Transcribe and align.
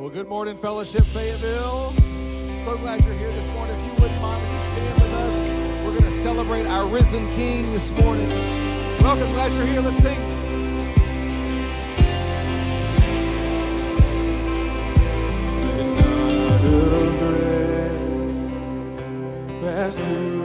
Well, 0.00 0.08
good 0.08 0.28
morning, 0.28 0.56
Fellowship 0.56 1.04
Fayetteville. 1.04 1.92
So 2.64 2.78
glad 2.78 3.04
you're 3.04 3.12
here 3.12 3.30
this 3.32 3.46
morning. 3.48 3.76
If 3.78 3.84
you 3.84 3.92
wouldn't 4.00 4.22
mind, 4.22 4.42
would 4.50 4.62
stand 4.62 4.94
with 4.94 5.12
us? 5.12 5.40
We're 5.84 5.98
going 5.98 6.10
to 6.10 6.22
celebrate 6.22 6.64
our 6.64 6.86
risen 6.86 7.30
King 7.32 7.70
this 7.70 7.90
morning. 7.90 8.26
Welcome, 9.02 9.30
glad 9.32 9.52
you're 9.52 9.66
here. 9.66 9.82
Let's 9.82 9.98
sing. 9.98 10.18
Let 15.66 15.86
not 16.00 16.62
regret 17.20 17.60
pass 19.60 19.96
through. 19.96 20.39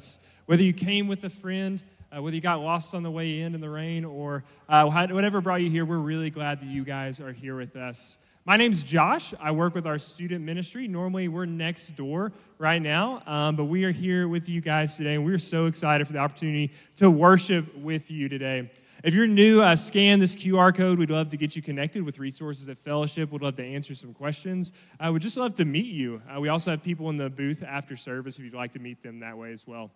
Us. 0.00 0.18
Whether 0.46 0.62
you 0.62 0.72
came 0.72 1.08
with 1.08 1.22
a 1.24 1.28
friend, 1.28 1.82
uh, 2.10 2.22
whether 2.22 2.34
you 2.34 2.40
got 2.40 2.60
lost 2.60 2.94
on 2.94 3.02
the 3.02 3.10
way 3.10 3.42
in 3.42 3.54
in 3.54 3.60
the 3.60 3.68
rain, 3.68 4.06
or 4.06 4.44
uh, 4.66 4.88
whatever 5.10 5.42
brought 5.42 5.60
you 5.60 5.68
here, 5.68 5.84
we're 5.84 5.98
really 5.98 6.30
glad 6.30 6.58
that 6.60 6.68
you 6.68 6.84
guys 6.84 7.20
are 7.20 7.32
here 7.32 7.54
with 7.54 7.76
us. 7.76 8.16
My 8.46 8.56
name's 8.56 8.82
Josh. 8.82 9.34
I 9.38 9.52
work 9.52 9.74
with 9.74 9.86
our 9.86 9.98
student 9.98 10.42
ministry. 10.42 10.88
Normally, 10.88 11.28
we're 11.28 11.44
next 11.44 11.90
door 11.90 12.32
right 12.56 12.80
now, 12.80 13.22
um, 13.26 13.56
but 13.56 13.64
we 13.64 13.84
are 13.84 13.90
here 13.90 14.26
with 14.26 14.48
you 14.48 14.62
guys 14.62 14.96
today, 14.96 15.16
and 15.16 15.24
we're 15.26 15.38
so 15.38 15.66
excited 15.66 16.06
for 16.06 16.14
the 16.14 16.18
opportunity 16.20 16.72
to 16.96 17.10
worship 17.10 17.76
with 17.76 18.10
you 18.10 18.30
today. 18.30 18.70
If 19.02 19.14
you're 19.14 19.26
new, 19.26 19.62
uh, 19.62 19.76
scan 19.76 20.18
this 20.18 20.36
QR 20.36 20.74
code. 20.76 20.98
We'd 20.98 21.10
love 21.10 21.30
to 21.30 21.38
get 21.38 21.56
you 21.56 21.62
connected 21.62 22.02
with 22.02 22.18
resources 22.18 22.68
at 22.68 22.76
Fellowship. 22.76 23.32
We'd 23.32 23.40
love 23.40 23.54
to 23.54 23.64
answer 23.64 23.94
some 23.94 24.12
questions. 24.12 24.74
I 24.98 25.08
uh, 25.08 25.12
would 25.12 25.22
just 25.22 25.38
love 25.38 25.54
to 25.54 25.64
meet 25.64 25.86
you. 25.86 26.20
Uh, 26.28 26.38
we 26.38 26.50
also 26.50 26.72
have 26.72 26.82
people 26.82 27.08
in 27.08 27.16
the 27.16 27.30
booth 27.30 27.64
after 27.66 27.96
service 27.96 28.38
if 28.38 28.44
you'd 28.44 28.52
like 28.52 28.72
to 28.72 28.78
meet 28.78 29.02
them 29.02 29.20
that 29.20 29.38
way 29.38 29.52
as 29.52 29.66
well. 29.66 29.90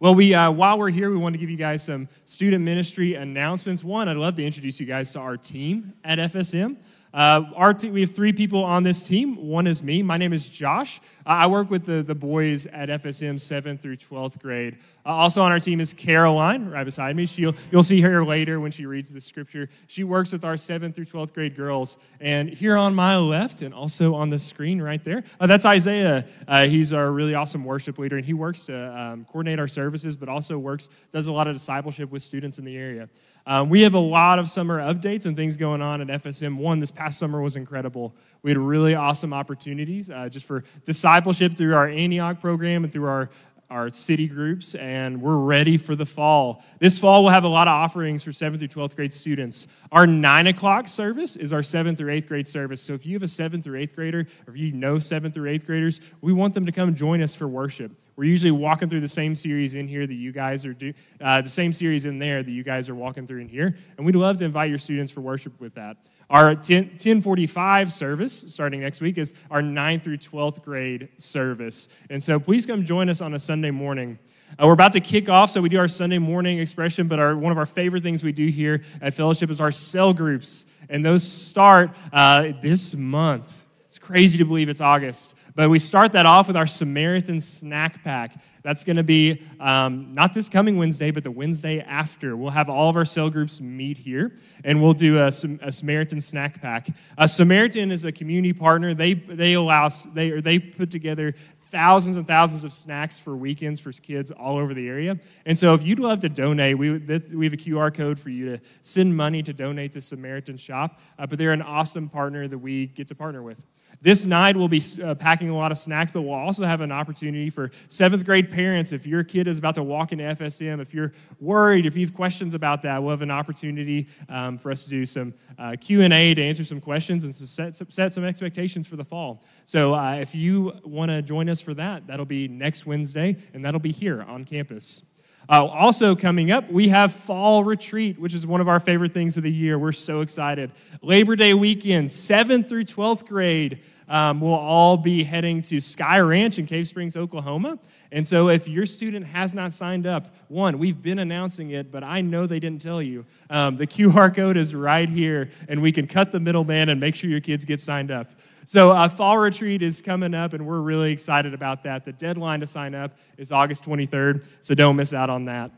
Well, 0.00 0.14
we 0.14 0.34
uh, 0.34 0.50
while 0.50 0.78
we're 0.78 0.90
here, 0.90 1.10
we 1.10 1.16
want 1.16 1.32
to 1.34 1.38
give 1.38 1.48
you 1.48 1.56
guys 1.56 1.82
some 1.82 2.08
student 2.26 2.62
ministry 2.62 3.14
announcements. 3.14 3.82
One, 3.82 4.06
I'd 4.06 4.18
love 4.18 4.34
to 4.34 4.44
introduce 4.44 4.80
you 4.80 4.86
guys 4.86 5.12
to 5.12 5.20
our 5.20 5.38
team 5.38 5.94
at 6.04 6.18
FSM. 6.18 6.76
Uh, 7.12 7.42
our 7.56 7.74
te- 7.74 7.90
we 7.90 8.02
have 8.02 8.14
three 8.14 8.32
people 8.32 8.62
on 8.62 8.84
this 8.84 9.02
team. 9.02 9.48
One 9.48 9.66
is 9.66 9.82
me. 9.82 10.02
My 10.02 10.16
name 10.16 10.32
is 10.32 10.48
Josh. 10.48 11.00
Uh, 11.26 11.30
I 11.30 11.46
work 11.48 11.68
with 11.68 11.84
the, 11.84 12.02
the 12.02 12.14
boys 12.14 12.66
at 12.66 12.88
FSM 12.88 13.36
7th 13.36 13.80
through 13.80 13.96
12th 13.96 14.40
grade. 14.40 14.78
Uh, 15.04 15.08
also 15.08 15.42
on 15.42 15.50
our 15.50 15.58
team 15.58 15.80
is 15.80 15.92
Caroline, 15.92 16.70
right 16.70 16.84
beside 16.84 17.16
me. 17.16 17.26
She'll, 17.26 17.54
you'll 17.72 17.82
see 17.82 18.00
her 18.02 18.24
later 18.24 18.60
when 18.60 18.70
she 18.70 18.86
reads 18.86 19.12
the 19.12 19.20
scripture. 19.20 19.68
She 19.88 20.04
works 20.04 20.30
with 20.30 20.44
our 20.44 20.54
7th 20.54 20.94
through 20.94 21.06
12th 21.06 21.34
grade 21.34 21.56
girls. 21.56 21.96
And 22.20 22.48
here 22.48 22.76
on 22.76 22.94
my 22.94 23.16
left, 23.16 23.62
and 23.62 23.74
also 23.74 24.14
on 24.14 24.30
the 24.30 24.38
screen 24.38 24.80
right 24.80 25.02
there, 25.02 25.24
uh, 25.40 25.48
that's 25.48 25.64
Isaiah. 25.64 26.26
Uh, 26.46 26.66
he's 26.66 26.92
our 26.92 27.10
really 27.10 27.34
awesome 27.34 27.64
worship 27.64 27.98
leader, 27.98 28.18
and 28.18 28.24
he 28.24 28.34
works 28.34 28.66
to 28.66 29.00
um, 29.00 29.24
coordinate 29.24 29.58
our 29.58 29.68
services, 29.68 30.16
but 30.16 30.28
also 30.28 30.58
works, 30.58 30.88
does 31.10 31.26
a 31.26 31.32
lot 31.32 31.48
of 31.48 31.54
discipleship 31.54 32.10
with 32.10 32.22
students 32.22 32.58
in 32.60 32.64
the 32.64 32.76
area. 32.76 33.08
Um, 33.46 33.68
we 33.68 33.82
have 33.82 33.94
a 33.94 34.00
lot 34.00 34.38
of 34.38 34.48
summer 34.48 34.80
updates 34.80 35.26
and 35.26 35.36
things 35.36 35.56
going 35.56 35.82
on 35.82 36.00
at 36.00 36.22
FSM. 36.22 36.56
One, 36.56 36.78
this 36.78 36.90
past 36.90 37.18
summer 37.18 37.40
was 37.40 37.56
incredible. 37.56 38.14
We 38.42 38.50
had 38.50 38.58
really 38.58 38.94
awesome 38.94 39.32
opportunities 39.32 40.10
uh, 40.10 40.28
just 40.28 40.46
for 40.46 40.64
discipleship 40.84 41.54
through 41.54 41.74
our 41.74 41.88
Antioch 41.88 42.40
program 42.40 42.84
and 42.84 42.92
through 42.92 43.06
our 43.06 43.30
our 43.70 43.88
city 43.90 44.26
groups, 44.26 44.74
and 44.74 45.22
we're 45.22 45.36
ready 45.36 45.76
for 45.76 45.94
the 45.94 46.04
fall. 46.04 46.62
This 46.80 46.98
fall, 46.98 47.22
we'll 47.22 47.32
have 47.32 47.44
a 47.44 47.48
lot 47.48 47.68
of 47.68 47.72
offerings 47.72 48.24
for 48.24 48.32
7th 48.32 48.58
through 48.58 48.68
12th 48.68 48.96
grade 48.96 49.14
students. 49.14 49.68
Our 49.92 50.08
9 50.08 50.48
o'clock 50.48 50.88
service 50.88 51.36
is 51.36 51.52
our 51.52 51.60
7th 51.60 51.96
through 51.96 52.12
8th 52.12 52.26
grade 52.26 52.48
service. 52.48 52.82
So 52.82 52.94
if 52.94 53.06
you 53.06 53.14
have 53.14 53.22
a 53.22 53.26
7th 53.26 53.66
or 53.68 53.72
8th 53.72 53.94
grader, 53.94 54.20
or 54.46 54.54
if 54.54 54.56
you 54.56 54.72
know 54.72 54.96
7th 54.96 55.36
or 55.36 55.42
8th 55.42 55.66
graders, 55.66 56.00
we 56.20 56.32
want 56.32 56.54
them 56.54 56.66
to 56.66 56.72
come 56.72 56.94
join 56.96 57.22
us 57.22 57.36
for 57.36 57.46
worship. 57.46 57.92
We're 58.20 58.26
usually 58.26 58.50
walking 58.50 58.90
through 58.90 59.00
the 59.00 59.08
same 59.08 59.34
series 59.34 59.76
in 59.76 59.88
here 59.88 60.06
that 60.06 60.14
you 60.14 60.30
guys 60.30 60.66
are 60.66 60.74
do, 60.74 60.92
uh, 61.22 61.40
the 61.40 61.48
same 61.48 61.72
series 61.72 62.04
in 62.04 62.18
there 62.18 62.42
that 62.42 62.50
you 62.50 62.62
guys 62.62 62.90
are 62.90 62.94
walking 62.94 63.26
through 63.26 63.40
in 63.40 63.48
here, 63.48 63.74
and 63.96 64.04
we'd 64.04 64.14
love 64.14 64.36
to 64.36 64.44
invite 64.44 64.68
your 64.68 64.78
students 64.78 65.10
for 65.10 65.22
worship 65.22 65.58
with 65.58 65.76
that. 65.76 65.96
Our 66.28 66.54
10, 66.54 66.82
1045 66.88 67.90
service 67.90 68.52
starting 68.52 68.80
next 68.80 69.00
week 69.00 69.16
is 69.16 69.32
our 69.50 69.62
9th 69.62 70.02
through 70.02 70.18
12th 70.18 70.62
grade 70.62 71.08
service. 71.16 71.98
And 72.10 72.22
so 72.22 72.38
please 72.38 72.66
come 72.66 72.84
join 72.84 73.08
us 73.08 73.22
on 73.22 73.32
a 73.32 73.38
Sunday 73.38 73.70
morning. 73.70 74.18
Uh, 74.58 74.66
we're 74.66 74.74
about 74.74 74.92
to 74.92 75.00
kick 75.00 75.30
off, 75.30 75.48
so 75.48 75.62
we 75.62 75.70
do 75.70 75.78
our 75.78 75.88
Sunday 75.88 76.18
morning 76.18 76.58
expression, 76.58 77.08
but 77.08 77.18
our, 77.18 77.34
one 77.34 77.52
of 77.52 77.56
our 77.56 77.64
favorite 77.64 78.02
things 78.02 78.22
we 78.22 78.32
do 78.32 78.48
here 78.48 78.82
at 79.00 79.14
Fellowship 79.14 79.48
is 79.48 79.62
our 79.62 79.72
cell 79.72 80.12
groups. 80.12 80.66
And 80.90 81.02
those 81.02 81.26
start 81.26 81.92
uh, 82.12 82.48
this 82.60 82.94
month. 82.94 83.64
It's 83.86 83.98
crazy 83.98 84.36
to 84.36 84.44
believe 84.44 84.68
it's 84.68 84.82
August. 84.82 85.36
But 85.54 85.70
we 85.70 85.78
start 85.78 86.12
that 86.12 86.26
off 86.26 86.46
with 86.46 86.56
our 86.56 86.66
Samaritan 86.66 87.40
snack 87.40 88.02
pack. 88.04 88.34
That's 88.62 88.84
going 88.84 88.96
to 88.96 89.02
be 89.02 89.42
um, 89.58 90.14
not 90.14 90.34
this 90.34 90.48
coming 90.48 90.76
Wednesday, 90.76 91.10
but 91.10 91.24
the 91.24 91.30
Wednesday 91.30 91.80
after. 91.80 92.36
We'll 92.36 92.50
have 92.50 92.68
all 92.68 92.90
of 92.90 92.96
our 92.96 93.04
cell 93.04 93.30
groups 93.30 93.60
meet 93.60 93.96
here, 93.96 94.32
and 94.64 94.82
we'll 94.82 94.92
do 94.92 95.18
a, 95.18 95.26
a 95.26 95.72
Samaritan 95.72 96.20
snack 96.20 96.60
pack. 96.60 96.88
A 97.16 97.26
Samaritan 97.26 97.90
is 97.90 98.04
a 98.04 98.12
community 98.12 98.52
partner. 98.52 98.92
They 98.94 99.14
they 99.14 99.54
allow 99.54 99.88
they 99.88 100.40
they 100.40 100.58
put 100.58 100.90
together 100.90 101.34
thousands 101.70 102.16
and 102.16 102.26
thousands 102.26 102.64
of 102.64 102.72
snacks 102.72 103.18
for 103.18 103.36
weekends 103.36 103.78
for 103.78 103.92
kids 103.92 104.30
all 104.32 104.58
over 104.58 104.74
the 104.74 104.88
area. 104.88 105.16
And 105.46 105.58
so, 105.58 105.72
if 105.72 105.84
you'd 105.84 106.00
love 106.00 106.20
to 106.20 106.28
donate, 106.28 106.76
we, 106.76 106.98
we 106.98 107.46
have 107.46 107.52
a 107.52 107.56
QR 107.56 107.94
code 107.94 108.18
for 108.18 108.28
you 108.28 108.56
to 108.56 108.62
send 108.82 109.16
money 109.16 109.42
to 109.42 109.52
donate 109.52 109.92
to 109.92 110.00
Samaritan 110.00 110.56
Shop. 110.56 111.00
Uh, 111.18 111.26
but 111.26 111.38
they're 111.38 111.52
an 111.52 111.62
awesome 111.62 112.08
partner 112.08 112.48
that 112.48 112.58
we 112.58 112.86
get 112.86 113.06
to 113.08 113.14
partner 113.14 113.42
with. 113.42 113.64
This 114.02 114.24
night, 114.24 114.56
we'll 114.56 114.68
be 114.68 114.82
uh, 115.02 115.14
packing 115.14 115.50
a 115.50 115.56
lot 115.56 115.72
of 115.72 115.76
snacks, 115.76 116.10
but 116.10 116.22
we'll 116.22 116.32
also 116.32 116.64
have 116.64 116.80
an 116.80 116.90
opportunity 116.90 117.50
for 117.50 117.70
seventh 117.90 118.24
grade 118.24 118.50
parents. 118.50 118.92
If 118.92 119.06
your 119.06 119.22
kid 119.22 119.46
is 119.46 119.58
about 119.58 119.74
to 119.74 119.82
walk 119.82 120.12
into 120.12 120.24
FSM, 120.24 120.80
if 120.80 120.94
you're 120.94 121.12
worried, 121.38 121.84
if 121.84 121.96
you 121.96 122.06
have 122.06 122.14
questions 122.14 122.54
about 122.54 122.80
that, 122.82 123.02
we'll 123.02 123.10
have 123.10 123.20
an 123.20 123.30
opportunity 123.30 124.08
um, 124.30 124.56
for 124.56 124.70
us 124.70 124.84
to 124.84 124.90
do 124.90 125.04
some 125.04 125.34
uh, 125.58 125.76
Q&A 125.78 126.34
to 126.34 126.42
answer 126.42 126.64
some 126.64 126.80
questions 126.80 127.24
and 127.24 127.34
to 127.34 127.46
set, 127.46 127.76
set 127.92 128.14
some 128.14 128.24
expectations 128.24 128.86
for 128.86 128.96
the 128.96 129.04
fall. 129.04 129.44
So 129.66 129.94
uh, 129.94 130.14
if 130.14 130.34
you 130.34 130.72
want 130.82 131.10
to 131.10 131.20
join 131.20 131.50
us 131.50 131.60
for 131.60 131.74
that, 131.74 132.06
that'll 132.06 132.24
be 132.24 132.48
next 132.48 132.86
Wednesday, 132.86 133.36
and 133.52 133.62
that'll 133.62 133.80
be 133.80 133.92
here 133.92 134.22
on 134.22 134.46
campus. 134.46 135.09
Uh, 135.50 135.64
also, 135.64 136.14
coming 136.14 136.52
up, 136.52 136.70
we 136.70 136.90
have 136.90 137.12
Fall 137.12 137.64
Retreat, 137.64 138.20
which 138.20 138.34
is 138.34 138.46
one 138.46 138.60
of 138.60 138.68
our 138.68 138.78
favorite 138.78 139.12
things 139.12 139.36
of 139.36 139.42
the 139.42 139.50
year. 139.50 139.80
We're 139.80 139.90
so 139.90 140.20
excited. 140.20 140.70
Labor 141.02 141.34
Day 141.34 141.54
weekend, 141.54 142.10
7th 142.10 142.68
through 142.68 142.84
12th 142.84 143.26
grade 143.26 143.80
um, 144.08 144.40
will 144.40 144.54
all 144.54 144.96
be 144.96 145.24
heading 145.24 145.60
to 145.62 145.80
Sky 145.80 146.20
Ranch 146.20 146.60
in 146.60 146.66
Cave 146.66 146.86
Springs, 146.86 147.16
Oklahoma. 147.16 147.80
And 148.12 148.24
so, 148.24 148.48
if 148.48 148.68
your 148.68 148.86
student 148.86 149.26
has 149.26 149.52
not 149.52 149.72
signed 149.72 150.06
up, 150.06 150.32
one, 150.46 150.78
we've 150.78 151.02
been 151.02 151.18
announcing 151.18 151.70
it, 151.70 151.90
but 151.90 152.04
I 152.04 152.20
know 152.20 152.46
they 152.46 152.60
didn't 152.60 152.82
tell 152.82 153.02
you. 153.02 153.26
Um, 153.50 153.76
the 153.76 153.88
QR 153.88 154.32
code 154.32 154.56
is 154.56 154.72
right 154.72 155.08
here, 155.08 155.50
and 155.68 155.82
we 155.82 155.90
can 155.90 156.06
cut 156.06 156.30
the 156.30 156.38
middleman 156.38 156.90
and 156.90 157.00
make 157.00 157.16
sure 157.16 157.28
your 157.28 157.40
kids 157.40 157.64
get 157.64 157.80
signed 157.80 158.12
up. 158.12 158.30
So, 158.70 158.92
uh, 158.92 159.08
fall 159.08 159.36
retreat 159.36 159.82
is 159.82 160.00
coming 160.00 160.32
up, 160.32 160.52
and 160.52 160.64
we're 160.64 160.78
really 160.78 161.10
excited 161.10 161.54
about 161.54 161.82
that. 161.82 162.04
The 162.04 162.12
deadline 162.12 162.60
to 162.60 162.68
sign 162.68 162.94
up 162.94 163.16
is 163.36 163.50
August 163.50 163.82
23rd, 163.82 164.46
so 164.60 164.76
don't 164.76 164.94
miss 164.94 165.12
out 165.12 165.28
on 165.28 165.46
that. 165.46 165.72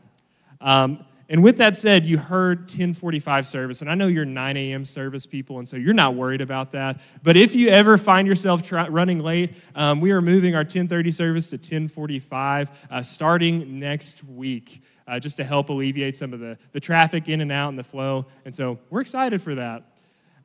Um, 0.61 1.03
and 1.27 1.41
with 1.41 1.57
that 1.57 1.75
said, 1.75 2.05
you 2.05 2.19
heard 2.19 2.59
1045 2.59 3.47
service, 3.47 3.81
and 3.81 3.89
I 3.89 3.95
know 3.95 4.05
you're 4.05 4.25
9 4.25 4.57
a.m. 4.57 4.85
service 4.85 5.25
people, 5.25 5.57
and 5.57 5.67
so 5.67 5.75
you're 5.75 5.91
not 5.91 6.13
worried 6.13 6.41
about 6.41 6.69
that. 6.73 7.01
But 7.23 7.35
if 7.35 7.55
you 7.55 7.69
ever 7.69 7.97
find 7.97 8.27
yourself 8.27 8.61
try, 8.61 8.87
running 8.87 9.21
late, 9.21 9.55
um, 9.73 9.99
we 9.99 10.11
are 10.11 10.21
moving 10.21 10.53
our 10.53 10.61
1030 10.61 11.09
service 11.09 11.47
to 11.47 11.55
1045 11.55 12.69
uh, 12.91 13.01
starting 13.01 13.79
next 13.79 14.23
week, 14.23 14.83
uh, 15.07 15.19
just 15.19 15.37
to 15.37 15.43
help 15.43 15.69
alleviate 15.69 16.15
some 16.15 16.31
of 16.31 16.39
the, 16.39 16.59
the 16.73 16.79
traffic 16.79 17.27
in 17.27 17.41
and 17.41 17.51
out 17.51 17.69
and 17.69 17.79
the 17.79 17.83
flow. 17.83 18.27
And 18.45 18.53
so 18.53 18.77
we're 18.91 19.01
excited 19.01 19.41
for 19.41 19.55
that. 19.55 19.92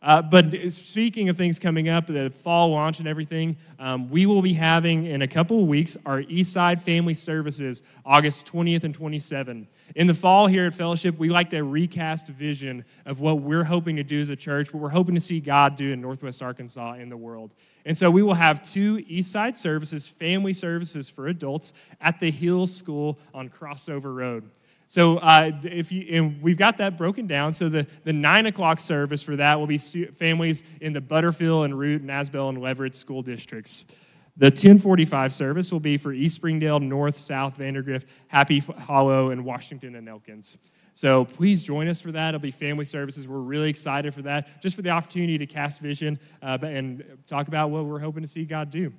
Uh, 0.00 0.22
but 0.22 0.54
speaking 0.70 1.28
of 1.28 1.36
things 1.36 1.58
coming 1.58 1.88
up, 1.88 2.06
the 2.06 2.30
fall 2.30 2.70
launch 2.70 3.00
and 3.00 3.08
everything, 3.08 3.56
um, 3.80 4.08
we 4.10 4.26
will 4.26 4.42
be 4.42 4.52
having 4.52 5.06
in 5.06 5.22
a 5.22 5.28
couple 5.28 5.60
of 5.60 5.66
weeks 5.66 5.96
our 6.06 6.22
Eastside 6.22 6.80
Family 6.80 7.14
Services, 7.14 7.82
August 8.06 8.46
20th 8.46 8.84
and 8.84 8.96
27th. 8.96 9.66
In 9.96 10.06
the 10.06 10.14
fall 10.14 10.46
here 10.46 10.66
at 10.66 10.74
Fellowship, 10.74 11.18
we 11.18 11.30
like 11.30 11.50
to 11.50 11.64
recast 11.64 12.28
vision 12.28 12.84
of 13.06 13.20
what 13.20 13.40
we're 13.40 13.64
hoping 13.64 13.96
to 13.96 14.04
do 14.04 14.20
as 14.20 14.30
a 14.30 14.36
church, 14.36 14.72
what 14.72 14.80
we're 14.80 14.88
hoping 14.88 15.14
to 15.14 15.20
see 15.20 15.40
God 15.40 15.76
do 15.76 15.92
in 15.92 16.00
Northwest 16.00 16.42
Arkansas 16.42 16.94
in 16.94 17.08
the 17.08 17.16
world. 17.16 17.54
And 17.84 17.96
so 17.96 18.10
we 18.10 18.22
will 18.22 18.34
have 18.34 18.64
two 18.64 18.98
Eastside 18.98 19.56
services, 19.56 20.06
family 20.06 20.52
services 20.52 21.08
for 21.08 21.26
adults 21.26 21.72
at 22.00 22.20
the 22.20 22.30
Hill 22.30 22.66
School 22.66 23.18
on 23.34 23.48
Crossover 23.48 24.14
Road. 24.14 24.48
So 24.88 25.18
uh, 25.18 25.52
if 25.64 25.92
you, 25.92 26.06
and 26.16 26.40
we've 26.40 26.56
got 26.56 26.78
that 26.78 26.96
broken 26.96 27.26
down. 27.26 27.52
So 27.52 27.68
the, 27.68 27.86
the 28.04 28.12
9 28.12 28.46
o'clock 28.46 28.80
service 28.80 29.22
for 29.22 29.36
that 29.36 29.60
will 29.60 29.66
be 29.66 29.76
stu- 29.76 30.06
families 30.06 30.62
in 30.80 30.94
the 30.94 31.00
Butterfield 31.00 31.66
and 31.66 31.78
Root, 31.78 32.00
and 32.00 32.10
Nasbell, 32.10 32.48
and 32.48 32.58
Leverett 32.58 32.96
school 32.96 33.20
districts. 33.20 33.84
The 34.38 34.46
1045 34.46 35.32
service 35.32 35.70
will 35.72 35.80
be 35.80 35.98
for 35.98 36.12
East 36.12 36.36
Springdale, 36.36 36.80
North, 36.80 37.18
South, 37.18 37.58
Vandergrift, 37.58 38.06
Happy 38.28 38.60
Hollow, 38.60 39.30
and 39.30 39.44
Washington 39.44 39.94
and 39.94 40.08
Elkins. 40.08 40.56
So 40.94 41.26
please 41.26 41.62
join 41.62 41.86
us 41.86 42.00
for 42.00 42.10
that. 42.12 42.28
It'll 42.28 42.40
be 42.40 42.50
family 42.50 42.84
services. 42.86 43.28
We're 43.28 43.38
really 43.38 43.68
excited 43.68 44.14
for 44.14 44.22
that, 44.22 44.62
just 44.62 44.74
for 44.74 44.82
the 44.82 44.90
opportunity 44.90 45.36
to 45.38 45.46
cast 45.46 45.80
vision 45.80 46.18
uh, 46.42 46.58
and 46.62 47.04
talk 47.26 47.48
about 47.48 47.70
what 47.70 47.84
we're 47.84 48.00
hoping 48.00 48.22
to 48.22 48.28
see 48.28 48.44
God 48.44 48.70
do. 48.70 48.92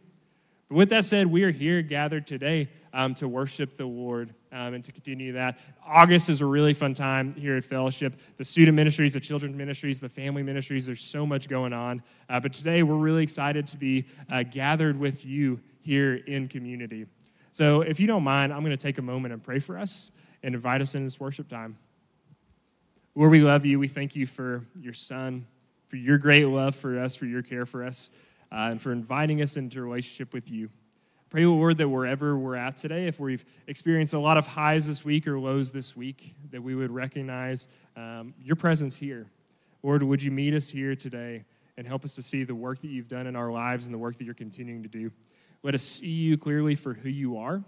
But 0.69 0.75
with 0.75 0.89
that 0.89 1.03
said, 1.03 1.27
we 1.27 1.43
are 1.43 1.51
here 1.51 1.81
gathered 1.81 2.27
today 2.27 2.69
um, 2.93 3.15
to 3.15 3.27
worship 3.27 3.75
the 3.75 3.86
Lord 3.86 4.36
um, 4.51 4.74
and 4.74 4.84
to 4.84 4.91
continue 4.91 5.34
that. 5.34 5.60
August 5.86 6.29
is 6.29 6.41
a 6.41 6.46
really 6.46 6.74
fun 6.74 6.94
time 6.94 7.34
here 7.36 7.56
at 7.56 7.63
Fellowship. 7.63 8.15
The 8.38 8.44
student 8.44 8.75
ministries, 8.75 9.13
the 9.13 9.20
children's 9.20 9.56
ministries, 9.56 10.00
the 10.00 10.10
family 10.10 10.44
ministries, 10.44 10.86
there's 10.86 11.01
so 11.01 11.25
much 11.25 11.48
going 11.48 11.74
on. 11.74 12.01
Uh, 12.29 12.39
but 12.39 12.53
today 12.53 12.84
we're 12.84 12.96
really 12.96 13.24
excited 13.24 13.68
to 13.68 13.77
be 13.77 14.06
uh, 14.32 14.44
gathered 14.44 15.00
with 15.00 15.25
you 15.25 15.60
here 15.82 16.15
in 16.15 16.48
community. 16.48 17.06
So 17.51 17.82
if 17.82 18.00
you 18.00 18.08
don't 18.08 18.24
mind, 18.24 18.53
I'm 18.53 18.62
going 18.62 18.72
to 18.72 18.77
take 18.77 18.98
a 18.98 19.03
moment 19.03 19.34
and 19.34 19.41
pray 19.41 19.60
for 19.60 19.77
us 19.77 20.12
and 20.44 20.56
invite 20.56 20.82
us 20.82 20.96
in 20.96 21.03
this 21.03 21.20
worship 21.20 21.48
time. 21.48 21.77
Lord, 23.15 23.32
we 23.32 23.41
love 23.41 23.65
you. 23.65 23.79
We 23.79 23.88
thank 23.88 24.15
you 24.15 24.25
for 24.25 24.65
your 24.79 24.94
son, 24.94 25.46
for 25.88 25.98
your 25.98 26.18
great 26.18 26.46
love 26.46 26.75
for 26.75 26.98
us, 26.98 27.15
for 27.15 27.25
your 27.25 27.41
care 27.41 27.65
for 27.65 27.84
us, 27.84 28.12
uh, 28.51 28.70
and 28.72 28.82
for 28.82 28.91
inviting 28.91 29.41
us 29.41 29.58
into 29.58 29.82
relationship 29.82 30.34
with 30.34 30.50
you. 30.50 30.70
Pray, 31.29 31.45
Lord, 31.45 31.77
that 31.77 31.88
wherever 31.88 32.36
we're 32.36 32.55
at 32.55 32.77
today, 32.77 33.05
if 33.05 33.19
we've 33.19 33.45
experienced 33.67 34.15
a 34.15 34.19
lot 34.19 34.38
of 34.38 34.48
highs 34.48 34.88
this 34.88 35.05
week 35.05 35.27
or 35.27 35.39
lows 35.39 35.71
this 35.71 35.95
week, 35.95 36.33
that 36.50 36.63
we 36.63 36.74
would 36.74 36.89
recognize 36.89 37.67
um, 37.95 38.33
your 38.43 38.55
presence 38.55 38.98
here. 38.98 39.27
Lord, 39.83 40.01
would 40.01 40.24
you 40.24 40.31
meet 40.31 40.55
us 40.55 40.69
here 40.69 40.95
today 40.95 41.45
and 41.77 41.86
help 41.86 42.03
us 42.03 42.15
to 42.15 42.24
see 42.24 42.43
the 42.43 42.55
work 42.55 42.81
that 42.81 42.88
you've 42.88 43.07
done 43.07 43.27
in 43.27 43.36
our 43.36 43.51
lives 43.51 43.86
and 43.86 43.93
the 43.93 44.00
work 44.00 44.17
that 44.17 44.24
you're 44.24 44.33
continuing 44.33 44.81
to 44.81 44.89
do? 44.89 45.12
Let 45.62 45.75
us 45.75 45.83
see 45.83 46.07
you 46.07 46.36
clearly 46.36 46.74
for 46.74 46.93
who 46.95 47.09
you 47.09 47.38
are, 47.38 47.63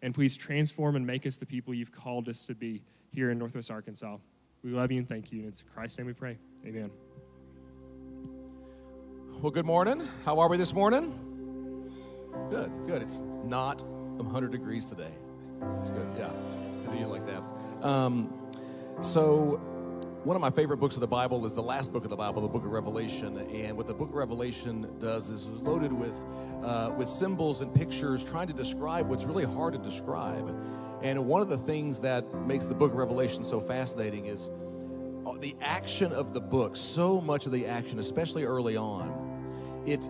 and 0.00 0.14
please 0.14 0.34
transform 0.34 0.96
and 0.96 1.06
make 1.06 1.26
us 1.26 1.36
the 1.36 1.46
people 1.46 1.74
you've 1.74 1.92
called 1.92 2.30
us 2.30 2.46
to 2.46 2.54
be 2.54 2.82
here 3.12 3.30
in 3.30 3.38
Northwest 3.38 3.70
Arkansas. 3.70 4.16
We 4.64 4.70
love 4.70 4.90
you 4.90 4.98
and 4.98 5.08
thank 5.08 5.32
you, 5.32 5.40
and 5.40 5.48
it's 5.48 5.60
in 5.60 5.68
Christ's 5.74 5.98
name 5.98 6.06
we 6.06 6.14
pray. 6.14 6.38
Amen. 6.64 6.90
Well, 9.42 9.50
good 9.50 9.66
morning. 9.66 10.08
How 10.24 10.38
are 10.38 10.48
we 10.48 10.56
this 10.56 10.72
morning? 10.72 11.25
Good, 12.50 12.70
good. 12.86 13.02
It's 13.02 13.22
not 13.44 13.82
100 13.84 14.52
degrees 14.52 14.86
today. 14.86 15.12
It's 15.76 15.90
good, 15.90 16.08
yeah. 16.16 16.30
I 16.88 16.94
knew 16.94 17.00
you 17.00 17.06
like 17.06 17.26
that. 17.26 17.42
Um, 17.86 18.32
so, 19.00 19.60
one 20.24 20.34
of 20.34 20.42
my 20.42 20.50
favorite 20.50 20.78
books 20.78 20.94
of 20.96 21.00
the 21.00 21.06
Bible 21.06 21.46
is 21.46 21.54
the 21.54 21.62
last 21.62 21.92
book 21.92 22.02
of 22.02 22.10
the 22.10 22.16
Bible, 22.16 22.42
the 22.42 22.48
book 22.48 22.64
of 22.64 22.72
Revelation. 22.72 23.38
And 23.38 23.76
what 23.76 23.86
the 23.86 23.94
book 23.94 24.08
of 24.08 24.14
Revelation 24.16 24.88
does 24.98 25.30
is 25.30 25.46
loaded 25.46 25.92
with, 25.92 26.16
uh, 26.64 26.92
with 26.96 27.08
symbols 27.08 27.60
and 27.60 27.72
pictures 27.72 28.24
trying 28.24 28.48
to 28.48 28.52
describe 28.52 29.08
what's 29.08 29.22
really 29.24 29.44
hard 29.44 29.74
to 29.74 29.78
describe. 29.78 30.48
And 31.02 31.26
one 31.26 31.42
of 31.42 31.48
the 31.48 31.58
things 31.58 32.00
that 32.00 32.24
makes 32.46 32.66
the 32.66 32.74
book 32.74 32.90
of 32.90 32.98
Revelation 32.98 33.44
so 33.44 33.60
fascinating 33.60 34.26
is 34.26 34.50
uh, 35.26 35.32
the 35.38 35.54
action 35.60 36.12
of 36.12 36.32
the 36.32 36.40
book, 36.40 36.74
so 36.74 37.20
much 37.20 37.46
of 37.46 37.52
the 37.52 37.66
action, 37.66 37.98
especially 37.98 38.44
early 38.44 38.76
on, 38.76 39.82
it 39.86 40.08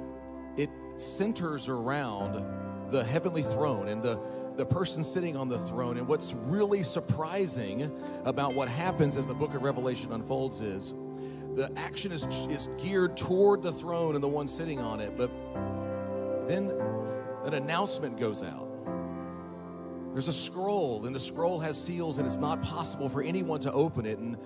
centers 0.96 1.68
around 1.68 2.44
the 2.90 3.04
heavenly 3.04 3.42
throne 3.42 3.88
and 3.88 4.02
the, 4.02 4.18
the 4.56 4.64
person 4.64 5.04
sitting 5.04 5.36
on 5.36 5.48
the 5.48 5.58
throne. 5.58 5.96
And 5.98 6.06
what's 6.08 6.34
really 6.34 6.82
surprising 6.82 7.92
about 8.24 8.54
what 8.54 8.68
happens 8.68 9.16
as 9.16 9.26
the 9.26 9.34
book 9.34 9.54
of 9.54 9.62
Revelation 9.62 10.12
unfolds 10.12 10.60
is 10.60 10.94
the 11.54 11.70
action 11.76 12.12
is, 12.12 12.26
is 12.50 12.68
geared 12.78 13.16
toward 13.16 13.62
the 13.62 13.72
throne 13.72 14.14
and 14.14 14.22
the 14.22 14.28
one 14.28 14.46
sitting 14.46 14.78
on 14.78 15.00
it. 15.00 15.16
But 15.16 15.30
then 16.46 16.70
an 17.44 17.54
announcement 17.54 18.18
goes 18.18 18.42
out. 18.42 18.68
There's 20.12 20.28
a 20.28 20.32
scroll, 20.32 21.04
and 21.04 21.14
the 21.14 21.20
scroll 21.20 21.58
has 21.60 21.82
seals, 21.82 22.16
and 22.16 22.26
it's 22.26 22.38
not 22.38 22.62
possible 22.62 23.08
for 23.08 23.22
anyone 23.22 23.60
to 23.60 23.72
open 23.72 24.06
it. 24.06 24.18
And 24.18 24.38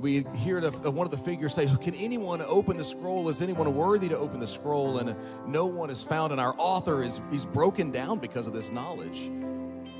we 0.00 0.26
hear 0.36 0.58
of 0.58 0.84
uh, 0.84 0.90
one 0.90 1.06
of 1.06 1.10
the 1.10 1.18
figures 1.18 1.54
say, 1.54 1.66
Can 1.80 1.94
anyone 1.94 2.42
open 2.42 2.76
the 2.76 2.84
scroll? 2.84 3.28
Is 3.28 3.42
anyone 3.42 3.74
worthy 3.74 4.08
to 4.08 4.18
open 4.18 4.40
the 4.40 4.46
scroll? 4.46 4.98
And 4.98 5.16
no 5.46 5.66
one 5.66 5.90
is 5.90 6.02
found. 6.02 6.32
And 6.32 6.40
our 6.40 6.54
author 6.58 7.02
is 7.02 7.20
he's 7.30 7.44
broken 7.44 7.90
down 7.90 8.18
because 8.18 8.46
of 8.46 8.52
this 8.52 8.70
knowledge. 8.70 9.30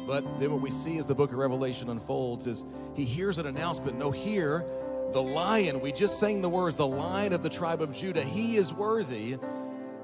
But 0.07 0.39
then 0.39 0.53
what 0.53 0.61
we 0.61 0.71
see 0.71 0.99
as 0.99 1.07
the 1.07 1.15
book 1.15 1.33
of 1.33 1.39
Revelation 1.39 1.89
unfolds 1.91 2.47
is 2.47 2.65
he 2.95 3.05
hears 3.05 3.39
an 3.39 3.47
announcement. 3.47 3.99
No, 3.99 4.11
here, 4.11 4.65
the 5.13 5.23
lion, 5.23 5.81
we 5.81 5.91
just 5.91 6.21
sang 6.21 6.43
the 6.43 6.49
words, 6.49 6.77
the 6.77 6.87
lion 6.87 7.33
of 7.33 7.43
the 7.43 7.49
tribe 7.49 7.83
of 7.83 7.93
Judah, 7.93 8.23
he 8.23 8.57
is 8.57 8.73
worthy. 8.73 9.37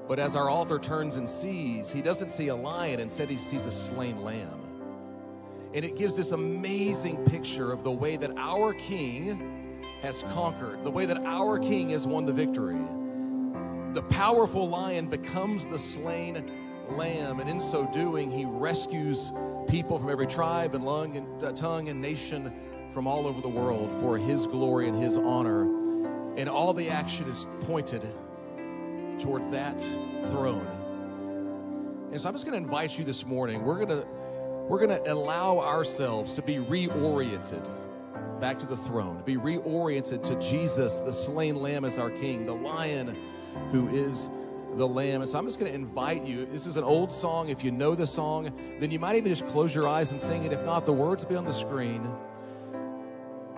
But 0.07 0.19
as 0.19 0.35
our 0.35 0.49
author 0.49 0.79
turns 0.79 1.15
and 1.15 1.29
sees, 1.29 1.91
he 1.91 2.01
doesn't 2.01 2.29
see 2.29 2.49
a 2.49 2.55
lion, 2.55 2.99
instead, 2.99 3.29
he 3.29 3.37
sees 3.37 3.65
a 3.65 3.71
slain 3.71 4.21
lamb. 4.21 4.59
And 5.73 5.85
it 5.85 5.95
gives 5.95 6.17
this 6.17 6.33
amazing 6.33 7.23
picture 7.25 7.71
of 7.71 7.83
the 7.83 7.91
way 7.91 8.17
that 8.17 8.31
our 8.37 8.73
king, 8.73 9.52
has 10.03 10.23
conquered, 10.33 10.83
the 10.83 10.91
way 10.91 11.05
that 11.05 11.17
our 11.19 11.57
King 11.57 11.89
has 11.89 12.05
won 12.05 12.25
the 12.25 12.33
victory. 12.33 12.77
The 13.93 14.03
powerful 14.09 14.67
lion 14.67 15.07
becomes 15.07 15.65
the 15.65 15.79
slain 15.79 16.51
lamb, 16.89 17.39
and 17.39 17.49
in 17.49 17.57
so 17.59 17.87
doing, 17.87 18.29
he 18.29 18.43
rescues 18.43 19.31
people 19.69 19.97
from 19.97 20.09
every 20.09 20.27
tribe 20.27 20.75
and 20.75 20.83
lung 20.83 21.15
and 21.15 21.43
uh, 21.43 21.53
tongue 21.53 21.87
and 21.87 22.01
nation 22.01 22.53
from 22.91 23.07
all 23.07 23.25
over 23.25 23.39
the 23.39 23.47
world 23.47 23.89
for 24.01 24.17
his 24.17 24.45
glory 24.45 24.89
and 24.89 25.01
his 25.01 25.17
honor. 25.17 25.61
And 26.35 26.49
all 26.49 26.73
the 26.73 26.89
action 26.89 27.29
is 27.29 27.47
pointed 27.61 28.01
toward 29.19 29.49
that 29.53 29.79
throne. 30.23 30.67
And 32.11 32.19
so 32.19 32.27
I'm 32.27 32.35
just 32.35 32.45
going 32.45 32.59
to 32.59 32.63
invite 32.63 32.99
you 32.99 33.05
this 33.05 33.25
morning. 33.25 33.63
We're 33.63 33.77
going 33.77 34.01
to 34.01 34.05
we're 34.67 34.85
going 34.85 35.03
to 35.03 35.11
allow 35.11 35.59
ourselves 35.59 36.33
to 36.35 36.41
be 36.41 36.55
reoriented 36.55 37.67
back 38.43 38.59
to 38.59 38.65
the 38.65 38.75
throne, 38.75 39.15
to 39.15 39.23
be 39.23 39.37
reoriented 39.37 40.21
to 40.21 40.35
Jesus, 40.37 40.99
the 40.99 41.13
slain 41.13 41.55
lamb 41.55 41.85
as 41.85 41.97
our 41.97 42.09
king, 42.09 42.45
the 42.45 42.53
lion 42.53 43.17
who 43.71 43.87
is 43.87 44.27
the 44.75 44.85
lamb. 44.85 45.21
And 45.21 45.29
so 45.29 45.39
I'm 45.39 45.45
just 45.45 45.61
going 45.61 45.71
to 45.71 45.73
invite 45.73 46.25
you. 46.25 46.45
This 46.47 46.67
is 46.67 46.75
an 46.75 46.83
old 46.83 47.09
song. 47.09 47.47
If 47.47 47.63
you 47.63 47.71
know 47.71 47.95
the 47.95 48.05
song, 48.05 48.51
then 48.81 48.91
you 48.91 48.99
might 48.99 49.15
even 49.15 49.31
just 49.33 49.47
close 49.47 49.73
your 49.73 49.87
eyes 49.87 50.11
and 50.11 50.19
sing 50.19 50.43
it. 50.43 50.51
If 50.51 50.61
not, 50.65 50.85
the 50.85 50.91
words 50.91 51.23
will 51.23 51.29
be 51.29 51.35
on 51.37 51.45
the 51.45 51.53
screen. 51.53 52.05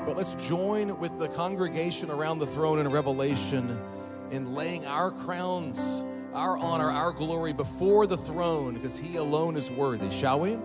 But 0.05 0.17
let's 0.17 0.35
join 0.35 0.99
with 0.99 1.17
the 1.17 1.29
congregation 1.29 2.11
around 2.11 2.37
the 2.37 2.45
throne 2.45 2.77
in 2.77 2.87
Revelation 2.87 3.81
in 4.29 4.53
laying 4.53 4.85
our 4.85 5.09
crowns, 5.09 6.03
our 6.35 6.59
honor, 6.59 6.91
our 6.91 7.11
glory 7.11 7.53
before 7.53 8.05
the 8.05 8.17
throne 8.17 8.75
because 8.75 8.99
he 8.99 9.15
alone 9.15 9.57
is 9.57 9.71
worthy, 9.71 10.11
shall 10.11 10.41
we? 10.41 10.59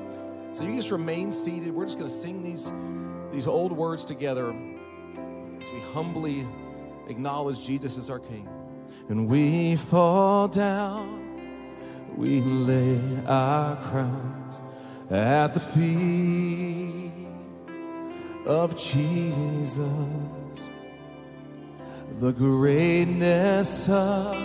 So 0.53 0.65
you 0.65 0.77
just 0.77 0.91
remain 0.91 1.33
seated. 1.33 1.73
We're 1.73 1.87
just 1.87 1.97
going 1.97 2.11
to 2.11 2.15
sing 2.15 2.43
these 2.43 2.71
these 3.33 3.47
old 3.47 3.73
words 3.73 4.05
together 4.05 4.51
as 5.61 5.71
we 5.71 5.81
humbly 5.93 6.47
acknowledge 7.09 7.65
Jesus 7.65 7.99
as 7.99 8.11
our 8.11 8.19
King. 8.19 8.49
And 9.09 9.29
we 9.29 9.77
fall 9.77 10.49
down, 10.49 12.17
we 12.17 12.41
lay 12.41 13.01
our 13.27 13.77
crowns 13.77 14.61
at 15.11 15.55
the 15.55 15.61
feet 15.61 17.13
of 18.47 18.77
Jesus. 18.77 19.89
The 22.21 22.33
greatness 22.33 23.89
of 23.89 24.37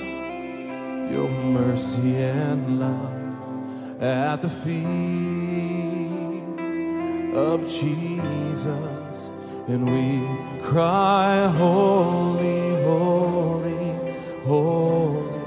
your 1.11 1.29
mercy 1.29 2.15
and 2.15 2.79
love 2.79 4.01
at 4.01 4.41
the 4.41 4.49
feet 4.49 5.44
of 7.35 7.67
Jesus, 7.67 9.29
and 9.67 9.91
we 9.91 10.23
cry, 10.61 11.47
Holy, 11.57 12.81
holy, 12.83 13.93
holy, 14.45 15.41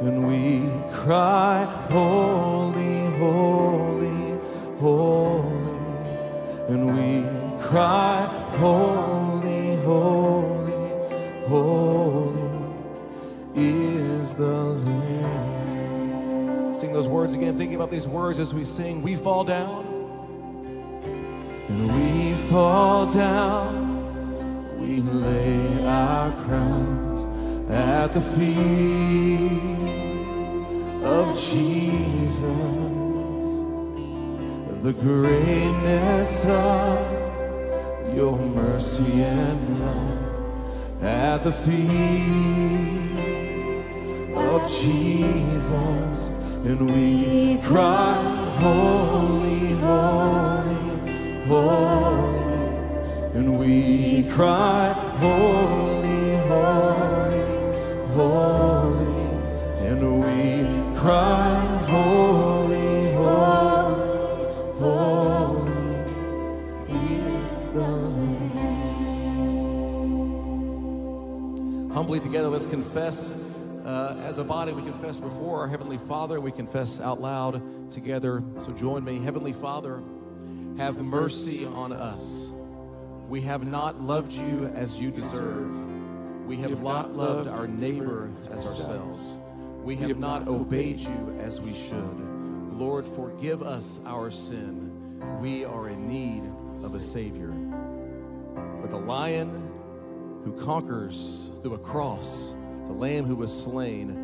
and 0.00 0.26
we 0.26 0.70
cry, 0.90 1.66
Holy, 1.90 3.10
holy, 3.18 4.38
holy, 4.80 5.78
and 6.68 6.96
we 6.96 7.22
cry, 7.62 8.24
Holy, 8.56 9.76
holy, 9.82 10.72
holy 11.46 12.50
is 13.54 14.32
the 14.34 14.44
Lamb. 14.44 15.44
Sing 16.74 16.94
those 16.94 17.08
words 17.08 17.34
again, 17.34 17.58
thinking 17.58 17.76
about 17.76 17.90
these 17.90 18.08
words 18.08 18.38
as 18.38 18.54
we 18.54 18.64
sing, 18.64 19.02
we 19.02 19.16
fall 19.16 19.44
down 19.44 19.93
and 21.68 21.94
we 21.94 22.34
fall 22.48 23.06
down, 23.06 24.78
we 24.78 25.00
lay 25.00 25.84
our 25.86 26.30
crowns 26.44 27.24
at 27.70 28.12
the 28.12 28.20
feet 28.20 29.50
of 31.02 31.34
Jesus. 31.38 32.42
The 34.82 34.92
greatness 34.92 36.44
of 36.44 36.98
your 38.14 38.38
mercy 38.38 39.22
and 39.22 39.80
love 39.80 41.02
at 41.02 41.42
the 41.42 41.52
feet 41.52 42.74
of 44.36 44.70
Jesus, 44.70 46.36
and 46.66 46.92
we 46.92 47.58
cry, 47.62 48.22
Holy, 48.60 49.72
Holy 49.72 50.63
holy, 51.46 52.38
and 53.34 53.58
we 53.58 54.22
cry, 54.30 54.92
holy, 55.18 56.36
holy, 56.48 57.42
holy, 58.14 59.24
and 59.86 60.00
we 60.20 60.96
cry, 60.98 61.54
holy, 61.86 63.12
holy, 63.12 64.46
holy 64.78 65.72
is 66.88 67.50
the 67.72 68.14
Humbly 71.94 72.20
together, 72.20 72.48
let's 72.48 72.66
confess. 72.66 73.52
Uh, 73.84 74.16
as 74.24 74.38
a 74.38 74.44
body, 74.44 74.72
we 74.72 74.80
confess 74.80 75.20
before 75.20 75.60
our 75.60 75.68
Heavenly 75.68 75.98
Father. 75.98 76.40
We 76.40 76.50
confess 76.50 77.00
out 77.00 77.20
loud 77.20 77.90
together. 77.90 78.42
So 78.56 78.72
join 78.72 79.04
me. 79.04 79.18
Heavenly 79.20 79.52
Father, 79.52 80.02
have 80.76 80.98
mercy 80.98 81.64
on 81.66 81.92
us. 81.92 82.52
We 83.28 83.40
have 83.42 83.66
not 83.66 84.00
loved 84.02 84.32
you 84.32 84.70
as 84.74 85.00
you 85.00 85.10
deserve. 85.10 85.72
We 86.46 86.56
have 86.58 86.82
not 86.82 87.14
loved 87.14 87.48
our 87.48 87.66
neighbor 87.66 88.30
as 88.50 88.66
ourselves. 88.66 89.38
We 89.82 89.96
have 89.96 90.18
not 90.18 90.48
obeyed 90.48 91.00
you 91.00 91.34
as 91.38 91.60
we 91.60 91.74
should. 91.74 92.20
Lord, 92.78 93.06
forgive 93.06 93.62
us 93.62 94.00
our 94.04 94.30
sin. 94.30 95.20
We 95.40 95.64
are 95.64 95.88
in 95.88 96.08
need 96.08 96.42
of 96.84 96.94
a 96.94 97.00
Savior. 97.00 97.52
But 98.80 98.90
the 98.90 98.98
lion 98.98 99.70
who 100.44 100.52
conquers 100.60 101.50
through 101.62 101.74
a 101.74 101.78
cross, 101.78 102.54
the 102.86 102.92
lamb 102.92 103.24
who 103.24 103.36
was 103.36 103.62
slain, 103.62 104.23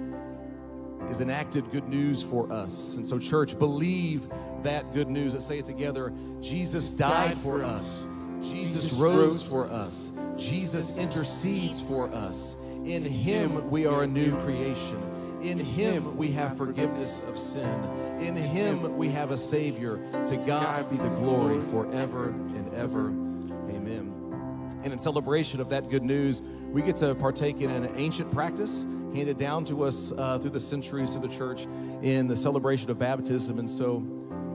is 1.10 1.20
enacted 1.20 1.70
good 1.70 1.88
news 1.88 2.22
for 2.22 2.50
us. 2.52 2.96
And 2.96 3.06
so, 3.06 3.18
church, 3.18 3.58
believe 3.58 4.28
that 4.62 4.92
good 4.94 5.08
news. 5.08 5.34
Let's 5.34 5.46
say 5.46 5.58
it 5.58 5.66
together. 5.66 6.12
Jesus 6.40 6.90
died 6.90 7.36
for 7.38 7.64
us. 7.64 8.04
Jesus 8.40 8.92
rose 8.94 9.44
for 9.44 9.66
us. 9.66 10.12
Jesus 10.36 10.96
intercedes 10.96 11.80
for 11.80 12.08
us. 12.14 12.56
In 12.84 13.04
him 13.04 13.68
we 13.70 13.86
are 13.86 14.04
a 14.04 14.06
new 14.06 14.38
creation. 14.40 15.02
In 15.42 15.58
him 15.58 16.16
we 16.16 16.30
have 16.32 16.56
forgiveness 16.56 17.24
of 17.24 17.38
sin. 17.38 17.84
In 18.20 18.36
him 18.36 18.96
we 18.96 19.08
have 19.08 19.30
a 19.30 19.36
Savior. 19.36 19.98
To 20.26 20.36
God 20.36 20.90
be 20.90 20.96
the 20.96 21.08
glory 21.08 21.60
forever 21.70 22.28
and 22.28 22.72
ever. 22.74 23.08
Amen. 23.08 24.70
And 24.82 24.92
in 24.92 24.98
celebration 24.98 25.60
of 25.60 25.68
that 25.70 25.90
good 25.90 26.02
news, 26.02 26.40
we 26.70 26.80
get 26.82 26.96
to 26.96 27.14
partake 27.14 27.60
in 27.60 27.70
an 27.70 27.92
ancient 27.96 28.30
practice 28.32 28.86
handed 29.14 29.38
down 29.38 29.64
to 29.66 29.84
us 29.84 30.12
uh, 30.16 30.38
through 30.38 30.50
the 30.50 30.60
centuries 30.60 31.12
through 31.12 31.22
the 31.22 31.34
church 31.34 31.66
in 32.02 32.28
the 32.28 32.36
celebration 32.36 32.90
of 32.90 32.98
baptism. 32.98 33.58
And 33.58 33.68
so, 33.68 34.04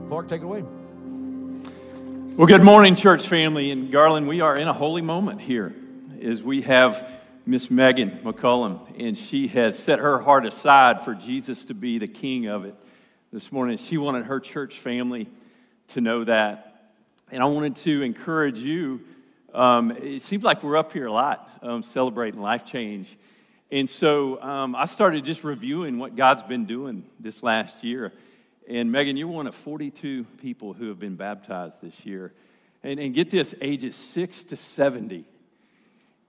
Clark, 0.08 0.28
take 0.28 0.40
it 0.40 0.44
away. 0.44 0.62
Well, 2.36 2.46
good 2.46 2.62
morning, 2.62 2.94
church 2.94 3.28
family. 3.28 3.70
In 3.70 3.90
Garland, 3.90 4.28
we 4.28 4.40
are 4.40 4.56
in 4.56 4.68
a 4.68 4.72
holy 4.72 5.02
moment 5.02 5.40
here 5.40 5.74
as 6.22 6.42
we 6.42 6.62
have 6.62 7.10
Miss 7.44 7.70
Megan 7.70 8.20
McCullum, 8.24 8.80
and 8.98 9.16
she 9.16 9.48
has 9.48 9.78
set 9.78 9.98
her 9.98 10.20
heart 10.20 10.44
aside 10.46 11.04
for 11.04 11.14
Jesus 11.14 11.64
to 11.66 11.74
be 11.74 11.98
the 11.98 12.06
king 12.06 12.46
of 12.46 12.64
it 12.64 12.74
this 13.32 13.52
morning. 13.52 13.78
She 13.78 13.98
wanted 13.98 14.26
her 14.26 14.40
church 14.40 14.78
family 14.78 15.28
to 15.88 16.00
know 16.00 16.24
that. 16.24 16.92
And 17.30 17.42
I 17.42 17.46
wanted 17.46 17.76
to 17.76 18.02
encourage 18.02 18.58
you. 18.58 19.00
Um, 19.52 19.90
it 19.90 20.22
seems 20.22 20.42
like 20.42 20.62
we're 20.62 20.76
up 20.76 20.92
here 20.92 21.06
a 21.06 21.12
lot 21.12 21.48
um, 21.62 21.82
celebrating 21.82 22.40
life 22.40 22.64
change. 22.64 23.16
And 23.70 23.90
so 23.90 24.40
um, 24.42 24.76
I 24.76 24.84
started 24.84 25.24
just 25.24 25.42
reviewing 25.42 25.98
what 25.98 26.14
God's 26.14 26.42
been 26.42 26.66
doing 26.66 27.04
this 27.18 27.42
last 27.42 27.82
year. 27.82 28.12
And 28.68 28.92
Megan, 28.92 29.16
you're 29.16 29.28
one 29.28 29.46
of 29.46 29.54
42 29.54 30.24
people 30.40 30.72
who 30.72 30.88
have 30.88 30.98
been 30.98 31.16
baptized 31.16 31.82
this 31.82 32.06
year. 32.06 32.32
And, 32.82 33.00
and 33.00 33.14
get 33.14 33.30
this, 33.30 33.54
ages 33.60 33.96
6 33.96 34.44
to 34.44 34.56
70. 34.56 35.24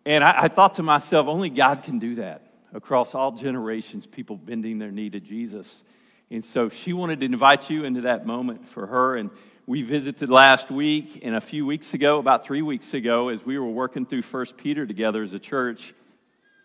And 0.06 0.24
I, 0.24 0.44
I 0.44 0.48
thought 0.48 0.76
to 0.76 0.84
myself, 0.84 1.28
only 1.28 1.50
God 1.50 1.84
can 1.84 2.00
do 2.00 2.16
that 2.16 2.42
across 2.74 3.14
all 3.14 3.32
generations, 3.32 4.08
people 4.08 4.36
bending 4.36 4.80
their 4.80 4.92
knee 4.92 5.10
to 5.10 5.20
Jesus. 5.20 5.84
And 6.32 6.44
so 6.44 6.70
she 6.70 6.94
wanted 6.94 7.20
to 7.20 7.26
invite 7.26 7.70
you 7.70 7.86
into 7.86 8.02
that 8.02 8.26
moment 8.26 8.68
for 8.68 8.88
her. 8.88 9.16
And 9.16 9.30
we 9.68 9.84
visited 9.84 10.30
last 10.30 10.72
week 10.72 11.20
and 11.24 11.36
a 11.36 11.42
few 11.42 11.66
weeks 11.66 11.94
ago, 11.94 12.18
about 12.18 12.46
three 12.46 12.62
weeks 12.62 12.94
ago, 12.94 13.30
as 13.30 13.46
we 13.46 13.60
were 13.60 13.70
working 13.70 14.06
through 14.06 14.24
First 14.24 14.58
Peter 14.58 14.88
together 14.88 15.22
as 15.22 15.34
a 15.34 15.40
church. 15.40 15.94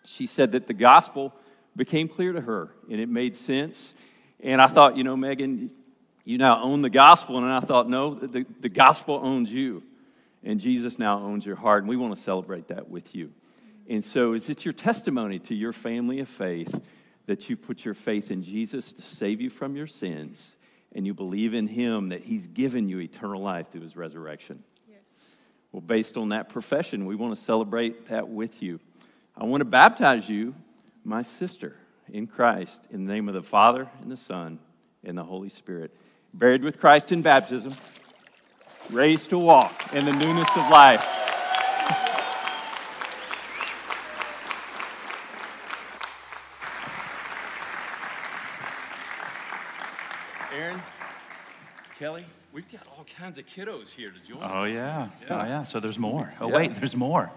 She 0.05 0.27
said 0.27 0.53
that 0.53 0.67
the 0.67 0.75
gospel 0.75 1.33
became 1.77 2.09
clear 2.09 2.33
to 2.33 2.41
her 2.41 2.71
and 2.91 3.01
it 3.01 3.09
made 3.09 3.37
sense. 3.37 3.95
And 4.41 4.61
I 4.61 4.67
thought, 4.67 4.97
you 4.97 5.05
know, 5.05 5.17
Megan, 5.17 5.71
you 6.25 6.39
now 6.39 6.63
own 6.63 6.83
the 6.83 6.91
gospel. 6.91 7.39
And 7.39 7.47
I 7.47 7.61
thought, 7.61 7.89
no, 7.89 8.15
the, 8.15 8.45
the 8.61 8.69
gospel 8.69 9.21
owns 9.23 9.53
you. 9.53 9.83
And 10.45 10.59
Jesus 10.59 10.99
now 10.99 11.21
owns 11.21 11.47
your 11.47 11.57
heart. 11.57 11.83
And 11.83 11.89
we 11.89 11.97
want 11.97 12.15
to 12.15 12.21
celebrate 12.21 12.69
that 12.69 12.89
with 12.89 13.15
you. 13.15 13.33
And 13.89 14.03
so, 14.03 14.33
is 14.33 14.49
it 14.49 14.65
your 14.65 14.73
testimony 14.73 15.39
to 15.41 15.55
your 15.55 15.73
family 15.73 16.21
of 16.21 16.29
faith 16.29 16.81
that 17.27 17.49
you 17.49 17.57
put 17.57 17.85
your 17.85 17.95
faith 17.95 18.31
in 18.31 18.43
Jesus 18.43 18.93
to 18.93 19.03
save 19.03 19.41
you 19.41 19.51
from 19.51 19.77
your 19.77 19.87
sins 19.87 20.57
and 20.95 21.07
you 21.07 21.15
believe 21.15 21.55
in 21.55 21.67
Him 21.67 22.11
that 22.11 22.23
He's 22.23 22.47
given 22.47 22.89
you 22.89 23.01
eternal 23.01 23.43
life 23.43 23.71
through 23.71 23.83
His 23.83 23.97
resurrection? 23.97 24.63
Yes. 24.89 25.01
Well, 25.73 25.81
based 25.81 26.17
on 26.17 26.31
that 26.31 26.49
profession, 26.49 27.07
we 27.07 27.17
want 27.17 27.37
to 27.37 27.43
celebrate 27.43 28.07
that 28.09 28.29
with 28.29 28.63
you. 28.63 28.79
I 29.37 29.45
want 29.45 29.61
to 29.61 29.65
baptize 29.65 30.29
you, 30.29 30.55
my 31.05 31.23
sister, 31.23 31.77
in 32.13 32.27
Christ, 32.27 32.87
in 32.91 33.07
the 33.07 33.13
name 33.13 33.29
of 33.29 33.35
the 33.35 33.43
Father, 33.43 33.89
and 34.03 34.11
the 34.11 34.17
Son, 34.17 34.59
and 35.05 35.17
the 35.17 35.25
Holy 35.25 35.49
Spirit. 35.49 35.95
Buried 36.35 36.63
with 36.63 36.79
Christ 36.79 37.13
in 37.13 37.23
baptism, 37.23 37.75
raised 38.91 39.31
to 39.31 39.39
walk 39.39 39.93
in 39.95 40.05
the 40.05 40.13
newness 40.13 40.49
of 40.51 40.69
life. 40.71 41.07
Aaron, 50.55 50.83
Kelly, 51.99 52.27
we've 52.53 52.71
got 52.71 52.87
all 52.89 53.07
kinds 53.19 53.39
of 53.39 53.47
kiddos 53.47 53.91
here 53.91 54.07
to 54.09 54.29
join 54.29 54.43
us. 54.43 54.51
Oh, 54.55 54.65
us. 54.65 54.75
yeah. 54.75 55.09
Oh, 55.31 55.37
yeah. 55.45 55.63
So 55.63 55.81
there's 55.81 55.99
more. 55.99 56.31
Oh, 56.41 56.49
Yeah. 56.49 56.55
wait, 56.57 56.75
there's 56.75 56.95
more. 56.97 57.31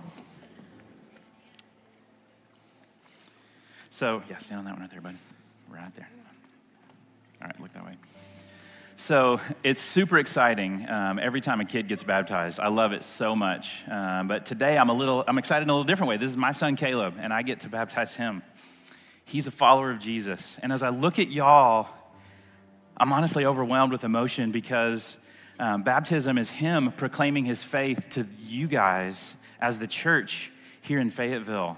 So, 3.96 4.22
yeah, 4.30 4.40
stand 4.40 4.60
on 4.60 4.66
that 4.66 4.74
one 4.74 4.82
right 4.82 4.92
there, 4.92 5.00
bud. 5.00 5.16
Right 5.70 5.96
there. 5.96 6.10
All 7.42 7.48
right, 7.48 7.62
look 7.62 7.72
that 7.76 7.86
way. 7.86 7.94
So 8.98 9.40
it's 9.64 9.82
super 9.82 10.18
exciting 10.18 10.86
um, 10.90 11.18
every 11.18 11.40
time 11.40 11.62
a 11.62 11.66
kid 11.66 11.88
gets 11.88 12.04
baptized. 12.04 12.60
I 12.60 12.68
love 12.68 12.92
it 12.92 13.04
so 13.04 13.38
much. 13.38 13.88
Um, 13.88 14.28
but 14.28 14.46
today 14.46 14.78
I'm 14.78 14.90
a 14.90 14.94
little, 14.94 15.24
I'm 15.26 15.38
excited 15.38 15.64
in 15.64 15.70
a 15.70 15.72
little 15.72 15.86
different 15.86 16.10
way. 16.10 16.18
This 16.18 16.30
is 16.30 16.36
my 16.36 16.52
son 16.52 16.76
Caleb, 16.76 17.14
and 17.22 17.32
I 17.32 17.42
get 17.42 17.62
to 17.62 17.70
baptize 17.70 18.18
him. 18.18 18.44
He's 19.24 19.48
a 19.48 19.52
follower 19.52 19.92
of 19.92 20.00
Jesus. 20.00 20.60
And 20.62 20.74
as 20.74 20.84
I 20.84 20.90
look 20.90 21.18
at 21.18 21.30
y'all, 21.30 21.88
I'm 22.98 23.14
honestly 23.14 23.46
overwhelmed 23.46 23.94
with 23.94 24.04
emotion 24.04 24.52
because 24.52 25.18
um, 25.58 25.84
baptism 25.84 26.38
is 26.38 26.50
him 26.50 26.92
proclaiming 26.92 27.46
his 27.46 27.64
faith 27.64 28.10
to 28.10 28.28
you 28.46 28.68
guys 28.68 29.36
as 29.62 29.80
the 29.80 29.88
church 29.88 30.52
here 30.82 31.00
in 31.00 31.10
Fayetteville. 31.12 31.78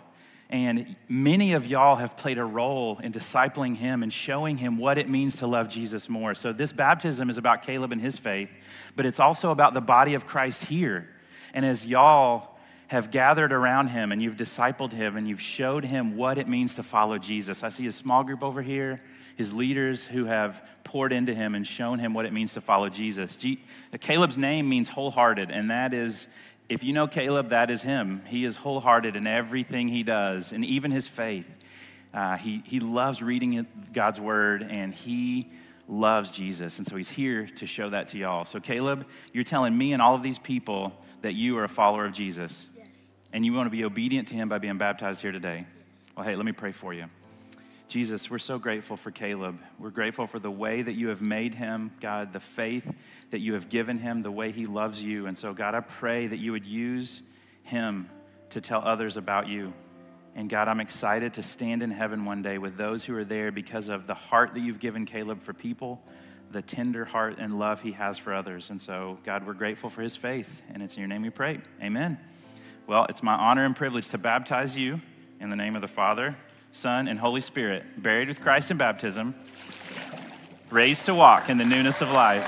And 0.50 0.96
many 1.10 1.54
of 1.54 1.68
y'all 1.68 1.98
have 1.98 2.16
played 2.16 2.38
a 2.38 2.46
role 2.46 3.00
in 3.04 3.12
discipling 3.12 3.76
him 3.76 4.02
and 4.02 4.14
showing 4.14 4.58
him 4.58 4.78
what 4.78 4.98
it 4.98 5.10
means 5.10 5.38
to 5.38 5.48
love 5.48 5.68
Jesus 5.68 6.08
more. 6.08 6.34
So, 6.36 6.54
this 6.54 6.72
baptism 6.72 7.30
is 7.30 7.38
about 7.38 7.64
Caleb 7.64 7.92
and 7.92 8.00
his 8.00 8.18
faith, 8.18 8.50
but 8.96 9.06
it's 9.06 9.20
also 9.20 9.52
about 9.52 9.74
the 9.74 9.82
body 9.82 10.14
of 10.14 10.26
Christ 10.26 10.64
here. 10.64 11.10
And 11.54 11.66
as 11.66 11.86
y'all 11.86 12.58
have 12.88 13.12
gathered 13.12 13.52
around 13.52 13.90
him 13.90 14.14
and 14.14 14.22
you've 14.22 14.38
discipled 14.38 14.94
him 14.94 15.18
and 15.18 15.28
you've 15.28 15.42
showed 15.42 15.84
him 15.84 16.16
what 16.16 16.38
it 16.38 16.48
means 16.48 16.76
to 16.76 16.84
follow 16.84 17.18
Jesus, 17.18 17.62
I 17.62 17.70
see 17.70 17.88
a 17.88 17.92
small 17.92 18.24
group 18.24 18.42
over 18.42 18.62
here, 18.62 19.02
his 19.36 19.52
leaders 19.52 20.06
who 20.06 20.26
have 20.26 20.66
poured 20.86 21.12
into 21.12 21.34
him 21.34 21.56
and 21.56 21.68
shown 21.68 22.00
him 22.00 22.14
what 22.14 22.26
it 22.26 22.32
means 22.32 22.54
to 22.54 22.62
follow 22.62 22.88
Jesus. 22.88 23.36
G- 23.36 23.62
Caleb's 24.00 24.38
name 24.38 24.70
means 24.70 24.88
wholehearted, 24.88 25.52
and 25.52 25.70
that 25.70 25.94
is 25.94 26.30
if 26.70 26.84
you 26.84 26.94
know 26.94 27.08
Caleb, 27.08 27.50
that 27.50 27.72
is 27.72 27.82
him. 27.82 28.22
He 28.28 28.44
is 28.44 28.58
wholehearted 28.58 29.16
in 29.16 29.26
everything 29.26 29.88
he 29.88 30.04
does, 30.04 30.52
and 30.52 30.66
even 30.66 30.92
his 30.92 31.08
faith. 31.08 31.50
Uh, 32.14 32.36
he, 32.38 32.62
he 32.66 32.80
loves 32.80 33.22
reading 33.22 33.66
God's 33.94 34.20
word, 34.20 34.64
and 34.64 34.94
he 34.94 35.50
loves 35.88 36.32
Jesus. 36.32 36.78
And 36.80 36.88
so 36.88 36.96
he's 36.96 37.10
here 37.10 37.48
to 37.58 37.66
show 37.66 37.90
that 37.92 38.10
to 38.10 38.18
y'all. 38.18 38.44
So, 38.44 38.60
Caleb, 38.60 39.06
you're 39.32 39.44
telling 39.44 39.78
me 39.78 39.94
and 39.94 40.02
all 40.02 40.16
of 40.16 40.24
these 40.24 40.40
people 40.40 40.94
that 41.22 41.34
you 41.34 41.58
are 41.58 41.64
a 41.64 41.70
follower 41.70 42.06
of 42.06 42.14
Jesus, 42.14 42.68
yes. 42.76 42.88
and 43.32 43.46
you 43.46 43.54
want 43.54 43.68
to 43.68 43.72
be 43.72 43.86
obedient 43.86 44.28
to 44.30 44.36
him 44.36 44.50
by 44.50 44.58
being 44.58 44.78
baptized 44.78 45.22
here 45.22 45.32
today. 45.32 45.66
Yes. 45.68 46.16
Well, 46.16 46.26
hey, 46.26 46.36
let 46.36 46.46
me 46.46 46.52
pray 46.52 46.72
for 46.72 46.94
you. 46.94 47.06
Jesus, 47.88 48.30
we're 48.30 48.38
so 48.38 48.60
grateful 48.60 48.98
for 48.98 49.12
Caleb. 49.12 49.60
We're 49.80 49.92
grateful 49.92 50.28
for 50.28 50.40
the 50.40 50.52
way 50.52 50.82
that 50.82 50.94
you 50.94 51.08
have 51.08 51.22
made 51.22 51.56
him, 51.56 51.92
God, 52.02 52.34
the 52.34 52.40
faith 52.42 52.94
that 53.32 53.40
you 53.40 53.54
have 53.54 53.70
given 53.70 53.98
him, 53.98 54.24
the 54.24 54.32
way 54.32 54.52
he 54.52 54.66
loves 54.66 55.02
you. 55.02 55.26
And 55.26 55.38
so, 55.38 55.54
God, 55.54 55.74
I 55.74 55.80
pray 55.80 56.28
that 56.28 56.38
you 56.38 56.52
would 56.52 56.66
use 56.66 57.22
him 57.64 58.10
to 58.50 58.60
tell 58.60 58.86
others 58.86 59.16
about 59.16 59.48
you. 59.48 59.74
And 60.36 60.50
God, 60.50 60.68
I'm 60.68 60.82
excited 60.82 61.36
to 61.36 61.44
stand 61.44 61.82
in 61.82 61.90
heaven 61.90 62.26
one 62.26 62.42
day 62.42 62.58
with 62.58 62.76
those 62.76 63.06
who 63.06 63.16
are 63.16 63.24
there 63.24 63.54
because 63.54 63.88
of 63.88 64.06
the 64.06 64.14
heart 64.14 64.54
that 64.54 64.60
you've 64.60 64.80
given 64.80 65.06
Caleb 65.06 65.42
for 65.42 65.54
people, 65.54 66.02
the 66.52 66.62
tender 66.62 67.06
heart 67.06 67.38
and 67.40 67.58
love 67.58 67.82
he 67.82 67.94
has 67.94 68.18
for 68.18 68.34
others. 68.34 68.70
And 68.70 68.82
so, 68.82 69.18
God, 69.24 69.48
we're 69.48 69.54
grateful 69.54 69.90
for 69.90 70.02
his 70.02 70.18
faith. 70.18 70.62
And 70.74 70.84
it's 70.84 70.96
in 70.96 71.00
your 71.00 71.08
name 71.08 71.22
we 71.22 71.30
pray. 71.30 71.62
Amen. 71.82 72.20
Well, 72.86 73.06
it's 73.08 73.24
my 73.24 73.34
honor 73.34 73.66
and 73.66 73.76
privilege 73.76 74.10
to 74.10 74.18
baptize 74.18 74.78
you 74.78 75.00
in 75.40 75.50
the 75.50 75.56
name 75.56 75.76
of 75.76 75.82
the 75.82 75.88
Father 75.88 76.36
Son, 76.78 77.08
and 77.08 77.18
Holy 77.18 77.42
Spirit, 77.42 77.84
buried 78.02 78.28
with 78.28 78.40
Christ 78.40 78.70
in 78.70 78.78
baptism, 78.78 79.34
raised 80.70 81.06
to 81.06 81.16
walk 81.16 81.50
in 81.50 81.58
the 81.58 81.66
newness 81.66 82.02
of 82.02 82.12
life. 82.12 82.46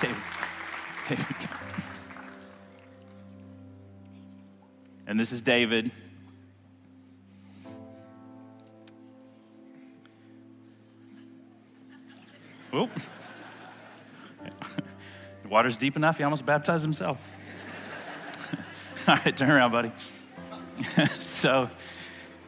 David. 0.00 0.16
David. 1.08 1.26
And 5.06 5.18
this 5.18 5.32
is 5.32 5.40
David. 5.40 5.90
Oop. 12.74 12.90
The 15.42 15.48
water's 15.48 15.76
deep 15.76 15.96
enough, 15.96 16.18
he 16.18 16.24
almost 16.24 16.44
baptized 16.44 16.82
himself. 16.82 17.30
All 19.08 19.16
right, 19.16 19.36
turn 19.36 19.50
around, 19.50 19.70
buddy. 19.70 19.92
so, 21.20 21.68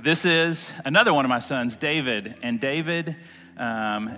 this 0.00 0.24
is 0.24 0.72
another 0.86 1.12
one 1.12 1.26
of 1.26 1.28
my 1.28 1.38
sons, 1.38 1.76
David. 1.76 2.34
And 2.42 2.58
David 2.58 3.14
um, 3.58 4.16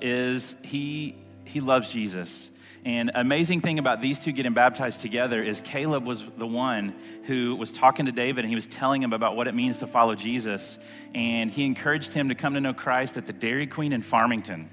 is, 0.00 0.54
he, 0.62 1.16
he 1.44 1.60
loves 1.60 1.90
Jesus. 1.92 2.52
And 2.84 3.10
amazing 3.16 3.60
thing 3.60 3.80
about 3.80 4.00
these 4.00 4.20
two 4.20 4.30
getting 4.30 4.54
baptized 4.54 5.00
together 5.00 5.42
is 5.42 5.60
Caleb 5.62 6.06
was 6.06 6.24
the 6.36 6.46
one 6.46 6.94
who 7.24 7.56
was 7.56 7.72
talking 7.72 8.06
to 8.06 8.12
David 8.12 8.44
and 8.44 8.50
he 8.50 8.54
was 8.54 8.68
telling 8.68 9.02
him 9.02 9.12
about 9.12 9.34
what 9.34 9.48
it 9.48 9.54
means 9.56 9.80
to 9.80 9.88
follow 9.88 10.14
Jesus. 10.14 10.78
And 11.12 11.50
he 11.50 11.64
encouraged 11.64 12.12
him 12.12 12.28
to 12.28 12.36
come 12.36 12.54
to 12.54 12.60
know 12.60 12.74
Christ 12.74 13.16
at 13.16 13.26
the 13.26 13.32
Dairy 13.32 13.66
Queen 13.66 13.92
in 13.92 14.02
Farmington. 14.02 14.70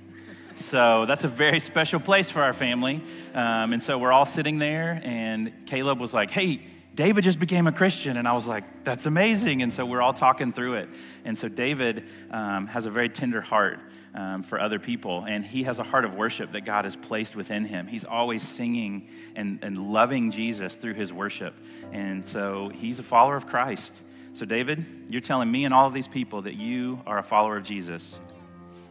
So 0.55 1.05
that's 1.07 1.23
a 1.23 1.29
very 1.29 1.59
special 1.59 1.99
place 1.99 2.29
for 2.29 2.43
our 2.43 2.53
family. 2.53 3.01
Um, 3.33 3.73
and 3.73 3.81
so 3.81 3.97
we're 3.97 4.11
all 4.11 4.27
sitting 4.27 4.59
there, 4.59 5.01
and 5.03 5.65
Caleb 5.65 5.99
was 5.99 6.13
like, 6.13 6.29
Hey, 6.29 6.61
David 6.93 7.23
just 7.23 7.39
became 7.39 7.67
a 7.67 7.71
Christian. 7.71 8.17
And 8.17 8.27
I 8.27 8.33
was 8.33 8.45
like, 8.45 8.83
That's 8.83 9.05
amazing. 9.05 9.61
And 9.61 9.71
so 9.71 9.85
we're 9.85 10.01
all 10.01 10.13
talking 10.13 10.53
through 10.53 10.75
it. 10.75 10.89
And 11.25 11.37
so 11.37 11.47
David 11.47 12.03
um, 12.29 12.67
has 12.67 12.85
a 12.85 12.91
very 12.91 13.09
tender 13.09 13.41
heart 13.41 13.79
um, 14.13 14.43
for 14.43 14.59
other 14.59 14.79
people. 14.79 15.25
And 15.27 15.45
he 15.45 15.63
has 15.63 15.79
a 15.79 15.83
heart 15.83 16.05
of 16.05 16.15
worship 16.15 16.51
that 16.51 16.65
God 16.65 16.85
has 16.85 16.95
placed 16.95 17.35
within 17.35 17.65
him. 17.65 17.87
He's 17.87 18.05
always 18.05 18.45
singing 18.45 19.07
and, 19.35 19.59
and 19.63 19.91
loving 19.91 20.31
Jesus 20.31 20.75
through 20.75 20.95
his 20.95 21.13
worship. 21.13 21.53
And 21.91 22.27
so 22.27 22.69
he's 22.73 22.99
a 22.99 23.03
follower 23.03 23.35
of 23.35 23.47
Christ. 23.47 24.01
So, 24.33 24.45
David, 24.45 24.85
you're 25.09 25.21
telling 25.21 25.51
me 25.51 25.65
and 25.65 25.73
all 25.73 25.87
of 25.87 25.93
these 25.93 26.07
people 26.07 26.43
that 26.43 26.55
you 26.55 27.01
are 27.05 27.17
a 27.17 27.23
follower 27.23 27.57
of 27.57 27.63
Jesus 27.63 28.17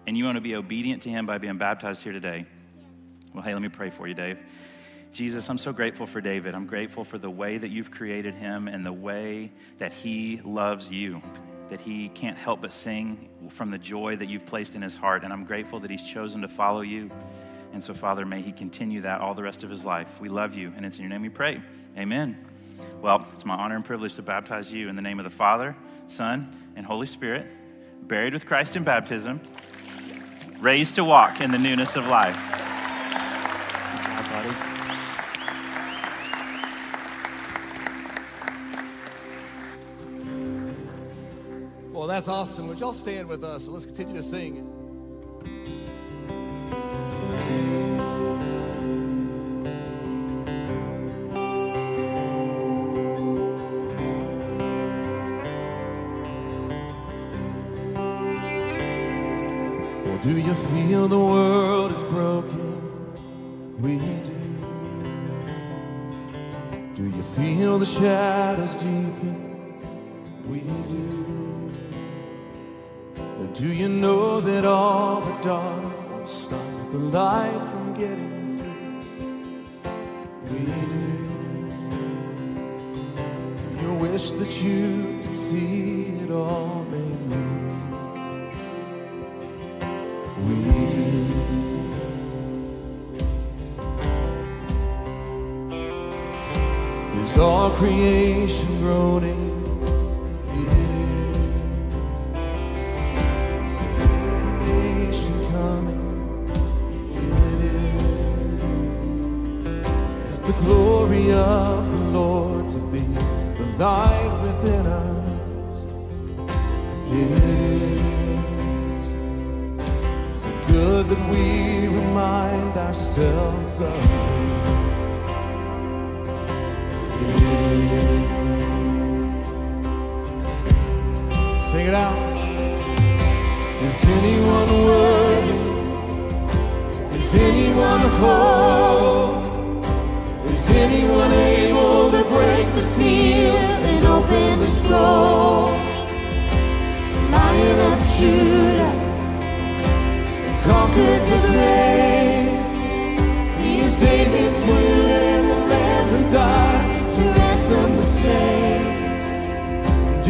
and 0.06 0.16
you 0.16 0.24
want 0.24 0.36
to 0.36 0.42
be 0.42 0.54
obedient 0.54 1.02
to 1.02 1.10
him 1.10 1.26
by 1.26 1.38
being 1.38 1.56
baptized 1.56 2.02
here 2.02 2.12
today. 2.12 2.46
Well, 3.32 3.42
hey, 3.42 3.52
let 3.52 3.62
me 3.62 3.68
pray 3.68 3.90
for 3.90 4.08
you, 4.08 4.14
Dave. 4.14 4.38
Jesus, 5.12 5.48
I'm 5.50 5.58
so 5.58 5.72
grateful 5.72 6.06
for 6.06 6.20
David. 6.20 6.54
I'm 6.54 6.66
grateful 6.66 7.04
for 7.04 7.18
the 7.18 7.30
way 7.30 7.58
that 7.58 7.68
you've 7.68 7.90
created 7.90 8.34
him 8.34 8.68
and 8.68 8.86
the 8.86 8.92
way 8.92 9.50
that 9.78 9.92
he 9.92 10.40
loves 10.44 10.88
you 10.88 11.20
that 11.70 11.80
he 11.80 12.08
can't 12.08 12.36
help 12.36 12.60
but 12.60 12.72
sing 12.72 13.28
from 13.48 13.70
the 13.70 13.78
joy 13.78 14.16
that 14.16 14.28
you've 14.28 14.44
placed 14.44 14.74
in 14.74 14.82
his 14.82 14.94
heart. 14.94 15.22
And 15.24 15.32
I'm 15.32 15.44
grateful 15.44 15.80
that 15.80 15.90
he's 15.90 16.04
chosen 16.04 16.42
to 16.42 16.48
follow 16.48 16.80
you. 16.82 17.10
And 17.72 17.82
so, 17.82 17.94
Father, 17.94 18.26
may 18.26 18.42
he 18.42 18.50
continue 18.52 19.00
that 19.02 19.20
all 19.20 19.34
the 19.34 19.42
rest 19.42 19.62
of 19.62 19.70
his 19.70 19.84
life. 19.84 20.08
We 20.20 20.28
love 20.28 20.54
you, 20.54 20.72
and 20.76 20.84
it's 20.84 20.98
in 20.98 21.04
your 21.04 21.10
name 21.10 21.22
we 21.22 21.28
pray. 21.28 21.62
Amen. 21.96 22.44
Well, 23.00 23.24
it's 23.32 23.44
my 23.44 23.54
honor 23.54 23.76
and 23.76 23.84
privilege 23.84 24.14
to 24.14 24.22
baptize 24.22 24.72
you 24.72 24.88
in 24.88 24.96
the 24.96 25.02
name 25.02 25.20
of 25.20 25.24
the 25.24 25.30
Father, 25.30 25.76
Son, 26.08 26.52
and 26.74 26.84
Holy 26.84 27.06
Spirit, 27.06 27.46
buried 28.02 28.32
with 28.32 28.46
Christ 28.46 28.74
in 28.74 28.82
baptism, 28.82 29.40
raised 30.58 30.96
to 30.96 31.04
walk 31.04 31.40
in 31.40 31.52
the 31.52 31.58
newness 31.58 31.94
of 31.94 32.06
life. 32.08 32.69
That's 42.10 42.28
awesome. 42.28 42.68
Would 42.68 42.80
y'all 42.80 42.92
stand 42.92 43.28
with 43.28 43.44
us 43.44 43.68
let's 43.68 43.86
continue 43.86 44.14
to 44.14 44.22
sing? 44.22 44.66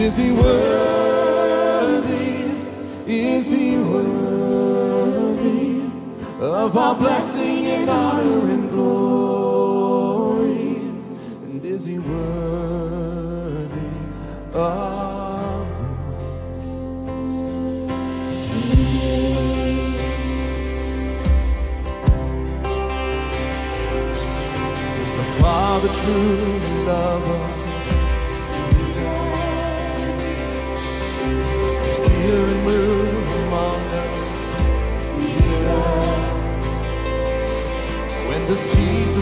Is 0.00 0.16
he 0.16 0.32
worthy? 0.32 2.08
Is 3.06 3.52
he 3.52 3.76
worthy 3.76 5.82
of 6.40 6.76
our 6.76 6.94
blessing 6.94 7.66
and 7.66 7.90
honor 7.90 8.50
and 8.50 8.70
glory? 8.70 10.76
And 11.44 11.62
is 11.62 11.84
he 11.84 11.98
worthy 11.98 13.90
of 14.54 15.68
this? 16.96 17.28
Is 25.02 25.12
the 25.12 25.24
Father 25.42 25.88
truly 25.88 26.84
lover? 26.86 27.49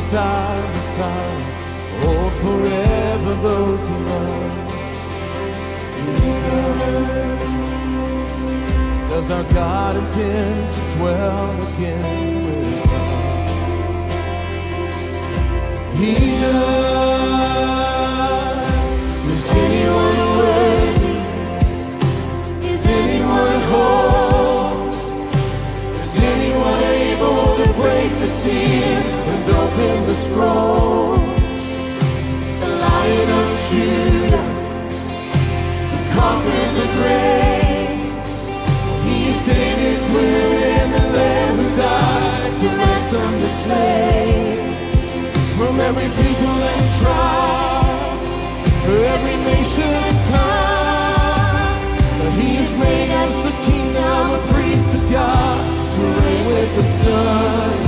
Jesus 0.08 0.20
our 0.24 0.66
Messiah 0.68 1.60
hold 2.00 2.32
forever 2.40 3.34
those 3.42 3.82
he 3.86 3.94
loves? 3.94 4.96
He 6.00 6.30
does. 9.10 9.30
Our 9.30 9.44
God 9.52 9.96
intend 9.96 10.70
to 10.70 10.80
dwell 10.96 11.50
again 11.74 12.36
with 12.38 12.92
us? 12.94 13.50
He 15.98 16.12
does. 16.40 17.68
Is 19.26 19.46
anyone 19.50 20.18
worthy? 20.38 21.16
Is 22.70 22.84
anyone 22.86 23.60
whole? 23.70 24.88
Is 25.94 26.14
anyone 26.16 26.82
able 26.82 27.56
to 27.56 27.64
seal 27.74 28.07
in 29.78 30.06
the 30.06 30.14
scroll. 30.14 31.14
The 32.58 32.70
Lion 32.82 33.30
of 33.40 33.48
Judah, 33.70 34.48
who 35.90 35.98
conquered 36.18 36.72
the 36.80 36.88
grave. 36.98 38.26
He's 39.06 39.36
is 39.36 39.46
David's 39.46 40.06
will 40.10 40.52
in 40.74 40.90
the 40.90 41.04
Lamb 41.16 41.54
who 41.58 41.76
died 41.76 42.52
to 42.56 42.66
ransom 42.76 43.40
the 43.40 43.48
slave. 43.48 44.58
From 45.56 45.78
every 45.78 46.10
people 46.22 46.56
and 46.74 46.84
tribe, 46.98 48.18
every 49.14 49.36
nation 49.46 49.92
and 50.08 50.18
time, 50.34 51.78
He 52.40 52.56
is 52.56 52.72
made 52.80 53.10
the 53.44 53.54
King 53.64 53.92
kingdom, 53.94 54.30
a 54.32 54.40
priest 54.50 54.90
of 54.92 55.02
God, 55.12 55.60
to 55.94 56.00
reign 56.20 56.46
with 56.46 56.70
the 56.74 56.84
Son. 56.98 57.87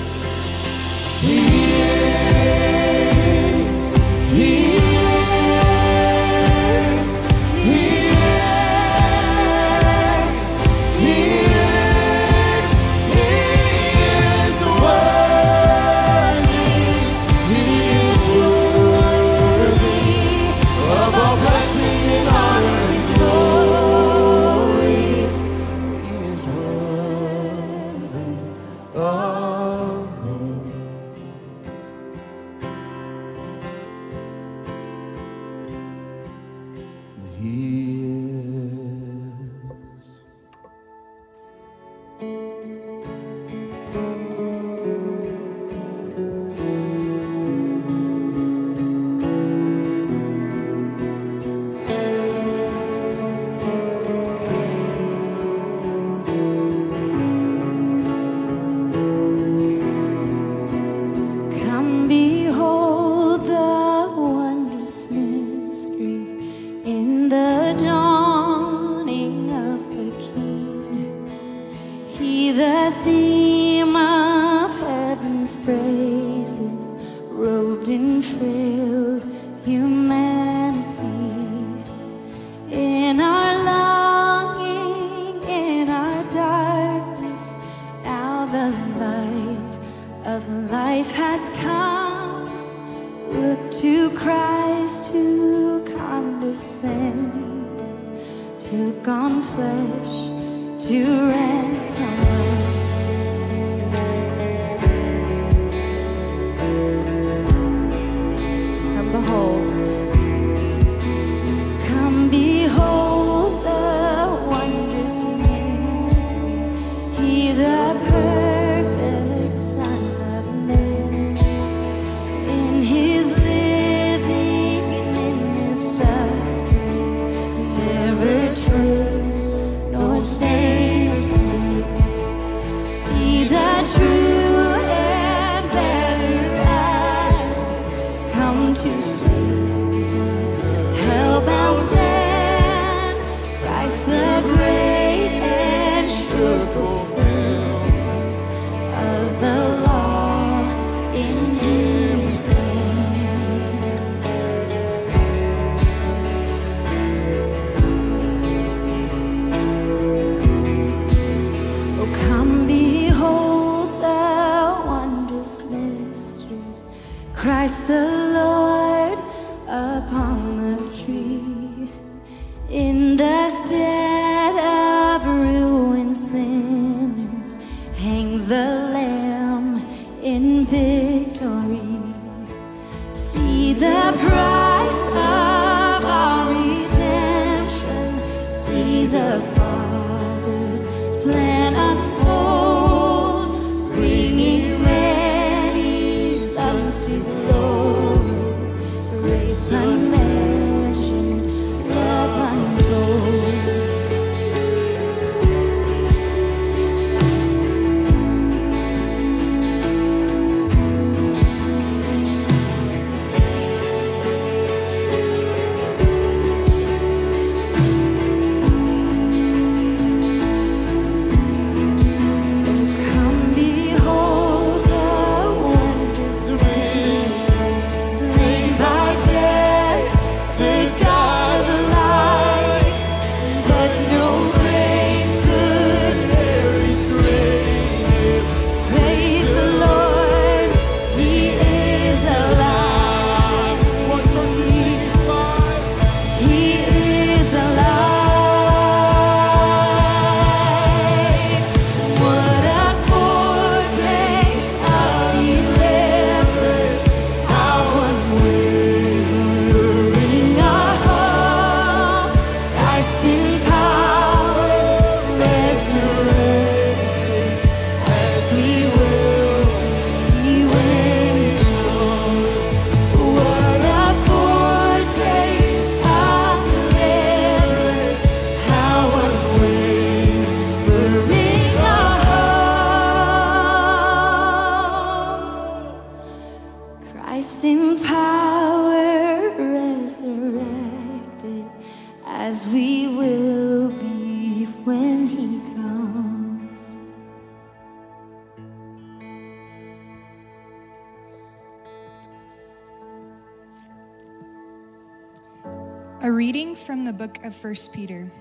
book 307.21 307.45
of 307.45 307.63
1 307.63 307.75
Peter. 307.93 308.31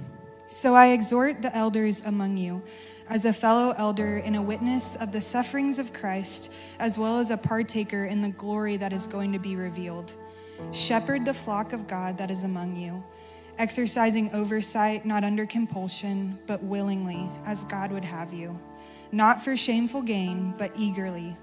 So 0.46 0.74
I 0.74 0.92
exhort 0.92 1.42
the 1.42 1.54
elders 1.54 2.00
among 2.00 2.38
you, 2.38 2.62
as 3.10 3.26
a 3.26 3.32
fellow 3.34 3.74
elder 3.76 4.22
and 4.24 4.34
a 4.34 4.40
witness 4.40 4.96
of 4.96 5.12
the 5.12 5.20
sufferings 5.20 5.78
of 5.78 5.92
Christ, 5.92 6.50
as 6.78 6.98
well 6.98 7.18
as 7.18 7.30
a 7.30 7.36
partaker 7.36 8.06
in 8.06 8.22
the 8.22 8.30
glory 8.30 8.78
that 8.78 8.94
is 8.94 9.06
going 9.06 9.34
to 9.34 9.38
be 9.38 9.54
revealed. 9.54 10.14
Shepherd 10.72 11.26
the 11.26 11.34
flock 11.34 11.74
of 11.74 11.86
God 11.86 12.16
that 12.16 12.30
is 12.30 12.44
among 12.44 12.74
you, 12.74 13.04
exercising 13.58 14.32
oversight 14.32 15.04
not 15.04 15.24
under 15.24 15.44
compulsion, 15.44 16.38
but 16.46 16.62
willingly, 16.62 17.28
as 17.44 17.64
God 17.64 17.92
would 17.92 18.06
have 18.06 18.32
you, 18.32 18.58
not 19.12 19.44
for 19.44 19.58
shameful 19.58 20.00
gain, 20.00 20.54
but 20.56 20.72
eagerly, 20.74 21.36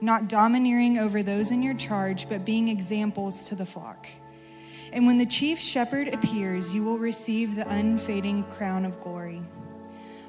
not 0.00 0.30
domineering 0.30 0.96
over 0.96 1.22
those 1.22 1.50
in 1.50 1.62
your 1.62 1.74
charge, 1.74 2.30
but 2.30 2.46
being 2.46 2.68
examples 2.68 3.46
to 3.50 3.54
the 3.54 3.66
flock 3.66 4.08
when 5.06 5.18
the 5.18 5.26
chief 5.26 5.58
shepherd 5.58 6.08
appears, 6.08 6.74
you 6.74 6.82
will 6.82 6.98
receive 6.98 7.54
the 7.54 7.68
unfading 7.68 8.44
crown 8.44 8.84
of 8.84 9.00
glory. 9.00 9.42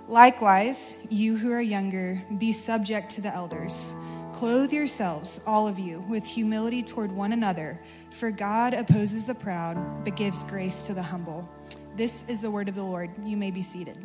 Likewise, 0.08 1.06
you 1.10 1.38
who 1.38 1.52
are 1.52 1.62
younger, 1.62 2.22
be 2.38 2.52
subject 2.52 3.10
to 3.12 3.22
the 3.22 3.34
elders. 3.34 3.94
Clothe 4.34 4.72
yourselves, 4.72 5.40
all 5.46 5.68
of 5.68 5.78
you, 5.78 6.00
with 6.08 6.26
humility 6.26 6.82
toward 6.82 7.12
one 7.12 7.34
another, 7.34 7.80
for 8.10 8.32
God 8.32 8.74
opposes 8.74 9.26
the 9.26 9.36
proud, 9.36 10.04
but 10.04 10.16
gives 10.16 10.44
grace 10.44 10.88
to 10.88 10.94
the 10.94 11.04
humble. 11.04 11.48
This 11.96 12.28
is 12.30 12.42
the 12.42 12.50
word 12.50 12.70
of 12.70 12.76
the 12.76 12.84
Lord. 12.84 13.10
You 13.26 13.38
may 13.38 13.52
be 13.52 13.62
seated. 13.62 13.98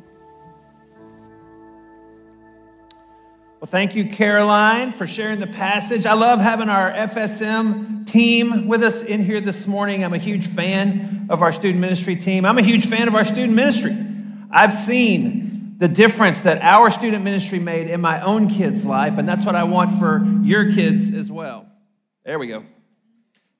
Well, 3.64 3.70
thank 3.70 3.94
you, 3.94 4.10
Caroline, 4.10 4.92
for 4.92 5.06
sharing 5.06 5.40
the 5.40 5.46
passage. 5.46 6.04
I 6.04 6.12
love 6.12 6.38
having 6.38 6.68
our 6.68 6.90
FSM 6.92 8.06
team 8.06 8.68
with 8.68 8.82
us 8.82 9.02
in 9.02 9.24
here 9.24 9.40
this 9.40 9.66
morning. 9.66 10.04
I'm 10.04 10.12
a 10.12 10.18
huge 10.18 10.48
fan 10.48 11.28
of 11.30 11.40
our 11.40 11.50
student 11.50 11.80
ministry 11.80 12.14
team. 12.14 12.44
I'm 12.44 12.58
a 12.58 12.62
huge 12.62 12.84
fan 12.84 13.08
of 13.08 13.14
our 13.14 13.24
student 13.24 13.54
ministry. 13.54 13.96
I've 14.50 14.74
seen 14.74 15.76
the 15.78 15.88
difference 15.88 16.42
that 16.42 16.60
our 16.60 16.90
student 16.90 17.24
ministry 17.24 17.58
made 17.58 17.86
in 17.86 18.02
my 18.02 18.20
own 18.20 18.48
kids' 18.50 18.84
life, 18.84 19.16
and 19.16 19.26
that's 19.26 19.46
what 19.46 19.54
I 19.54 19.64
want 19.64 19.98
for 19.98 20.22
your 20.42 20.70
kids 20.74 21.10
as 21.14 21.30
well. 21.30 21.66
There 22.22 22.38
we 22.38 22.48
go. 22.48 22.66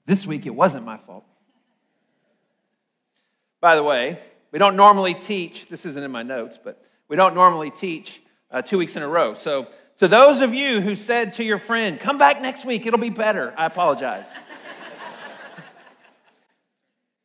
This 0.04 0.26
week, 0.26 0.44
it 0.44 0.54
wasn't 0.54 0.84
my 0.84 0.98
fault. 0.98 1.26
By 3.62 3.74
the 3.74 3.82
way, 3.82 4.18
we 4.52 4.58
don't 4.58 4.76
normally 4.76 5.14
teach, 5.14 5.66
this 5.68 5.86
isn't 5.86 6.04
in 6.04 6.10
my 6.10 6.22
notes, 6.22 6.58
but 6.62 6.84
we 7.08 7.16
don't 7.16 7.34
normally 7.34 7.70
teach 7.70 8.20
uh, 8.50 8.60
two 8.60 8.76
weeks 8.76 8.96
in 8.96 9.02
a 9.02 9.08
row. 9.08 9.32
So 9.32 9.66
to 10.04 10.08
those 10.08 10.42
of 10.42 10.52
you 10.52 10.82
who 10.82 10.94
said 10.94 11.32
to 11.32 11.42
your 11.42 11.56
friend, 11.56 11.98
come 11.98 12.18
back 12.18 12.42
next 12.42 12.66
week, 12.66 12.84
it'll 12.84 12.98
be 12.98 13.08
better, 13.08 13.54
I 13.56 13.64
apologize. 13.64 14.26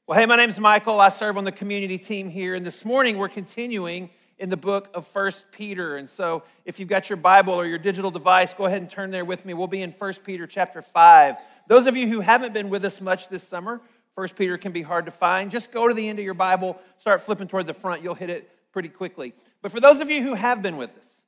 well, 0.08 0.18
hey, 0.18 0.26
my 0.26 0.38
name's 0.38 0.58
Michael. 0.58 1.02
I 1.02 1.10
serve 1.10 1.36
on 1.36 1.44
the 1.44 1.52
community 1.52 1.98
team 1.98 2.30
here, 2.30 2.56
and 2.56 2.66
this 2.66 2.86
morning 2.86 3.18
we're 3.18 3.28
continuing 3.28 4.10
in 4.38 4.50
the 4.50 4.56
book 4.56 4.90
of 4.94 5.06
First 5.06 5.52
Peter. 5.52 5.98
And 5.98 6.10
so 6.10 6.44
if 6.64 6.80
you've 6.80 6.88
got 6.88 7.10
your 7.10 7.18
Bible 7.18 7.54
or 7.54 7.66
your 7.66 7.80
digital 7.80 8.12
device, 8.12 8.54
go 8.54 8.64
ahead 8.64 8.82
and 8.82 8.90
turn 8.90 9.12
there 9.12 9.26
with 9.26 9.46
me. 9.46 9.54
We'll 9.54 9.68
be 9.68 9.82
in 9.82 9.92
First 9.92 10.24
Peter 10.24 10.48
chapter 10.48 10.82
5. 10.82 11.36
Those 11.68 11.86
of 11.86 11.98
you 11.98 12.08
who 12.08 12.22
haven't 12.22 12.54
been 12.54 12.70
with 12.70 12.86
us 12.86 13.02
much 13.02 13.28
this 13.28 13.44
summer, 13.44 13.82
First 14.16 14.38
Peter 14.38 14.58
can 14.58 14.72
be 14.72 14.84
hard 14.84 15.04
to 15.04 15.12
find. 15.12 15.52
Just 15.52 15.74
go 15.74 15.90
to 15.90 15.94
the 15.94 16.08
end 16.08 16.18
of 16.18 16.24
your 16.24 16.34
Bible, 16.34 16.80
start 16.98 17.24
flipping 17.24 17.50
toward 17.50 17.68
the 17.68 17.74
front, 17.74 18.04
you'll 18.04 18.16
hit 18.16 18.30
it 18.30 18.50
pretty 18.72 18.88
quickly. 18.88 19.34
But 19.62 19.74
for 19.74 19.82
those 19.82 20.00
of 20.00 20.10
you 20.10 20.24
who 20.24 20.36
have 20.36 20.62
been 20.62 20.78
with 20.78 20.98
us, 20.98 21.19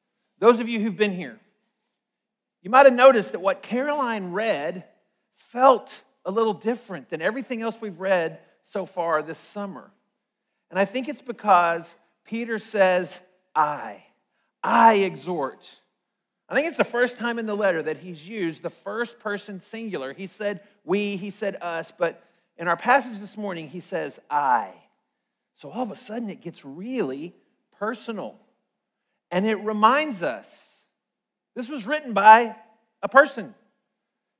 those 0.42 0.60
of 0.60 0.68
you 0.68 0.80
who've 0.80 0.98
been 0.98 1.14
here, 1.14 1.40
you 2.64 2.72
might 2.72 2.88
have 2.88 2.96
noticed 2.96 3.32
that 3.34 3.42
what 3.42 3.62
Caroline 3.62 4.32
read 4.32 4.84
felt 5.34 6.02
a 6.26 6.32
little 6.32 6.56
different 6.56 7.10
than 7.10 7.22
everything 7.22 7.62
else 7.62 7.78
we've 7.80 8.00
read 8.00 8.40
so 8.64 8.88
far 8.88 9.22
this 9.22 9.38
summer. 9.38 9.92
And 10.72 10.80
I 10.80 10.86
think 10.86 11.08
it's 11.08 11.22
because 11.22 11.94
Peter 12.26 12.58
says, 12.58 13.20
I. 13.56 14.04
I 14.64 14.96
exhort. 14.96 15.70
I 16.50 16.56
think 16.56 16.68
it's 16.68 16.78
the 16.78 16.84
first 16.84 17.18
time 17.18 17.38
in 17.38 17.46
the 17.46 17.56
letter 17.56 17.84
that 17.84 18.00
he's 18.00 18.28
used 18.28 18.64
the 18.64 18.70
first 18.72 19.20
person 19.20 19.62
singular. 19.62 20.12
He 20.12 20.26
said 20.26 20.62
we, 20.84 21.18
he 21.18 21.30
said 21.30 21.56
us, 21.62 21.94
but 21.96 22.24
in 22.58 22.68
our 22.68 22.78
passage 22.78 23.20
this 23.20 23.38
morning, 23.38 23.70
he 23.70 23.80
says 23.80 24.20
I. 24.30 24.72
So 25.56 25.70
all 25.70 25.84
of 25.84 25.92
a 25.92 25.96
sudden, 25.96 26.30
it 26.30 26.42
gets 26.42 26.66
really 26.66 27.36
personal. 27.78 28.40
And 29.32 29.46
it 29.46 29.56
reminds 29.56 30.22
us 30.22 30.86
this 31.56 31.70
was 31.70 31.88
written 31.88 32.14
by 32.14 32.56
a 33.02 33.10
person. 33.10 33.56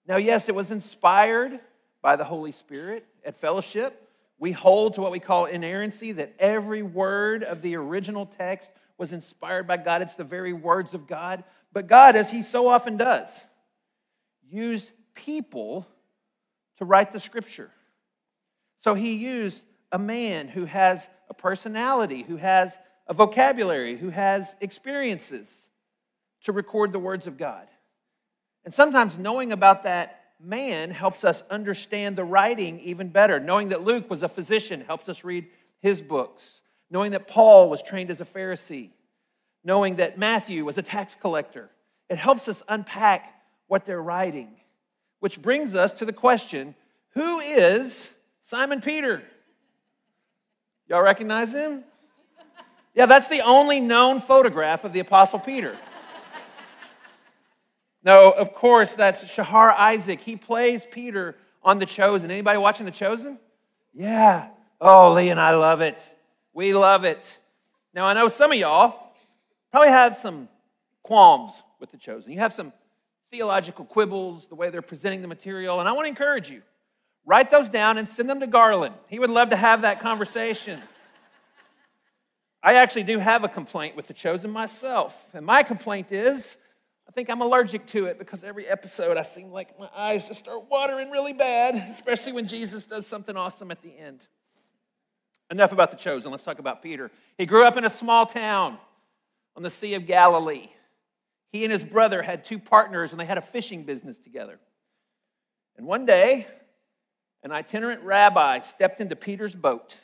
Now, 0.08 0.18
yes, 0.18 0.50
it 0.50 0.56
was 0.56 0.72
inspired 0.72 1.60
by 2.02 2.16
the 2.16 2.24
Holy 2.24 2.52
Spirit 2.52 3.06
at 3.26 3.38
fellowship. 3.38 4.10
We 4.38 4.52
hold 4.52 4.96
to 4.96 5.02
what 5.02 5.12
we 5.12 5.20
call 5.20 5.46
inerrancy, 5.46 6.14
that 6.14 6.34
every 6.40 6.82
word 6.82 7.44
of 7.44 7.62
the 7.62 7.76
original 7.76 8.26
text 8.26 8.72
was 8.98 9.14
inspired 9.14 9.68
by 9.68 9.78
God. 9.78 10.02
It's 10.02 10.16
the 10.16 10.24
very 10.24 10.54
words 10.54 10.94
of 10.94 11.08
God. 11.08 11.44
But 11.72 11.88
God, 11.88 12.16
as 12.16 12.32
He 12.32 12.44
so 12.44 12.68
often 12.68 12.98
does, 12.98 13.30
used 14.50 14.92
people 15.14 15.88
to 16.78 16.86
write 16.86 17.12
the 17.12 17.20
scripture. 17.20 17.70
So 18.80 18.94
He 18.94 19.14
used 19.14 19.64
a 19.92 20.00
man 20.00 20.48
who 20.48 20.66
has 20.66 21.08
a 21.30 21.34
personality, 21.34 22.24
who 22.24 22.38
has 22.38 22.78
a 23.12 23.14
vocabulary, 23.14 23.98
who 23.98 24.08
has 24.08 24.56
experiences 24.62 25.70
to 26.46 26.54
record 26.54 26.94
the 26.94 26.98
words 26.98 27.28
of 27.28 27.38
God. 27.38 27.68
And 28.64 28.74
sometimes 28.74 29.20
knowing 29.20 29.52
about 29.52 29.84
that 29.84 30.32
man 30.40 30.92
helps 30.92 31.26
us 31.26 31.44
understand 31.50 32.16
the 32.16 32.24
writing 32.24 32.80
even 32.80 33.10
better. 33.10 33.38
Knowing 33.38 33.68
that 33.70 33.84
Luke 33.84 34.10
was 34.10 34.24
a 34.24 34.30
physician 34.30 34.80
helps 34.80 35.10
us 35.10 35.26
read 35.26 35.46
his 35.82 36.02
books. 36.02 36.62
Knowing 36.90 37.12
that 37.12 37.28
Paul 37.28 37.70
was 37.70 37.84
trained 37.84 38.12
as 38.12 38.22
a 38.22 38.26
Pharisee. 38.26 38.92
Knowing 39.62 39.98
that 39.98 40.18
Matthew 40.18 40.64
was 40.64 40.78
a 40.78 40.82
tax 40.82 41.14
collector. 41.14 41.70
It 42.10 42.18
helps 42.18 42.48
us 42.48 42.64
unpack 42.70 43.44
what 43.68 43.84
they're 43.84 44.02
writing. 44.02 44.56
Which 45.20 45.42
brings 45.42 45.76
us 45.76 45.92
to 45.94 46.06
the 46.06 46.14
question 46.14 46.76
who 47.10 47.42
is 47.42 48.10
Simon 48.42 48.80
Peter? 48.80 49.22
Y'all 50.88 51.02
recognize 51.02 51.52
him? 51.52 51.84
Yeah, 52.94 53.06
that's 53.06 53.28
the 53.28 53.42
only 53.42 53.80
known 53.80 54.20
photograph 54.20 54.84
of 54.84 54.94
the 54.94 55.00
Apostle 55.00 55.40
Peter. 55.40 55.76
no, 58.04 58.32
of 58.32 58.54
course, 58.54 58.96
that's 58.96 59.32
Shahar 59.32 59.72
Isaac. 59.72 60.20
He 60.20 60.36
plays 60.36 60.86
Peter 60.92 61.36
on 61.64 61.80
The 61.80 61.86
Chosen. 61.86 62.30
Anybody 62.30 62.58
watching 62.58 62.86
The 62.86 62.92
Chosen? 62.92 63.40
Yeah. 63.94 64.50
Oh, 64.80 65.14
Lee 65.14 65.30
and 65.30 65.40
I 65.40 65.56
love 65.56 65.82
it. 65.82 66.02
We 66.54 66.74
love 66.74 67.06
it. 67.06 67.38
Now, 67.94 68.08
I 68.08 68.14
know 68.14 68.30
some 68.30 68.52
of 68.52 68.58
y'all 68.58 69.14
probably 69.72 69.90
have 69.90 70.18
some 70.18 70.50
qualms 71.04 71.52
with 71.80 71.92
The 71.92 71.98
Chosen. 71.98 72.32
You 72.32 72.40
have 72.40 72.54
some 72.54 72.74
theological 73.32 73.86
quibbles, 73.86 74.48
the 74.48 74.56
way 74.56 74.70
they're 74.70 74.82
presenting 74.82 75.22
the 75.22 75.28
material, 75.28 75.80
and 75.80 75.88
I 75.88 75.94
want 75.94 76.06
to 76.06 76.10
encourage 76.10 76.50
you. 76.50 76.62
Write 77.26 77.50
those 77.50 77.70
down 77.70 77.98
and 77.98 78.08
send 78.08 78.30
them 78.30 78.42
to 78.42 78.48
Garland. 78.48 78.96
He 79.08 79.20
would 79.20 79.30
love 79.30 79.52
to 79.52 79.56
have 79.56 79.84
that 79.84 80.00
conversation. 80.00 80.82
I 82.64 82.76
actually 82.76 83.04
do 83.04 83.18
have 83.18 83.44
a 83.44 83.50
complaint 83.50 83.96
with 83.96 84.08
The 84.08 84.14
Chosen 84.14 84.52
myself. 84.52 85.30
And 85.34 85.46
my 85.46 85.64
complaint 85.64 86.12
is 86.12 86.58
I 87.08 87.14
think 87.14 87.30
I'm 87.30 87.42
allergic 87.42 87.86
to 87.88 88.06
it 88.06 88.18
because 88.18 88.42
every 88.42 88.66
episode 88.66 89.18
I 89.18 89.24
seem 89.24 89.52
like 89.52 89.78
my 89.78 89.90
eyes 89.94 90.26
just 90.28 90.40
start 90.40 90.70
watering 90.70 91.12
really 91.12 91.34
bad, 91.34 91.76
especially 91.92 92.32
when 92.32 92.48
Jesus 92.48 92.86
does 92.86 93.06
something 93.06 93.36
awesome 93.36 93.70
at 93.70 93.82
the 93.82 93.98
end. 93.98 94.26
Enough 95.50 95.74
about 95.74 95.92
The 95.92 95.98
Chosen. 95.98 96.32
Let's 96.32 96.46
talk 96.46 96.60
about 96.60 96.82
Peter. 96.82 97.12
He 97.38 97.46
grew 97.46 97.66
up 97.66 97.76
in 97.76 97.84
a 97.84 97.90
small 97.90 98.26
town 98.26 98.78
on 99.58 99.64
the 99.64 99.70
Sea 99.70 99.96
of 99.96 100.06
Galilee. 100.06 100.70
He 101.52 101.66
and 101.66 101.74
his 101.74 101.84
brother 101.84 102.22
had 102.22 102.46
two 102.46 102.60
partners 102.60 103.12
and 103.12 103.20
they 103.20 103.26
had 103.26 103.38
a 103.38 103.42
fishing 103.42 103.84
business 103.84 104.18
together. 104.18 104.58
And 105.76 105.86
one 105.86 106.06
day, 106.06 106.48
an 107.44 107.52
itinerant 107.52 108.04
rabbi 108.04 108.60
stepped 108.60 109.02
into 109.02 109.18
Peter's 109.18 109.56
boat 109.56 109.98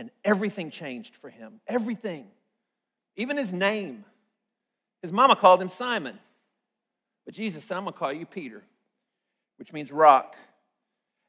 and 0.00 0.10
everything 0.24 0.70
changed 0.70 1.14
for 1.14 1.28
him. 1.28 1.60
Everything. 1.68 2.26
Even 3.16 3.36
his 3.36 3.52
name. 3.52 4.06
His 5.02 5.12
mama 5.12 5.36
called 5.36 5.60
him 5.60 5.68
Simon. 5.68 6.18
But 7.26 7.34
Jesus 7.34 7.64
said, 7.64 7.76
I'm 7.76 7.82
going 7.82 7.92
to 7.92 7.98
call 7.98 8.10
you 8.10 8.24
Peter, 8.24 8.62
which 9.58 9.74
means 9.74 9.92
rock. 9.92 10.36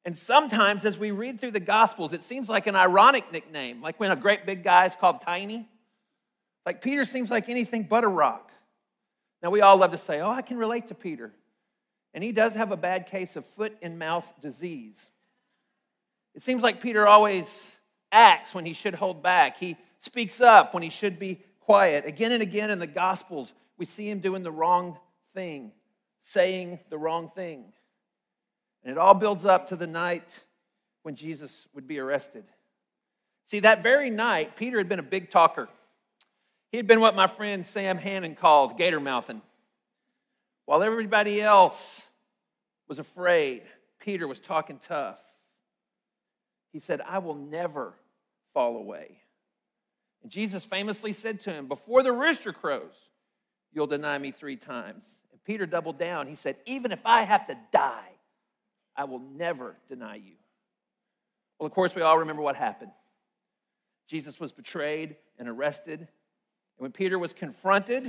And 0.06 0.16
sometimes 0.16 0.86
as 0.86 0.98
we 0.98 1.12
read 1.12 1.42
through 1.42 1.52
the 1.52 1.60
Gospels, 1.60 2.14
it 2.14 2.24
seems 2.24 2.48
like 2.48 2.66
an 2.66 2.78
ironic 2.78 3.30
nickname, 3.34 3.82
like 3.82 4.00
when 4.00 4.10
a 4.10 4.16
great 4.16 4.46
big 4.46 4.64
guy 4.64 4.86
is 4.86 4.96
called 4.96 5.20
Tiny. 5.20 5.68
Like 6.66 6.82
Peter 6.82 7.04
seems 7.04 7.30
like 7.30 7.50
anything 7.50 7.84
but 7.84 8.06
a 8.06 8.08
rock. 8.08 8.54
Now, 9.44 9.50
we 9.50 9.60
all 9.60 9.76
love 9.76 9.92
to 9.92 9.98
say, 9.98 10.22
oh, 10.22 10.32
I 10.32 10.44
can 10.44 10.58
relate 10.58 10.88
to 10.88 10.96
Peter. 10.96 11.34
And 12.14 12.24
he 12.24 12.32
does 12.32 12.54
have 12.54 12.72
a 12.72 12.78
bad 12.78 13.08
case 13.08 13.36
of 13.36 13.44
foot 13.44 13.76
and 13.82 14.00
mouth 14.00 14.32
disease. 14.42 15.10
It 16.36 16.42
seems 16.42 16.64
like 16.64 16.82
Peter 16.82 17.06
always 17.06 17.76
acts 18.12 18.54
when 18.54 18.66
he 18.66 18.74
should 18.74 18.96
hold 18.96 19.24
back. 19.24 19.58
He 19.58 19.78
speaks 20.00 20.42
up 20.42 20.74
when 20.74 20.84
he 20.84 20.90
should 20.90 21.20
be 21.20 21.40
quiet. 21.60 22.06
Again 22.06 22.32
and 22.32 22.42
again 22.42 22.70
in 22.70 22.80
the 22.80 22.88
Gospels, 22.88 23.54
we 23.78 23.86
see 23.86 24.10
him 24.10 24.20
doing 24.20 24.44
the 24.44 24.52
wrong 24.52 24.98
thing, 25.34 25.72
saying 26.22 26.80
the 26.90 26.98
wrong 26.98 27.32
thing. 27.34 27.66
And 28.84 28.92
it 28.92 28.98
all 28.98 29.14
builds 29.14 29.46
up 29.46 29.70
to 29.70 29.76
the 29.76 29.88
night 29.88 30.44
when 31.04 31.16
Jesus 31.16 31.68
would 31.74 31.88
be 31.88 32.00
arrested. 32.00 32.44
See, 33.46 33.60
that 33.60 33.84
very 33.84 34.10
night, 34.10 34.56
Peter 34.56 34.78
had 34.78 34.90
been 34.90 35.00
a 35.00 35.04
big 35.04 35.30
talker. 35.30 35.68
He 36.72 36.78
had 36.78 36.88
been 36.88 37.00
what 37.00 37.16
my 37.16 37.28
friend 37.28 37.66
Sam 37.66 37.98
Hannon 37.98 38.36
calls 38.36 38.74
gator 38.74 39.00
mouthing. 39.00 39.42
While 40.66 40.84
everybody 40.84 41.42
else 41.42 42.06
was 42.88 42.98
afraid, 42.98 43.64
Peter 44.00 44.28
was 44.28 44.40
talking 44.40 44.80
tough. 44.86 45.22
He 46.72 46.80
said, 46.80 47.02
I 47.02 47.20
will 47.20 47.36
never 47.36 47.94
fall 48.54 48.78
away. 48.78 49.22
And 50.24 50.32
Jesus 50.32 50.66
famously 50.66 51.14
said 51.14 51.40
to 51.42 51.54
him, 51.54 51.68
Before 51.68 52.04
the 52.04 52.12
rooster 52.12 52.54
crows, 52.54 53.10
you'll 53.72 53.88
deny 53.88 54.18
me 54.18 54.32
three 54.32 54.56
times. 54.56 55.06
And 55.32 55.44
Peter 55.44 55.66
doubled 55.66 55.98
down. 55.98 56.28
He 56.28 56.36
said, 56.36 56.58
Even 56.66 56.92
if 56.92 57.00
I 57.06 57.22
have 57.22 57.48
to 57.48 57.58
die, 57.72 58.10
I 58.96 59.06
will 59.06 59.20
never 59.20 59.78
deny 59.90 60.16
you. 60.16 60.36
Well, 61.60 61.68
of 61.68 61.74
course, 61.74 61.96
we 61.96 62.02
all 62.02 62.20
remember 62.20 62.42
what 62.42 62.56
happened. 62.56 62.92
Jesus 64.08 64.40
was 64.40 64.52
betrayed 64.52 65.16
and 65.40 65.48
arrested. 65.48 66.00
And 66.00 66.08
when 66.78 66.92
Peter 66.92 67.18
was 67.18 67.34
confronted, 67.34 68.06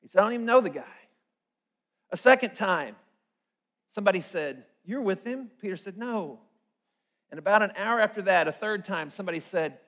he 0.00 0.08
said, 0.08 0.20
I 0.20 0.22
don't 0.24 0.32
even 0.32 0.46
know 0.46 0.60
the 0.60 0.70
guy. 0.70 0.84
A 2.10 2.16
second 2.16 2.54
time, 2.54 2.96
somebody 3.90 4.20
said, 4.20 4.64
You're 4.84 5.02
with 5.02 5.24
him? 5.24 5.50
Peter 5.60 5.76
said, 5.76 5.98
No. 5.98 6.40
And 7.30 7.38
about 7.38 7.62
an 7.62 7.72
hour 7.76 8.00
after 8.00 8.22
that, 8.22 8.48
a 8.48 8.52
third 8.52 8.84
time, 8.84 9.10
somebody 9.10 9.40
said, 9.40 9.78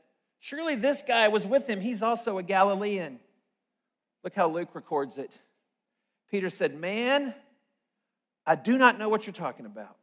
Surely 0.40 0.74
this 0.74 1.02
guy 1.06 1.28
was 1.28 1.46
with 1.46 1.66
him. 1.66 1.80
He's 1.80 2.02
also 2.02 2.38
a 2.38 2.42
Galilean. 2.42 3.20
Look 4.24 4.34
how 4.34 4.48
Luke 4.48 4.70
records 4.74 5.18
it. 5.18 5.32
Peter 6.30 6.50
said, 6.50 6.78
Man, 6.78 7.34
I 8.46 8.56
do 8.56 8.78
not 8.78 8.98
know 8.98 9.08
what 9.08 9.26
you're 9.26 9.34
talking 9.34 9.66
about. 9.66 9.96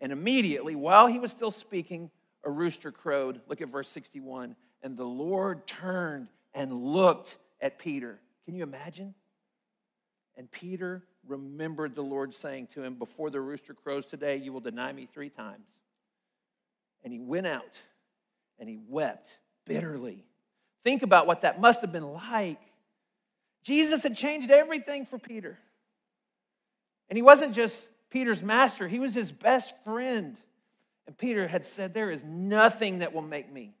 And 0.00 0.12
immediately, 0.12 0.74
while 0.74 1.06
he 1.06 1.18
was 1.18 1.30
still 1.30 1.50
speaking, 1.50 2.10
a 2.44 2.50
rooster 2.50 2.92
crowed. 2.92 3.40
Look 3.48 3.60
at 3.60 3.68
verse 3.68 3.88
61. 3.88 4.56
And 4.82 4.96
the 4.96 5.04
Lord 5.04 5.66
turned 5.66 6.28
and 6.54 6.72
looked 6.72 7.36
at 7.60 7.78
Peter. 7.78 8.20
Can 8.44 8.54
you 8.54 8.62
imagine? 8.62 9.14
And 10.36 10.50
Peter 10.50 11.02
remembered 11.26 11.94
the 11.94 12.02
Lord 12.02 12.32
saying 12.32 12.68
to 12.74 12.82
him, 12.82 12.94
Before 12.94 13.28
the 13.28 13.40
rooster 13.40 13.74
crows 13.74 14.06
today, 14.06 14.36
you 14.36 14.52
will 14.52 14.60
deny 14.60 14.92
me 14.92 15.08
three 15.12 15.30
times. 15.30 15.66
And 17.04 17.12
he 17.12 17.20
went 17.20 17.46
out 17.46 17.80
and 18.58 18.68
he 18.68 18.78
wept 18.88 19.38
bitterly. 19.64 20.24
Think 20.82 21.02
about 21.02 21.26
what 21.26 21.42
that 21.42 21.60
must 21.60 21.80
have 21.82 21.92
been 21.92 22.10
like. 22.12 22.60
Jesus 23.62 24.02
had 24.02 24.16
changed 24.16 24.50
everything 24.50 25.06
for 25.06 25.18
Peter. 25.18 25.58
And 27.08 27.16
he 27.16 27.22
wasn't 27.22 27.54
just 27.54 27.88
Peter's 28.10 28.42
master, 28.42 28.88
he 28.88 28.98
was 28.98 29.14
his 29.14 29.32
best 29.32 29.74
friend. 29.84 30.36
And 31.06 31.16
Peter 31.16 31.48
had 31.48 31.64
said, 31.64 31.94
There 31.94 32.10
is 32.10 32.22
nothing 32.22 32.98
that 32.98 33.14
will 33.14 33.22
make 33.22 33.50
me 33.50 33.74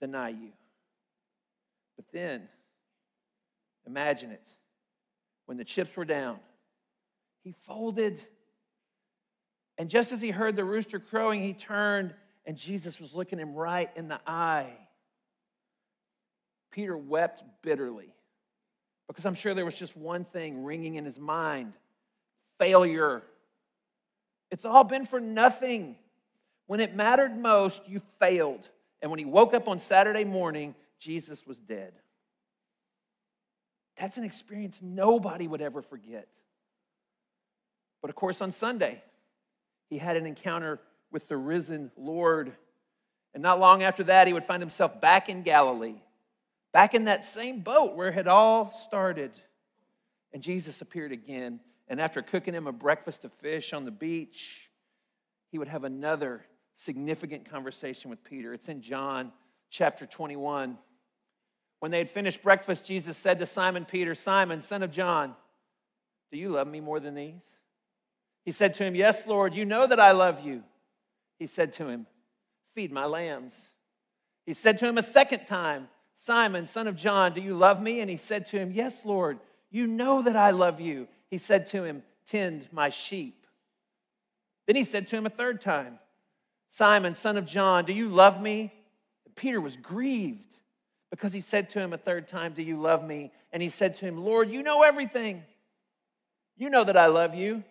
deny 0.00 0.30
you. 0.30 0.50
But 1.96 2.06
then, 2.12 2.48
imagine 3.86 4.32
it. 4.32 4.42
When 5.46 5.56
the 5.56 5.64
chips 5.64 5.96
were 5.96 6.04
down, 6.04 6.38
he 7.44 7.52
folded. 7.60 8.18
And 9.78 9.88
just 9.88 10.10
as 10.10 10.20
he 10.20 10.30
heard 10.30 10.56
the 10.56 10.64
rooster 10.64 10.98
crowing, 10.98 11.40
he 11.40 11.52
turned 11.52 12.14
and 12.46 12.56
Jesus 12.56 13.00
was 13.00 13.14
looking 13.14 13.38
him 13.38 13.54
right 13.54 13.90
in 13.96 14.08
the 14.08 14.20
eye. 14.26 14.70
Peter 16.70 16.96
wept 16.96 17.42
bitterly 17.62 18.12
because 19.06 19.24
I'm 19.24 19.34
sure 19.34 19.54
there 19.54 19.64
was 19.64 19.74
just 19.74 19.96
one 19.96 20.24
thing 20.24 20.64
ringing 20.64 20.96
in 20.96 21.04
his 21.04 21.18
mind 21.18 21.72
failure. 22.58 23.22
It's 24.50 24.64
all 24.64 24.84
been 24.84 25.06
for 25.06 25.20
nothing. 25.20 25.96
When 26.66 26.80
it 26.80 26.94
mattered 26.94 27.36
most, 27.36 27.88
you 27.88 28.00
failed. 28.18 28.68
And 29.02 29.10
when 29.10 29.18
he 29.18 29.24
woke 29.24 29.54
up 29.54 29.68
on 29.68 29.80
Saturday 29.80 30.24
morning, 30.24 30.74
Jesus 30.98 31.46
was 31.46 31.58
dead. 31.58 31.92
That's 33.96 34.16
an 34.16 34.24
experience 34.24 34.80
nobody 34.82 35.46
would 35.46 35.60
ever 35.60 35.82
forget. 35.82 36.28
But 38.00 38.10
of 38.10 38.16
course, 38.16 38.40
on 38.40 38.52
Sunday, 38.52 39.02
he 39.90 39.98
had 39.98 40.16
an 40.16 40.26
encounter 40.26 40.80
with 41.14 41.28
the 41.28 41.36
risen 41.36 41.92
Lord. 41.96 42.52
And 43.32 43.42
not 43.42 43.60
long 43.60 43.84
after 43.84 44.02
that, 44.04 44.26
he 44.26 44.32
would 44.32 44.44
find 44.44 44.60
himself 44.60 45.00
back 45.00 45.28
in 45.28 45.42
Galilee, 45.42 46.02
back 46.72 46.92
in 46.92 47.04
that 47.04 47.24
same 47.24 47.60
boat 47.60 47.94
where 47.94 48.08
it 48.08 48.14
had 48.14 48.26
all 48.26 48.72
started. 48.72 49.30
And 50.32 50.42
Jesus 50.42 50.82
appeared 50.82 51.12
again. 51.12 51.60
And 51.88 52.00
after 52.00 52.20
cooking 52.20 52.52
him 52.52 52.66
a 52.66 52.72
breakfast 52.72 53.24
of 53.24 53.32
fish 53.34 53.72
on 53.72 53.84
the 53.84 53.92
beach, 53.92 54.68
he 55.52 55.58
would 55.58 55.68
have 55.68 55.84
another 55.84 56.44
significant 56.74 57.48
conversation 57.48 58.10
with 58.10 58.24
Peter. 58.24 58.52
It's 58.52 58.68
in 58.68 58.82
John 58.82 59.30
chapter 59.70 60.06
21. 60.06 60.76
When 61.78 61.90
they 61.92 61.98
had 61.98 62.10
finished 62.10 62.42
breakfast, 62.42 62.84
Jesus 62.84 63.16
said 63.16 63.38
to 63.38 63.46
Simon 63.46 63.84
Peter, 63.84 64.16
Simon, 64.16 64.62
son 64.62 64.82
of 64.82 64.90
John, 64.90 65.36
do 66.32 66.38
you 66.38 66.48
love 66.48 66.66
me 66.66 66.80
more 66.80 66.98
than 66.98 67.14
these? 67.14 67.42
He 68.44 68.50
said 68.50 68.74
to 68.74 68.84
him, 68.84 68.96
Yes, 68.96 69.28
Lord, 69.28 69.54
you 69.54 69.64
know 69.64 69.86
that 69.86 70.00
I 70.00 70.10
love 70.10 70.44
you. 70.44 70.64
He 71.38 71.46
said 71.46 71.72
to 71.74 71.88
him, 71.88 72.06
Feed 72.74 72.92
my 72.92 73.06
lambs. 73.06 73.54
He 74.46 74.52
said 74.52 74.78
to 74.78 74.88
him 74.88 74.98
a 74.98 75.02
second 75.02 75.46
time, 75.46 75.88
Simon, 76.16 76.66
son 76.66 76.86
of 76.86 76.96
John, 76.96 77.32
do 77.32 77.40
you 77.40 77.54
love 77.54 77.82
me? 77.82 78.00
And 78.00 78.10
he 78.10 78.16
said 78.16 78.46
to 78.46 78.58
him, 78.58 78.72
Yes, 78.72 79.04
Lord, 79.04 79.38
you 79.70 79.86
know 79.86 80.22
that 80.22 80.36
I 80.36 80.50
love 80.50 80.80
you. 80.80 81.08
He 81.30 81.38
said 81.38 81.66
to 81.68 81.84
him, 81.84 82.02
Tend 82.26 82.68
my 82.72 82.90
sheep. 82.90 83.46
Then 84.66 84.76
he 84.76 84.84
said 84.84 85.08
to 85.08 85.16
him 85.16 85.26
a 85.26 85.30
third 85.30 85.60
time, 85.60 85.98
Simon, 86.70 87.14
son 87.14 87.36
of 87.36 87.46
John, 87.46 87.84
do 87.84 87.92
you 87.92 88.08
love 88.08 88.40
me? 88.40 88.72
And 89.26 89.34
Peter 89.34 89.60
was 89.60 89.76
grieved 89.76 90.44
because 91.10 91.32
he 91.32 91.40
said 91.40 91.70
to 91.70 91.80
him 91.80 91.92
a 91.92 91.98
third 91.98 92.26
time, 92.26 92.52
Do 92.52 92.62
you 92.62 92.80
love 92.80 93.06
me? 93.06 93.30
And 93.52 93.62
he 93.62 93.68
said 93.68 93.94
to 93.96 94.06
him, 94.06 94.24
Lord, 94.24 94.50
you 94.50 94.62
know 94.62 94.82
everything. 94.82 95.44
You 96.56 96.70
know 96.70 96.84
that 96.84 96.96
I 96.96 97.06
love 97.06 97.34
you. 97.34 97.62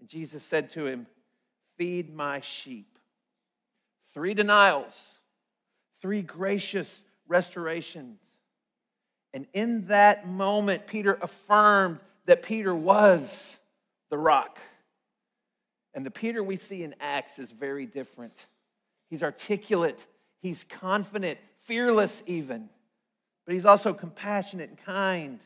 And 0.00 0.08
Jesus 0.08 0.42
said 0.42 0.70
to 0.70 0.86
him, 0.86 1.06
Feed 1.78 2.14
my 2.14 2.40
sheep. 2.40 2.98
Three 4.12 4.34
denials, 4.34 4.92
three 6.02 6.22
gracious 6.22 7.04
restorations. 7.28 8.18
And 9.32 9.46
in 9.52 9.86
that 9.86 10.26
moment, 10.26 10.86
Peter 10.86 11.16
affirmed 11.22 12.00
that 12.26 12.42
Peter 12.42 12.74
was 12.74 13.58
the 14.10 14.18
rock. 14.18 14.58
And 15.94 16.04
the 16.04 16.10
Peter 16.10 16.42
we 16.42 16.56
see 16.56 16.82
in 16.82 16.94
Acts 17.00 17.38
is 17.38 17.50
very 17.50 17.86
different. 17.86 18.46
He's 19.08 19.22
articulate, 19.22 20.06
he's 20.40 20.64
confident, 20.64 21.38
fearless 21.62 22.22
even, 22.26 22.68
but 23.46 23.54
he's 23.54 23.64
also 23.64 23.92
compassionate 23.94 24.68
and 24.68 24.78
kind. 24.78 25.40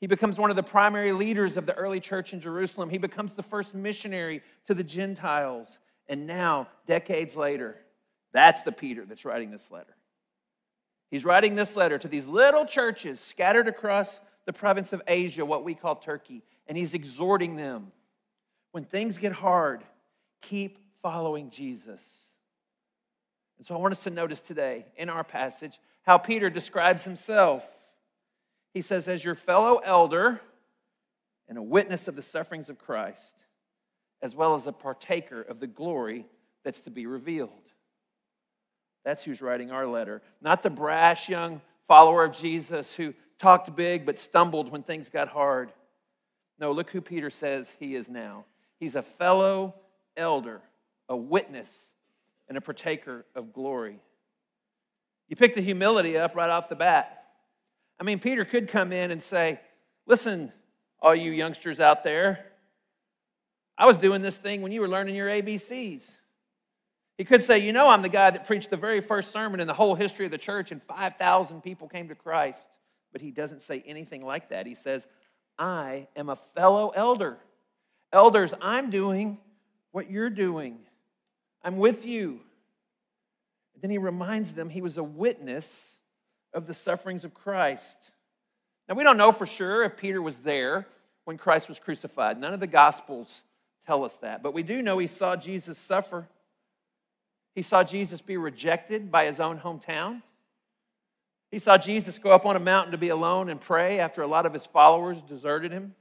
He 0.00 0.06
becomes 0.06 0.38
one 0.38 0.50
of 0.50 0.56
the 0.56 0.62
primary 0.62 1.12
leaders 1.12 1.56
of 1.56 1.66
the 1.66 1.74
early 1.74 2.00
church 2.00 2.32
in 2.32 2.40
Jerusalem. 2.40 2.90
He 2.90 2.98
becomes 2.98 3.34
the 3.34 3.42
first 3.42 3.74
missionary 3.74 4.42
to 4.66 4.74
the 4.74 4.84
Gentiles. 4.84 5.78
And 6.08 6.26
now, 6.26 6.68
decades 6.86 7.36
later, 7.36 7.76
that's 8.32 8.62
the 8.62 8.72
Peter 8.72 9.04
that's 9.04 9.24
writing 9.24 9.50
this 9.50 9.70
letter. 9.70 9.96
He's 11.10 11.24
writing 11.24 11.54
this 11.54 11.76
letter 11.76 11.98
to 11.98 12.08
these 12.08 12.26
little 12.26 12.66
churches 12.66 13.20
scattered 13.20 13.68
across 13.68 14.20
the 14.44 14.52
province 14.52 14.92
of 14.92 15.02
Asia, 15.06 15.44
what 15.44 15.64
we 15.64 15.74
call 15.74 15.96
Turkey, 15.96 16.42
and 16.68 16.76
he's 16.76 16.94
exhorting 16.94 17.56
them 17.56 17.92
when 18.72 18.84
things 18.84 19.16
get 19.18 19.32
hard, 19.32 19.82
keep 20.42 20.78
following 21.02 21.50
Jesus. 21.50 22.02
And 23.58 23.66
so 23.66 23.74
I 23.74 23.78
want 23.78 23.92
us 23.92 24.02
to 24.04 24.10
notice 24.10 24.40
today 24.40 24.84
in 24.96 25.08
our 25.08 25.24
passage 25.24 25.80
how 26.02 26.18
Peter 26.18 26.50
describes 26.50 27.04
himself. 27.04 27.66
He 28.76 28.82
says, 28.82 29.08
As 29.08 29.24
your 29.24 29.34
fellow 29.34 29.76
elder 29.82 30.38
and 31.48 31.56
a 31.56 31.62
witness 31.62 32.08
of 32.08 32.14
the 32.14 32.22
sufferings 32.22 32.68
of 32.68 32.76
Christ, 32.76 33.34
as 34.20 34.36
well 34.36 34.54
as 34.54 34.66
a 34.66 34.72
partaker 34.72 35.40
of 35.40 35.60
the 35.60 35.66
glory 35.66 36.26
that's 36.62 36.82
to 36.82 36.90
be 36.90 37.06
revealed. 37.06 37.48
That's 39.02 39.24
who's 39.24 39.40
writing 39.40 39.70
our 39.70 39.86
letter, 39.86 40.20
not 40.42 40.62
the 40.62 40.68
brash 40.68 41.26
young 41.26 41.62
follower 41.88 42.22
of 42.22 42.36
Jesus 42.36 42.94
who 42.94 43.14
talked 43.38 43.74
big 43.74 44.04
but 44.04 44.18
stumbled 44.18 44.70
when 44.70 44.82
things 44.82 45.08
got 45.08 45.28
hard. 45.28 45.72
No, 46.58 46.70
look 46.72 46.90
who 46.90 47.00
Peter 47.00 47.30
says 47.30 47.74
he 47.80 47.94
is 47.94 48.10
now. 48.10 48.44
He's 48.78 48.94
a 48.94 49.02
fellow 49.02 49.74
elder, 50.18 50.60
a 51.08 51.16
witness, 51.16 51.82
and 52.46 52.58
a 52.58 52.60
partaker 52.60 53.24
of 53.34 53.54
glory. 53.54 54.00
You 55.30 55.36
pick 55.36 55.54
the 55.54 55.62
humility 55.62 56.18
up 56.18 56.36
right 56.36 56.50
off 56.50 56.68
the 56.68 56.76
bat. 56.76 57.15
I 57.98 58.04
mean, 58.04 58.18
Peter 58.18 58.44
could 58.44 58.68
come 58.68 58.92
in 58.92 59.10
and 59.10 59.22
say, 59.22 59.60
Listen, 60.06 60.52
all 61.00 61.14
you 61.14 61.32
youngsters 61.32 61.80
out 61.80 62.04
there, 62.04 62.46
I 63.76 63.86
was 63.86 63.96
doing 63.96 64.22
this 64.22 64.36
thing 64.36 64.62
when 64.62 64.72
you 64.72 64.80
were 64.80 64.88
learning 64.88 65.16
your 65.16 65.28
ABCs. 65.28 66.02
He 67.18 67.24
could 67.24 67.42
say, 67.42 67.58
You 67.58 67.72
know, 67.72 67.88
I'm 67.88 68.02
the 68.02 68.08
guy 68.08 68.30
that 68.30 68.46
preached 68.46 68.70
the 68.70 68.76
very 68.76 69.00
first 69.00 69.32
sermon 69.32 69.60
in 69.60 69.66
the 69.66 69.74
whole 69.74 69.94
history 69.94 70.26
of 70.26 70.30
the 70.30 70.38
church, 70.38 70.70
and 70.72 70.82
5,000 70.82 71.62
people 71.62 71.88
came 71.88 72.08
to 72.08 72.14
Christ. 72.14 72.60
But 73.12 73.20
he 73.20 73.30
doesn't 73.30 73.62
say 73.62 73.82
anything 73.86 74.24
like 74.24 74.50
that. 74.50 74.66
He 74.66 74.74
says, 74.74 75.06
I 75.58 76.08
am 76.16 76.28
a 76.28 76.36
fellow 76.36 76.90
elder. 76.90 77.38
Elders, 78.12 78.52
I'm 78.60 78.90
doing 78.90 79.38
what 79.90 80.10
you're 80.10 80.30
doing, 80.30 80.78
I'm 81.64 81.78
with 81.78 82.06
you. 82.06 82.40
then 83.80 83.90
he 83.90 83.98
reminds 83.98 84.52
them 84.52 84.68
he 84.68 84.82
was 84.82 84.98
a 84.98 85.02
witness 85.02 85.95
of 86.56 86.66
the 86.66 86.74
sufferings 86.74 87.22
of 87.24 87.34
Christ. 87.34 87.98
Now, 88.88 88.94
we 88.94 89.04
don't 89.04 89.18
know 89.18 89.30
for 89.30 89.46
sure 89.46 89.84
if 89.84 89.98
Peter 89.98 90.22
was 90.22 90.38
there 90.38 90.86
when 91.24 91.36
Christ 91.36 91.68
was 91.68 91.78
crucified. 91.78 92.40
None 92.40 92.54
of 92.54 92.60
the 92.60 92.66
Gospels 92.66 93.42
tell 93.86 94.04
us 94.04 94.16
that. 94.18 94.42
But 94.42 94.54
we 94.54 94.62
do 94.62 94.80
know 94.80 94.96
he 94.96 95.06
saw 95.06 95.36
Jesus 95.36 95.76
suffer. 95.76 96.26
He 97.54 97.60
saw 97.60 97.84
Jesus 97.84 98.22
be 98.22 98.38
rejected 98.38 99.12
by 99.12 99.26
his 99.26 99.38
own 99.38 99.58
hometown. 99.58 100.22
He 101.50 101.58
saw 101.58 101.76
Jesus 101.76 102.18
go 102.18 102.34
up 102.34 102.46
on 102.46 102.56
a 102.56 102.60
mountain 102.60 102.92
to 102.92 102.98
be 102.98 103.10
alone 103.10 103.50
and 103.50 103.60
pray 103.60 103.98
after 103.98 104.22
a 104.22 104.26
lot 104.26 104.46
of 104.46 104.54
his 104.54 104.64
followers 104.64 105.20
deserted 105.22 105.72
him. 105.72 105.94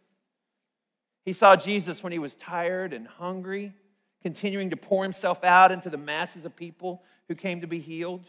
He 1.25 1.33
saw 1.33 1.57
Jesus 1.57 2.01
when 2.01 2.13
he 2.13 2.19
was 2.19 2.35
tired 2.35 2.93
and 2.93 3.07
hungry, 3.07 3.73
continuing 4.21 4.69
to 4.69 4.77
pour 4.77 5.03
himself 5.03 5.43
out 5.43 5.73
into 5.73 5.89
the 5.89 5.97
masses 5.97 6.45
of 6.45 6.55
people 6.55 7.03
who 7.27 7.35
came 7.35 7.59
to 7.59 7.67
be 7.67 7.79
healed. 7.79 8.23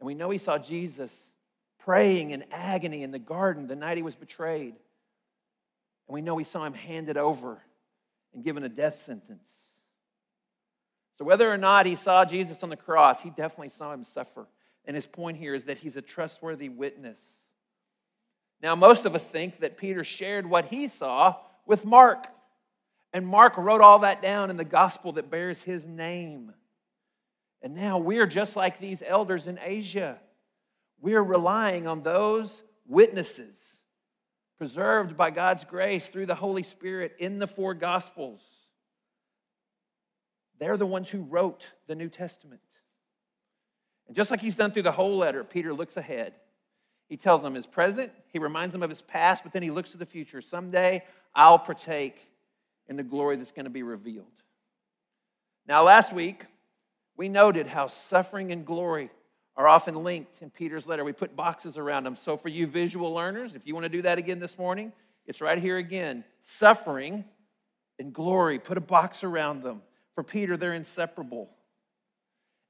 And 0.00 0.06
we 0.06 0.14
know 0.14 0.30
he 0.30 0.38
saw 0.38 0.58
Jesus 0.58 1.12
praying 1.78 2.32
in 2.32 2.44
agony 2.50 3.02
in 3.02 3.10
the 3.10 3.18
garden 3.18 3.66
the 3.66 3.76
night 3.76 3.96
he 3.96 4.02
was 4.02 4.16
betrayed. 4.16 4.74
And 6.08 6.14
we 6.14 6.20
know 6.20 6.36
he 6.36 6.44
saw 6.44 6.64
him 6.64 6.74
handed 6.74 7.16
over 7.16 7.62
and 8.34 8.44
given 8.44 8.64
a 8.64 8.68
death 8.68 9.00
sentence. 9.00 9.48
So, 11.18 11.24
whether 11.24 11.50
or 11.50 11.56
not 11.56 11.86
he 11.86 11.94
saw 11.94 12.24
Jesus 12.24 12.62
on 12.62 12.68
the 12.68 12.76
cross, 12.76 13.22
he 13.22 13.30
definitely 13.30 13.70
saw 13.70 13.92
him 13.92 14.04
suffer. 14.04 14.46
And 14.84 14.94
his 14.94 15.06
point 15.06 15.38
here 15.38 15.54
is 15.54 15.64
that 15.64 15.78
he's 15.78 15.96
a 15.96 16.02
trustworthy 16.02 16.68
witness. 16.68 17.18
Now, 18.62 18.74
most 18.74 19.04
of 19.04 19.14
us 19.14 19.24
think 19.24 19.60
that 19.60 19.76
Peter 19.76 20.04
shared 20.04 20.46
what 20.46 20.66
he 20.66 20.88
saw 20.88 21.36
with 21.66 21.84
Mark. 21.84 22.26
And 23.12 23.26
Mark 23.26 23.56
wrote 23.56 23.80
all 23.80 24.00
that 24.00 24.22
down 24.22 24.50
in 24.50 24.56
the 24.56 24.64
gospel 24.64 25.12
that 25.12 25.30
bears 25.30 25.62
his 25.62 25.86
name. 25.86 26.52
And 27.66 27.74
now 27.74 27.98
we're 27.98 28.28
just 28.28 28.54
like 28.54 28.78
these 28.78 29.02
elders 29.04 29.48
in 29.48 29.58
Asia. 29.60 30.20
We're 31.00 31.20
relying 31.20 31.88
on 31.88 32.04
those 32.04 32.62
witnesses 32.86 33.80
preserved 34.56 35.16
by 35.16 35.32
God's 35.32 35.64
grace 35.64 36.06
through 36.06 36.26
the 36.26 36.36
Holy 36.36 36.62
Spirit 36.62 37.16
in 37.18 37.40
the 37.40 37.48
four 37.48 37.74
gospels. 37.74 38.40
They're 40.60 40.76
the 40.76 40.86
ones 40.86 41.08
who 41.08 41.22
wrote 41.22 41.66
the 41.88 41.96
New 41.96 42.08
Testament. 42.08 42.60
And 44.06 44.14
just 44.14 44.30
like 44.30 44.40
he's 44.40 44.54
done 44.54 44.70
through 44.70 44.82
the 44.82 44.92
whole 44.92 45.16
letter, 45.16 45.42
Peter 45.42 45.74
looks 45.74 45.96
ahead. 45.96 46.34
He 47.08 47.16
tells 47.16 47.42
them 47.42 47.54
his 47.54 47.66
present, 47.66 48.12
he 48.32 48.38
reminds 48.38 48.74
them 48.74 48.84
of 48.84 48.90
his 48.90 49.02
past, 49.02 49.42
but 49.42 49.52
then 49.52 49.64
he 49.64 49.72
looks 49.72 49.90
to 49.90 49.98
the 49.98 50.06
future. 50.06 50.40
Someday 50.40 51.02
I'll 51.34 51.58
partake 51.58 52.30
in 52.86 52.94
the 52.94 53.02
glory 53.02 53.34
that's 53.34 53.50
going 53.50 53.64
to 53.64 53.70
be 53.70 53.82
revealed. 53.82 54.26
Now, 55.66 55.82
last 55.82 56.12
week, 56.12 56.44
we 57.16 57.28
noted 57.28 57.66
how 57.66 57.86
suffering 57.86 58.52
and 58.52 58.64
glory 58.66 59.10
are 59.56 59.66
often 59.66 60.04
linked 60.04 60.42
in 60.42 60.50
Peter's 60.50 60.86
letter. 60.86 61.04
We 61.04 61.12
put 61.12 61.34
boxes 61.34 61.78
around 61.78 62.04
them. 62.04 62.16
So, 62.16 62.36
for 62.36 62.48
you 62.48 62.66
visual 62.66 63.12
learners, 63.12 63.54
if 63.54 63.66
you 63.66 63.74
want 63.74 63.84
to 63.84 63.90
do 63.90 64.02
that 64.02 64.18
again 64.18 64.38
this 64.38 64.58
morning, 64.58 64.92
it's 65.26 65.40
right 65.40 65.58
here 65.58 65.78
again. 65.78 66.24
Suffering 66.42 67.24
and 67.98 68.12
glory, 68.12 68.58
put 68.58 68.76
a 68.76 68.82
box 68.82 69.24
around 69.24 69.62
them. 69.62 69.82
For 70.14 70.22
Peter, 70.22 70.56
they're 70.56 70.74
inseparable. 70.74 71.48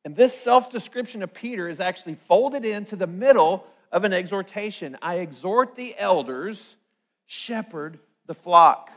And 0.04 0.14
this 0.14 0.38
self 0.38 0.70
description 0.70 1.22
of 1.22 1.34
Peter 1.34 1.68
is 1.68 1.80
actually 1.80 2.14
folded 2.14 2.64
into 2.64 2.94
the 2.94 3.08
middle 3.08 3.66
of 3.90 4.04
an 4.04 4.12
exhortation. 4.12 4.96
I 5.02 5.16
exhort 5.16 5.74
the 5.74 5.94
elders, 5.98 6.76
shepherd 7.26 7.98
the 8.26 8.34
flock. 8.34 8.90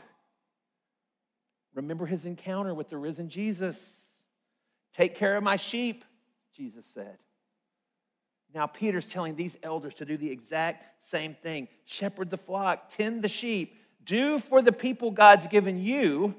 Remember 1.74 2.06
his 2.06 2.24
encounter 2.24 2.74
with 2.74 2.90
the 2.90 2.96
risen 2.96 3.28
Jesus. 3.28 4.09
Take 4.94 5.14
care 5.14 5.36
of 5.36 5.44
my 5.44 5.56
sheep, 5.56 6.04
Jesus 6.56 6.86
said. 6.86 7.18
Now, 8.52 8.66
Peter's 8.66 9.08
telling 9.08 9.36
these 9.36 9.56
elders 9.62 9.94
to 9.94 10.04
do 10.04 10.16
the 10.16 10.30
exact 10.30 11.04
same 11.04 11.34
thing 11.34 11.68
shepherd 11.84 12.30
the 12.30 12.36
flock, 12.36 12.88
tend 12.90 13.22
the 13.22 13.28
sheep, 13.28 13.76
do 14.04 14.40
for 14.40 14.60
the 14.60 14.72
people 14.72 15.10
God's 15.10 15.46
given 15.46 15.82
you 15.82 16.34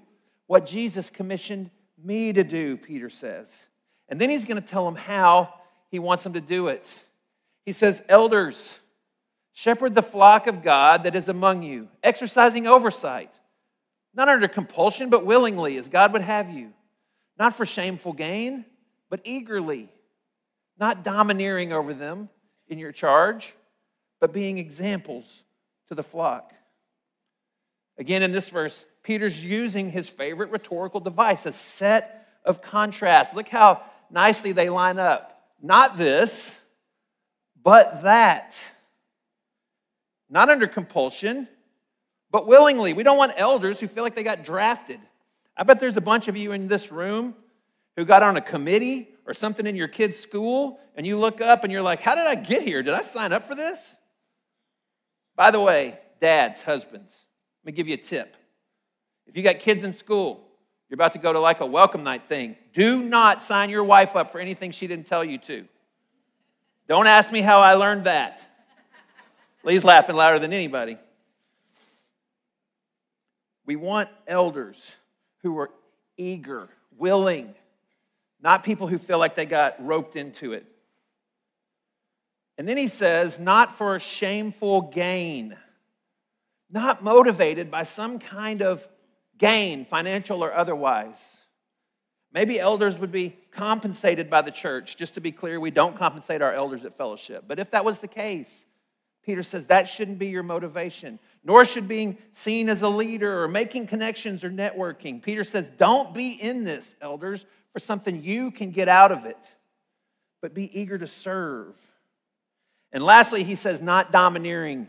what 0.48 0.66
Jesus 0.66 1.10
commissioned 1.10 1.72
me 2.04 2.34
to 2.34 2.44
do, 2.44 2.76
Peter 2.76 3.10
says. 3.10 3.66
And 4.10 4.20
then 4.20 4.30
he's 4.30 4.46
going 4.46 4.62
to 4.62 4.68
tell 4.68 4.84
them 4.86 4.96
how 4.96 5.54
he 5.90 6.00
wants 6.00 6.24
them 6.24 6.34
to 6.34 6.42
do 6.42 6.68
it. 6.68 6.90
He 7.66 7.72
says, 7.72 8.04
Elders, 8.10 8.80
shepherd 9.54 9.96
the 9.96 10.02
flock 10.02 10.48
of 10.48 10.64
God 10.64 11.04
that 11.04 11.16
is 11.16 11.30
among 11.30 11.64
you, 11.64 11.88
exercising 12.04 12.68
oversight, 12.68 13.32
not 14.14 14.28
under 14.28 14.48
compulsion, 14.50 15.10
but 15.10 15.26
willingly, 15.26 15.78
as 15.78 15.88
God 15.88 16.12
would 16.12 16.24
have 16.24 16.50
you, 16.50 16.74
not 17.42 17.58
for 17.58 17.66
shameful 17.66 18.14
gain, 18.14 18.64
but 19.10 19.20
eagerly, 19.24 19.90
not 20.80 21.04
domineering 21.04 21.74
over 21.74 21.92
them 21.92 22.30
in 22.68 22.78
your 22.78 22.92
charge, 22.92 23.56
but 24.20 24.32
being 24.32 24.60
examples 24.60 25.42
to 25.88 25.96
the 25.96 26.04
flock. 26.04 26.54
Again, 27.98 28.22
in 28.22 28.32
this 28.32 28.48
verse, 28.50 28.86
Peter's 29.02 29.44
using 29.44 29.90
his 29.90 30.08
favorite 30.08 30.52
rhetorical 30.52 31.00
device, 31.00 31.48
a 31.48 31.52
set 31.52 32.28
of 32.46 32.62
contrasts. 32.62 33.34
Look 33.34 33.50
how 33.50 33.82
nicely 34.12 34.52
they 34.52 34.70
line 34.70 35.00
up. 35.00 35.50
Not 35.64 35.98
this, 35.98 36.62
but 37.64 38.04
that. 38.04 38.56
Not 40.30 40.50
under 40.50 40.68
compulsion, 40.68 41.48
but 42.30 42.46
willingly. 42.46 42.94
We 42.94 43.02
don't 43.02 43.18
want 43.18 43.34
elders 43.36 43.80
who 43.80 43.88
feel 43.88 44.04
like 44.04 44.14
they 44.14 44.22
got 44.22 44.46
drafted. 44.46 45.00
I 45.62 45.64
bet 45.64 45.80
there's 45.80 45.96
a 45.96 46.02
bunch 46.02 46.28
of 46.28 46.36
you 46.36 46.54
in 46.54 46.68
this 46.68 46.92
room 46.92 47.36
who 47.96 48.04
got 48.04 48.24
on 48.24 48.36
a 48.36 48.42
committee 48.42 49.10
or 49.28 49.36
something 49.36 49.68
in 49.68 49.76
your 49.76 49.88
kid's 49.88 50.18
school, 50.18 50.80
and 50.96 51.06
you 51.06 51.20
look 51.20 51.40
up 51.40 51.64
and 51.64 51.72
you're 51.72 51.84
like, 51.84 52.02
How 52.02 52.16
did 52.16 52.26
I 52.26 52.34
get 52.34 52.64
here? 52.64 52.82
Did 52.82 52.96
I 52.96 53.04
sign 53.04 53.32
up 53.32 53.44
for 53.44 53.54
this? 53.54 53.96
By 55.36 55.52
the 55.52 55.60
way, 55.60 56.00
dads, 56.20 56.64
husbands, 56.64 57.14
let 57.64 57.72
me 57.72 57.76
give 57.76 57.88
you 57.88 57.94
a 57.94 57.98
tip. 57.98 58.36
If 59.28 59.38
you 59.38 59.44
got 59.44 59.60
kids 59.60 59.84
in 59.84 59.94
school, 59.94 60.48
you're 60.90 60.96
about 60.96 61.12
to 61.12 61.20
go 61.20 61.32
to 61.32 61.40
like 61.40 61.60
a 61.60 61.68
welcome 61.68 62.04
night 62.04 62.28
thing, 62.28 62.56
do 62.74 63.04
not 63.04 63.44
sign 63.44 63.70
your 63.70 63.84
wife 63.84 64.16
up 64.16 64.32
for 64.32 64.40
anything 64.40 64.72
she 64.72 64.88
didn't 64.88 65.06
tell 65.06 65.24
you 65.24 65.38
to. 65.38 65.68
Don't 66.88 67.06
ask 67.06 67.32
me 67.32 67.42
how 67.42 67.60
I 67.60 67.76
learned 67.76 68.06
that. 68.06 68.44
Lee's 69.64 69.84
laughing 69.84 70.16
louder 70.16 70.40
than 70.40 70.54
anybody. 70.54 70.98
We 73.68 73.76
want 73.76 74.10
elders 74.26 74.96
who 75.44 75.58
are 75.58 75.72
eager, 76.18 76.70
willing, 76.98 77.54
not 78.42 78.64
people 78.64 78.88
who 78.88 78.98
feel 78.98 79.20
like 79.20 79.36
they 79.36 79.46
got 79.46 79.84
roped 79.86 80.16
into 80.16 80.54
it. 80.54 80.66
And 82.58 82.68
then 82.68 82.78
he 82.78 82.88
says, 82.88 83.40
not 83.40 83.78
for 83.78 84.00
shameful 84.00 84.82
gain, 84.82 85.58
not 86.70 87.04
motivated 87.04 87.72
by 87.72 87.84
some 87.84 88.20
kind 88.20 88.62
of 88.62 88.88
gain, 89.38 89.86
financial 89.86 90.44
or 90.44 90.54
otherwise. 90.54 91.18
Maybe 92.34 92.60
elders 92.60 92.98
would 92.98 93.12
be 93.12 93.36
compensated 93.52 94.30
by 94.30 94.42
the 94.42 94.52
church. 94.52 94.96
Just 94.96 95.16
to 95.16 95.22
be 95.22 95.32
clear, 95.32 95.60
we 95.60 95.72
don't 95.72 95.98
compensate 95.98 96.42
our 96.42 96.54
elders 96.54 96.86
at 96.86 96.98
fellowship. 96.98 97.46
But 97.48 97.60
if 97.60 97.72
that 97.72 97.84
was 97.84 98.00
the 98.00 98.08
case, 98.08 98.66
Peter 99.24 99.44
says 99.44 99.68
that 99.68 99.88
shouldn't 99.88 100.18
be 100.18 100.28
your 100.28 100.44
motivation, 100.44 101.20
nor 101.44 101.64
should 101.64 101.88
being 101.88 102.18
seen 102.34 102.70
as 102.70 102.82
a 102.82 102.90
leader 102.90 103.44
or 103.44 103.48
making 103.48 103.88
connections 103.88 104.44
or 104.44 104.50
networking. 104.50 105.22
Peter 105.22 105.44
says, 105.44 105.70
don't 105.78 106.14
be 106.14 106.32
in 106.32 106.64
this, 106.64 106.96
elders, 107.02 107.46
for 107.72 107.80
something 107.80 108.24
you 108.24 108.52
can 108.52 108.72
get 108.72 108.88
out 108.88 109.12
of 109.12 109.26
it, 109.26 109.38
but 110.42 110.54
be 110.54 110.80
eager 110.80 110.98
to 110.98 111.08
serve. 111.08 111.78
And 112.92 113.04
lastly, 113.04 113.44
he 113.44 113.56
says, 113.56 113.82
not 113.82 114.12
domineering, 114.12 114.88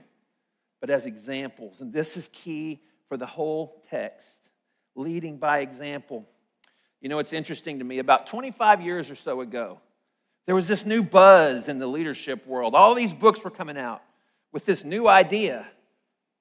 but 0.80 0.91
as 0.91 1.07
examples. 1.07 1.80
And 1.80 1.93
this 1.93 2.16
is 2.16 2.28
key 2.33 2.80
for 3.09 3.16
the 3.16 3.26
whole 3.26 3.85
text 3.91 4.35
leading 4.95 5.37
by 5.39 5.61
example. 5.61 6.26
You 7.01 7.09
know, 7.09 7.18
it's 7.18 7.33
interesting 7.33 7.78
to 7.78 7.85
me. 7.85 7.99
About 7.99 8.26
25 8.26 8.80
years 8.80 9.11
or 9.11 9.14
so 9.14 9.41
ago, 9.41 9.80
there 10.47 10.55
was 10.55 10.68
this 10.68 10.85
new 10.85 11.03
buzz 11.03 11.68
in 11.68 11.78
the 11.78 11.87
leadership 11.87 12.47
world. 12.47 12.74
All 12.74 12.95
these 12.95 13.12
books 13.12 13.45
were 13.45 13.51
coming 13.51 13.78
out 13.78 14.03
with 14.53 14.66
this 14.66 14.84
new 14.84 15.09
idea 15.09 15.66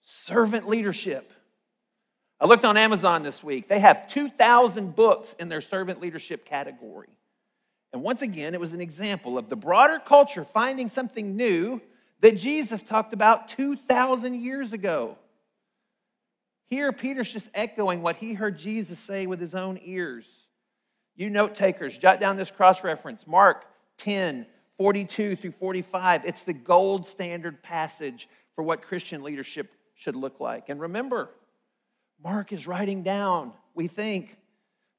servant 0.03 0.68
leadership. 0.68 1.32
I 2.39 2.45
looked 2.45 2.66
on 2.66 2.76
Amazon 2.76 3.24
this 3.24 3.43
week. 3.43 3.68
They 3.68 3.80
have 3.80 4.07
2,000 4.07 4.95
books 4.95 5.36
in 5.39 5.47
their 5.47 5.62
servant 5.62 6.01
leadership 6.01 6.43
category. 6.43 7.09
And 7.93 8.01
once 8.01 8.22
again, 8.22 8.53
it 8.53 8.59
was 8.59 8.74
an 8.74 8.82
example 8.82 9.38
of 9.38 9.49
the 9.49 9.55
broader 9.55 9.99
culture 9.99 10.43
finding 10.43 10.89
something 10.89 11.36
new 11.36 11.82
that 12.22 12.38
Jesus 12.38 12.82
talked 12.82 13.14
about 13.14 13.49
2,000 13.49 14.41
years 14.41 14.74
ago. 14.74 15.18
Here, 16.68 16.91
Peter's 16.93 17.32
just 17.32 17.49
echoing 17.53 18.01
what 18.01 18.16
he 18.16 18.34
heard 18.34 18.57
Jesus 18.57 18.97
say 18.97 19.28
with 19.28 19.39
his 19.41 19.53
own 19.53 19.80
ears. 19.84 20.28
You 21.16 21.30
note 21.30 21.53
takers, 21.53 21.97
jot 21.97 22.20
down 22.20 22.38
this 22.38 22.49
cross 22.49 22.84
reference 22.84 23.28
Mark 23.28 23.66
10, 23.97 24.45
42 24.82 25.36
through 25.36 25.52
45. 25.52 26.26
It's 26.26 26.42
the 26.42 26.54
gold 26.54 27.06
standard 27.06 27.62
passage 27.62 28.28
for 28.56 28.64
what 28.64 28.82
Christian 28.82 29.22
leadership 29.22 29.72
should 29.94 30.16
look 30.16 30.40
like. 30.40 30.70
And 30.70 30.82
remember, 30.82 31.30
Mark 32.24 32.52
is 32.52 32.66
writing 32.66 33.04
down, 33.04 33.54
we 33.76 33.86
think, 33.86 34.40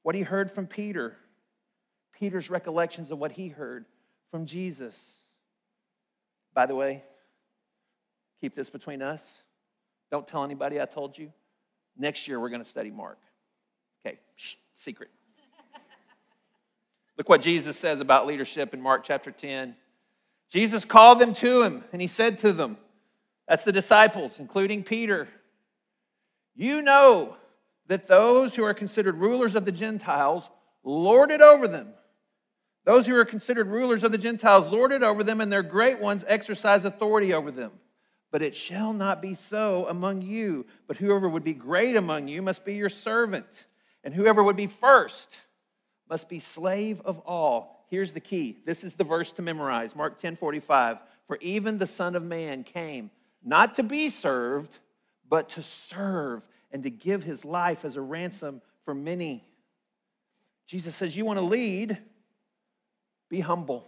what 0.01 0.15
he 0.15 0.21
heard 0.21 0.49
from 0.49 0.67
Peter, 0.67 1.17
Peter's 2.17 2.49
recollections 2.49 3.11
of 3.11 3.17
what 3.17 3.33
he 3.33 3.49
heard 3.49 3.83
from 4.31 4.45
Jesus. 4.45 4.97
By 6.53 6.65
the 6.65 6.75
way, 6.75 7.03
keep 8.39 8.55
this 8.55 8.69
between 8.69 9.01
us. 9.01 9.43
Don't 10.11 10.25
tell 10.25 10.45
anybody 10.45 10.79
I 10.79 10.85
told 10.85 11.17
you. 11.17 11.33
Next 11.97 12.25
year, 12.29 12.39
we're 12.39 12.47
going 12.47 12.63
to 12.63 12.69
study 12.69 12.89
Mark. 12.89 13.19
Okay, 14.07 14.17
shh, 14.37 14.55
secret. 14.75 15.09
Look 17.23 17.29
what 17.29 17.41
Jesus 17.41 17.77
says 17.77 18.01
about 18.01 18.27
leadership 18.27 18.73
in 18.73 18.81
Mark 18.81 19.05
chapter 19.05 19.31
10. 19.31 19.77
Jesus 20.51 20.83
called 20.83 21.19
them 21.19 21.33
to 21.35 21.61
him, 21.61 21.85
and 21.93 22.01
he 22.01 22.07
said 22.09 22.37
to 22.39 22.51
them, 22.51 22.75
that's 23.47 23.63
the 23.63 23.71
disciples, 23.71 24.41
including 24.41 24.83
Peter, 24.83 25.29
you 26.53 26.81
know 26.81 27.37
that 27.87 28.07
those 28.07 28.55
who 28.55 28.65
are 28.65 28.73
considered 28.73 29.15
rulers 29.15 29.55
of 29.55 29.63
the 29.63 29.71
Gentiles 29.71 30.49
lord 30.83 31.31
it 31.31 31.39
over 31.39 31.65
them. 31.65 31.93
Those 32.83 33.07
who 33.07 33.15
are 33.15 33.23
considered 33.23 33.67
rulers 33.67 34.03
of 34.03 34.11
the 34.11 34.17
Gentiles 34.17 34.67
lord 34.67 34.91
it 34.91 35.01
over 35.01 35.23
them, 35.23 35.39
and 35.39 35.49
their 35.49 35.63
great 35.63 36.01
ones 36.01 36.25
exercise 36.27 36.83
authority 36.83 37.33
over 37.33 37.51
them. 37.51 37.71
But 38.31 38.41
it 38.41 38.53
shall 38.53 38.91
not 38.91 39.21
be 39.21 39.33
so 39.33 39.87
among 39.87 40.23
you. 40.23 40.65
But 40.87 40.97
whoever 40.97 41.29
would 41.29 41.45
be 41.45 41.53
great 41.53 41.95
among 41.95 42.27
you 42.27 42.41
must 42.41 42.65
be 42.65 42.73
your 42.73 42.89
servant, 42.89 43.67
and 44.03 44.13
whoever 44.13 44.43
would 44.43 44.57
be 44.57 44.67
first 44.67 45.33
must 46.09 46.29
be 46.29 46.39
slave 46.39 47.01
of 47.01 47.19
all. 47.25 47.85
Here's 47.89 48.13
the 48.13 48.19
key. 48.19 48.57
This 48.65 48.83
is 48.83 48.95
the 48.95 49.03
verse 49.03 49.31
to 49.33 49.41
memorize. 49.41 49.95
Mark 49.95 50.17
10 50.17 50.35
45. 50.35 50.99
For 51.27 51.37
even 51.41 51.77
the 51.77 51.87
Son 51.87 52.15
of 52.15 52.23
Man 52.23 52.63
came 52.63 53.11
not 53.43 53.75
to 53.75 53.83
be 53.83 54.09
served, 54.09 54.77
but 55.29 55.49
to 55.49 55.61
serve 55.61 56.45
and 56.71 56.83
to 56.83 56.89
give 56.89 57.23
his 57.23 57.45
life 57.45 57.85
as 57.85 57.95
a 57.95 58.01
ransom 58.01 58.61
for 58.83 58.93
many. 58.93 59.43
Jesus 60.67 60.95
says, 60.95 61.15
You 61.15 61.25
want 61.25 61.39
to 61.39 61.45
lead? 61.45 61.97
Be 63.29 63.39
humble, 63.39 63.87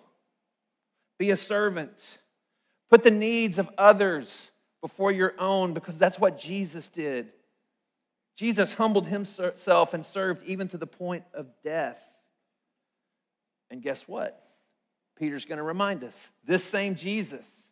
be 1.19 1.29
a 1.29 1.37
servant, 1.37 2.19
put 2.89 3.03
the 3.03 3.11
needs 3.11 3.59
of 3.59 3.69
others 3.77 4.51
before 4.81 5.11
your 5.11 5.35
own, 5.37 5.73
because 5.73 5.99
that's 5.99 6.19
what 6.19 6.37
Jesus 6.37 6.89
did. 6.89 7.31
Jesus 8.35 8.73
humbled 8.73 9.07
himself 9.07 9.93
and 9.93 10.05
served 10.05 10.43
even 10.45 10.67
to 10.69 10.77
the 10.77 10.87
point 10.87 11.23
of 11.33 11.47
death. 11.63 12.01
And 13.71 13.81
guess 13.81 14.07
what? 14.07 14.41
Peter's 15.17 15.45
going 15.45 15.57
to 15.57 15.63
remind 15.63 16.03
us 16.03 16.31
this 16.45 16.63
same 16.63 16.95
Jesus, 16.95 17.71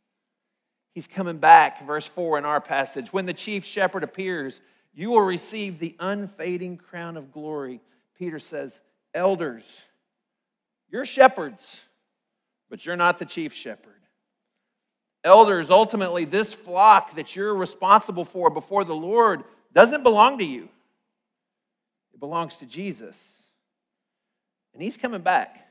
he's 0.93 1.07
coming 1.07 1.37
back, 1.37 1.85
verse 1.85 2.07
4 2.07 2.37
in 2.37 2.45
our 2.45 2.61
passage. 2.61 3.11
When 3.11 3.25
the 3.25 3.33
chief 3.33 3.65
shepherd 3.65 4.03
appears, 4.03 4.61
you 4.93 5.09
will 5.09 5.21
receive 5.21 5.79
the 5.79 5.95
unfading 5.99 6.77
crown 6.77 7.17
of 7.17 7.31
glory. 7.31 7.81
Peter 8.17 8.39
says, 8.39 8.79
Elders, 9.13 9.65
you're 10.89 11.05
shepherds, 11.05 11.81
but 12.69 12.85
you're 12.85 12.95
not 12.95 13.19
the 13.19 13.25
chief 13.25 13.53
shepherd. 13.53 13.89
Elders, 15.23 15.69
ultimately, 15.69 16.25
this 16.25 16.53
flock 16.53 17.15
that 17.15 17.35
you're 17.35 17.55
responsible 17.55 18.25
for 18.25 18.49
before 18.49 18.83
the 18.83 18.95
Lord 18.95 19.43
doesn't 19.73 20.03
belong 20.03 20.37
to 20.39 20.45
you, 20.45 20.69
it 22.13 22.19
belongs 22.19 22.57
to 22.57 22.65
Jesus. 22.65 23.39
And 24.73 24.81
he's 24.81 24.97
coming 24.97 25.21
back. 25.21 25.67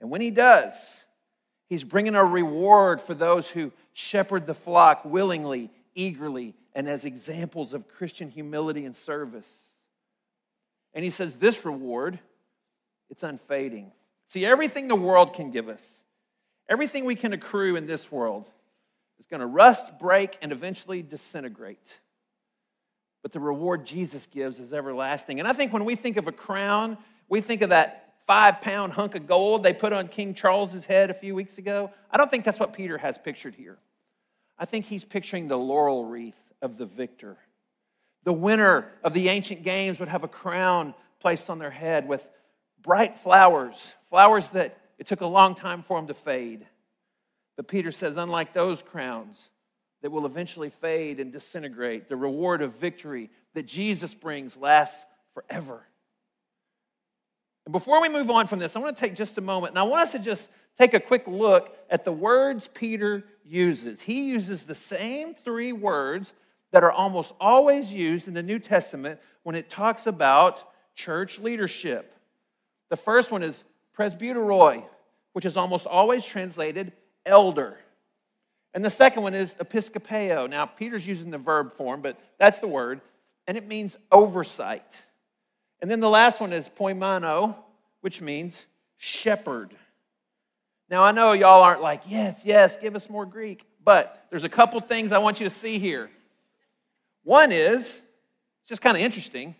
And 0.00 0.10
when 0.10 0.20
he 0.20 0.30
does, 0.30 1.04
he's 1.68 1.82
bringing 1.82 2.14
a 2.14 2.24
reward 2.24 3.00
for 3.00 3.14
those 3.14 3.48
who 3.48 3.72
shepherd 3.92 4.46
the 4.46 4.54
flock 4.54 5.04
willingly, 5.04 5.70
eagerly, 5.94 6.54
and 6.74 6.88
as 6.88 7.04
examples 7.04 7.72
of 7.72 7.88
Christian 7.88 8.30
humility 8.30 8.84
and 8.84 8.94
service. 8.94 9.50
And 10.94 11.04
he 11.04 11.10
says, 11.10 11.38
This 11.38 11.64
reward, 11.64 12.20
it's 13.10 13.22
unfading. 13.22 13.90
See, 14.26 14.46
everything 14.46 14.88
the 14.88 14.94
world 14.94 15.34
can 15.34 15.50
give 15.50 15.68
us, 15.68 16.04
everything 16.68 17.04
we 17.04 17.16
can 17.16 17.32
accrue 17.32 17.76
in 17.76 17.86
this 17.86 18.12
world, 18.12 18.48
is 19.18 19.26
going 19.26 19.40
to 19.40 19.46
rust, 19.46 19.98
break, 19.98 20.38
and 20.40 20.52
eventually 20.52 21.02
disintegrate. 21.02 21.78
But 23.28 23.34
the 23.34 23.40
reward 23.40 23.84
Jesus 23.84 24.26
gives 24.26 24.58
is 24.58 24.72
everlasting. 24.72 25.38
And 25.38 25.46
I 25.46 25.52
think 25.52 25.70
when 25.70 25.84
we 25.84 25.96
think 25.96 26.16
of 26.16 26.28
a 26.28 26.32
crown, 26.32 26.96
we 27.28 27.42
think 27.42 27.60
of 27.60 27.68
that 27.68 28.14
five 28.26 28.62
pound 28.62 28.94
hunk 28.94 29.14
of 29.16 29.26
gold 29.26 29.62
they 29.62 29.74
put 29.74 29.92
on 29.92 30.08
King 30.08 30.32
Charles's 30.32 30.86
head 30.86 31.10
a 31.10 31.14
few 31.14 31.34
weeks 31.34 31.58
ago. 31.58 31.90
I 32.10 32.16
don't 32.16 32.30
think 32.30 32.46
that's 32.46 32.58
what 32.58 32.72
Peter 32.72 32.96
has 32.96 33.18
pictured 33.18 33.54
here. 33.54 33.76
I 34.58 34.64
think 34.64 34.86
he's 34.86 35.04
picturing 35.04 35.46
the 35.46 35.58
laurel 35.58 36.06
wreath 36.06 36.42
of 36.62 36.78
the 36.78 36.86
victor. 36.86 37.36
The 38.24 38.32
winner 38.32 38.90
of 39.04 39.12
the 39.12 39.28
ancient 39.28 39.62
games 39.62 40.00
would 40.00 40.08
have 40.08 40.24
a 40.24 40.28
crown 40.28 40.94
placed 41.20 41.50
on 41.50 41.58
their 41.58 41.68
head 41.68 42.08
with 42.08 42.26
bright 42.80 43.18
flowers, 43.18 43.92
flowers 44.08 44.48
that 44.50 44.78
it 44.98 45.06
took 45.06 45.20
a 45.20 45.26
long 45.26 45.54
time 45.54 45.82
for 45.82 45.98
them 45.98 46.08
to 46.08 46.14
fade. 46.14 46.66
But 47.56 47.68
Peter 47.68 47.92
says, 47.92 48.16
unlike 48.16 48.54
those 48.54 48.80
crowns 48.80 49.50
that 50.02 50.10
will 50.10 50.26
eventually 50.26 50.70
fade 50.70 51.20
and 51.20 51.32
disintegrate, 51.32 52.08
the 52.08 52.16
reward 52.16 52.62
of 52.62 52.74
victory 52.74 53.30
that 53.54 53.66
Jesus 53.66 54.14
brings 54.14 54.56
lasts 54.56 55.04
forever. 55.34 55.84
And 57.66 57.72
before 57.72 58.00
we 58.00 58.08
move 58.08 58.30
on 58.30 58.46
from 58.46 58.60
this, 58.60 58.76
I 58.76 58.78
want 58.78 58.96
to 58.96 59.00
take 59.00 59.14
just 59.14 59.36
a 59.38 59.42
moment 59.42 59.72
and 59.72 59.78
I 59.78 59.82
want 59.82 60.02
us 60.02 60.12
to 60.12 60.18
just 60.18 60.50
take 60.78 60.94
a 60.94 61.00
quick 61.00 61.26
look 61.26 61.76
at 61.90 62.04
the 62.04 62.12
words 62.12 62.68
Peter 62.72 63.24
uses. 63.44 64.00
He 64.00 64.30
uses 64.30 64.64
the 64.64 64.74
same 64.74 65.34
three 65.34 65.72
words 65.72 66.32
that 66.70 66.84
are 66.84 66.92
almost 66.92 67.32
always 67.40 67.92
used 67.92 68.28
in 68.28 68.34
the 68.34 68.42
New 68.42 68.58
Testament 68.58 69.20
when 69.42 69.54
it 69.54 69.70
talks 69.70 70.06
about 70.06 70.66
church 70.94 71.38
leadership. 71.38 72.14
The 72.90 72.96
first 72.96 73.30
one 73.30 73.42
is 73.42 73.64
presbyteroi, 73.96 74.84
which 75.32 75.44
is 75.44 75.56
almost 75.56 75.86
always 75.86 76.24
translated 76.24 76.92
elder. 77.26 77.78
And 78.74 78.84
the 78.84 78.90
second 78.90 79.22
one 79.22 79.34
is 79.34 79.54
episkopeo. 79.54 80.48
Now, 80.48 80.66
Peter's 80.66 81.06
using 81.06 81.30
the 81.30 81.38
verb 81.38 81.72
form, 81.72 82.02
but 82.02 82.18
that's 82.38 82.60
the 82.60 82.68
word, 82.68 83.00
and 83.46 83.56
it 83.56 83.66
means 83.66 83.96
oversight. 84.12 84.84
And 85.80 85.90
then 85.90 86.00
the 86.00 86.10
last 86.10 86.40
one 86.40 86.52
is 86.52 86.68
poimano, 86.68 87.56
which 88.00 88.20
means 88.20 88.66
shepherd. 88.96 89.74
Now, 90.90 91.02
I 91.02 91.12
know 91.12 91.32
y'all 91.32 91.62
aren't 91.62 91.82
like, 91.82 92.02
yes, 92.06 92.44
yes, 92.44 92.76
give 92.76 92.96
us 92.96 93.08
more 93.08 93.26
Greek, 93.26 93.64
but 93.84 94.26
there's 94.30 94.44
a 94.44 94.48
couple 94.48 94.80
things 94.80 95.12
I 95.12 95.18
want 95.18 95.40
you 95.40 95.48
to 95.48 95.54
see 95.54 95.78
here. 95.78 96.10
One 97.24 97.52
is, 97.52 98.00
just 98.66 98.82
kind 98.82 98.96
of 98.96 99.02
interesting, 99.02 99.54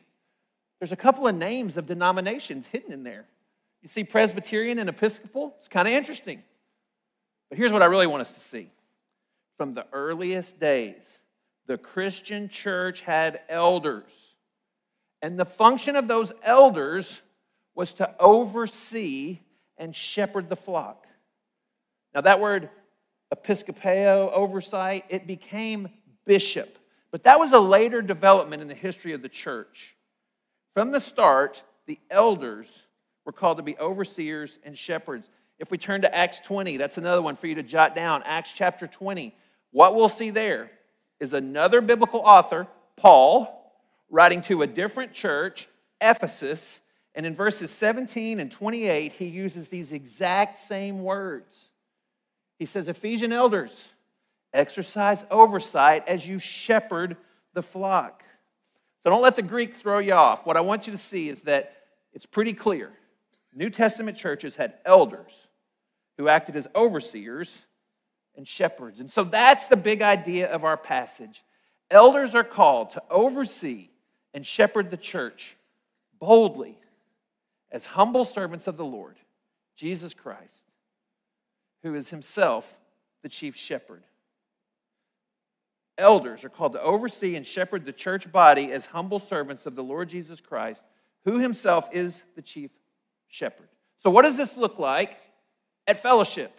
there's 0.81 0.93
a 0.93 0.97
couple 0.97 1.27
of 1.27 1.35
names 1.35 1.77
of 1.77 1.87
denominations 1.87 2.67
hidden 2.67 2.93
in 2.93 3.05
there. 3.05 3.27
You 3.83 3.89
see 3.89 4.05
Presbyterian 4.05 4.79
and 4.79 4.89
Episcopal? 4.89 5.55
It's 5.59 5.69
kind 5.69 5.87
of 5.87 5.95
interesting. 5.95 6.43
But 7.49 7.59
here's 7.59 7.73
what 7.73 7.83
I 7.83 7.87
really 7.87 8.07
want 8.07 8.23
us 8.23 8.35
to 8.35 8.41
see. 8.41 8.71
From 9.59 9.75
the 9.75 9.87
earliest 9.93 10.59
days, 10.59 11.19
the 11.67 11.77
Christian 11.77 12.49
church 12.49 13.03
had 13.03 13.41
elders 13.51 14.11
and 15.23 15.39
the 15.39 15.45
function 15.45 15.97
of 15.97 16.09
those 16.09 16.33
elders 16.43 17.21
was 17.75 17.95
to 17.95 18.15
oversee 18.21 19.41
and 19.77 19.95
shepherd 19.95 20.49
the 20.49 20.57
flock. 20.57 21.07
Now, 22.15 22.23
that 22.23 22.41
word 22.41 22.71
episcopeo, 23.35 24.33
oversight, 24.33 25.05
it 25.09 25.27
became 25.27 25.89
bishop. 26.25 26.79
But 27.11 27.25
that 27.25 27.39
was 27.39 27.53
a 27.53 27.59
later 27.59 28.03
development 28.03 28.63
in 28.63 28.69
the 28.69 28.75
history 28.75 29.13
of 29.13 29.23
the 29.23 29.29
church. 29.29 29.97
From 30.75 30.93
the 30.93 31.01
start, 31.01 31.63
the 31.87 31.99
elders 32.11 32.87
were 33.25 33.33
called 33.33 33.59
to 33.59 33.63
be 33.63 33.77
overseers 33.79 34.59
and 34.63 34.79
shepherds. 34.79 35.29
If 35.59 35.71
we 35.71 35.79
turn 35.79 36.03
to 36.03 36.15
Acts 36.15 36.41
20, 36.41 36.77
that's 36.77 36.99
another 36.99 37.23
one 37.23 37.37
for 37.37 37.47
you 37.47 37.57
to 37.57 37.63
jot 37.63 37.95
down. 37.95 38.23
Acts 38.25 38.53
chapter 38.55 38.87
20. 38.87 39.35
What 39.71 39.95
we'll 39.95 40.09
see 40.09 40.31
there 40.31 40.71
is 41.21 41.33
another 41.33 41.81
biblical 41.81 42.21
author, 42.21 42.67
Paul, 42.97 43.73
writing 44.11 44.43
to 44.43 44.63
a 44.63 44.67
different 44.67 45.13
church, 45.13 45.69
Ephesus, 46.01 46.81
and 47.15 47.27
in 47.27 47.35
verses 47.35 47.71
17 47.71 48.39
and 48.39 48.51
28, 48.51 49.13
he 49.13 49.27
uses 49.27 49.69
these 49.69 49.93
exact 49.93 50.59
same 50.59 51.03
words. 51.03 51.71
He 52.59 52.65
says, 52.65 52.89
Ephesian 52.89 53.33
elders, 53.33 53.89
exercise 54.53 55.25
oversight 55.31 56.07
as 56.09 56.29
you 56.29 56.39
shepherd 56.39 57.17
the 57.55 57.63
flock. 57.63 58.25
So 59.03 59.11
don't 59.11 59.23
let 59.23 59.37
the 59.37 59.43
Greek 59.43 59.75
throw 59.75 59.99
you 59.99 60.13
off. 60.13 60.47
What 60.47 60.57
I 60.57 60.61
want 60.61 60.87
you 60.87 60.93
to 60.93 60.99
see 60.99 61.29
is 61.29 61.43
that 61.43 61.75
it's 62.13 62.27
pretty 62.27 62.53
clear. 62.53 62.93
New 63.55 63.71
Testament 63.71 64.17
churches 64.17 64.57
had 64.57 64.75
elders 64.85 65.49
who 66.17 66.29
acted 66.29 66.55
as 66.55 66.69
overseers 66.75 67.67
and 68.39 68.49
shepherds. 68.49 69.01
And 69.01 69.11
so 69.11 69.25
that's 69.25 69.67
the 69.67 69.77
big 69.77 70.01
idea 70.01 70.51
of 70.51 70.65
our 70.65 70.79
passage. 70.79 71.45
Elders 71.91 72.35
are 72.35 72.45
called 72.45 72.91
to 72.91 73.03
oversee 73.11 73.91
and 74.33 74.47
shepherd 74.47 74.91
the 74.91 74.97
church 74.97 75.57
boldly 76.19 76.79
as 77.71 77.85
humble 77.85 78.25
servants 78.25 78.67
of 78.67 78.77
the 78.77 78.85
Lord, 78.85 79.17
Jesus 79.77 80.15
Christ, 80.15 80.71
who 81.83 81.95
is 81.95 82.11
himself 82.11 82.79
the 83.23 83.29
chief 83.29 83.57
shepherd. 83.57 84.05
Elders 85.99 86.45
are 86.45 86.49
called 86.49 86.75
to 86.75 86.81
oversee 86.81 87.35
and 87.35 87.45
shepherd 87.45 87.85
the 87.85 87.93
church 87.93 88.31
body 88.31 88.71
as 88.71 88.87
humble 88.87 89.19
servants 89.19 89.67
of 89.67 89.75
the 89.75 89.83
Lord 89.83 90.09
Jesus 90.09 90.41
Christ, 90.41 90.85
who 91.25 91.41
himself 91.41 91.89
is 91.93 92.23
the 92.37 92.43
chief 92.43 92.71
shepherd. 93.27 93.69
So, 93.99 94.11
what 94.11 94.23
does 94.23 94.37
this 94.37 94.57
look 94.57 94.79
like 94.79 95.19
at 95.89 96.01
fellowship? 96.01 96.58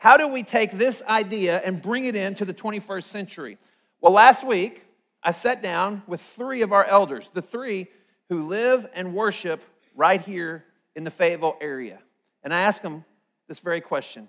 How 0.00 0.16
do 0.16 0.26
we 0.28 0.42
take 0.42 0.70
this 0.72 1.02
idea 1.02 1.58
and 1.58 1.82
bring 1.82 2.06
it 2.06 2.16
into 2.16 2.46
the 2.46 2.54
21st 2.54 3.02
century? 3.02 3.58
Well, 4.00 4.14
last 4.14 4.42
week, 4.42 4.86
I 5.22 5.32
sat 5.32 5.62
down 5.62 6.02
with 6.06 6.22
three 6.22 6.62
of 6.62 6.72
our 6.72 6.86
elders, 6.86 7.30
the 7.34 7.42
three 7.42 7.86
who 8.30 8.46
live 8.46 8.88
and 8.94 9.14
worship 9.14 9.62
right 9.94 10.18
here 10.18 10.64
in 10.96 11.04
the 11.04 11.10
Fayetteville 11.10 11.58
area. 11.60 11.98
And 12.42 12.54
I 12.54 12.60
asked 12.60 12.82
them 12.82 13.04
this 13.46 13.58
very 13.58 13.82
question 13.82 14.26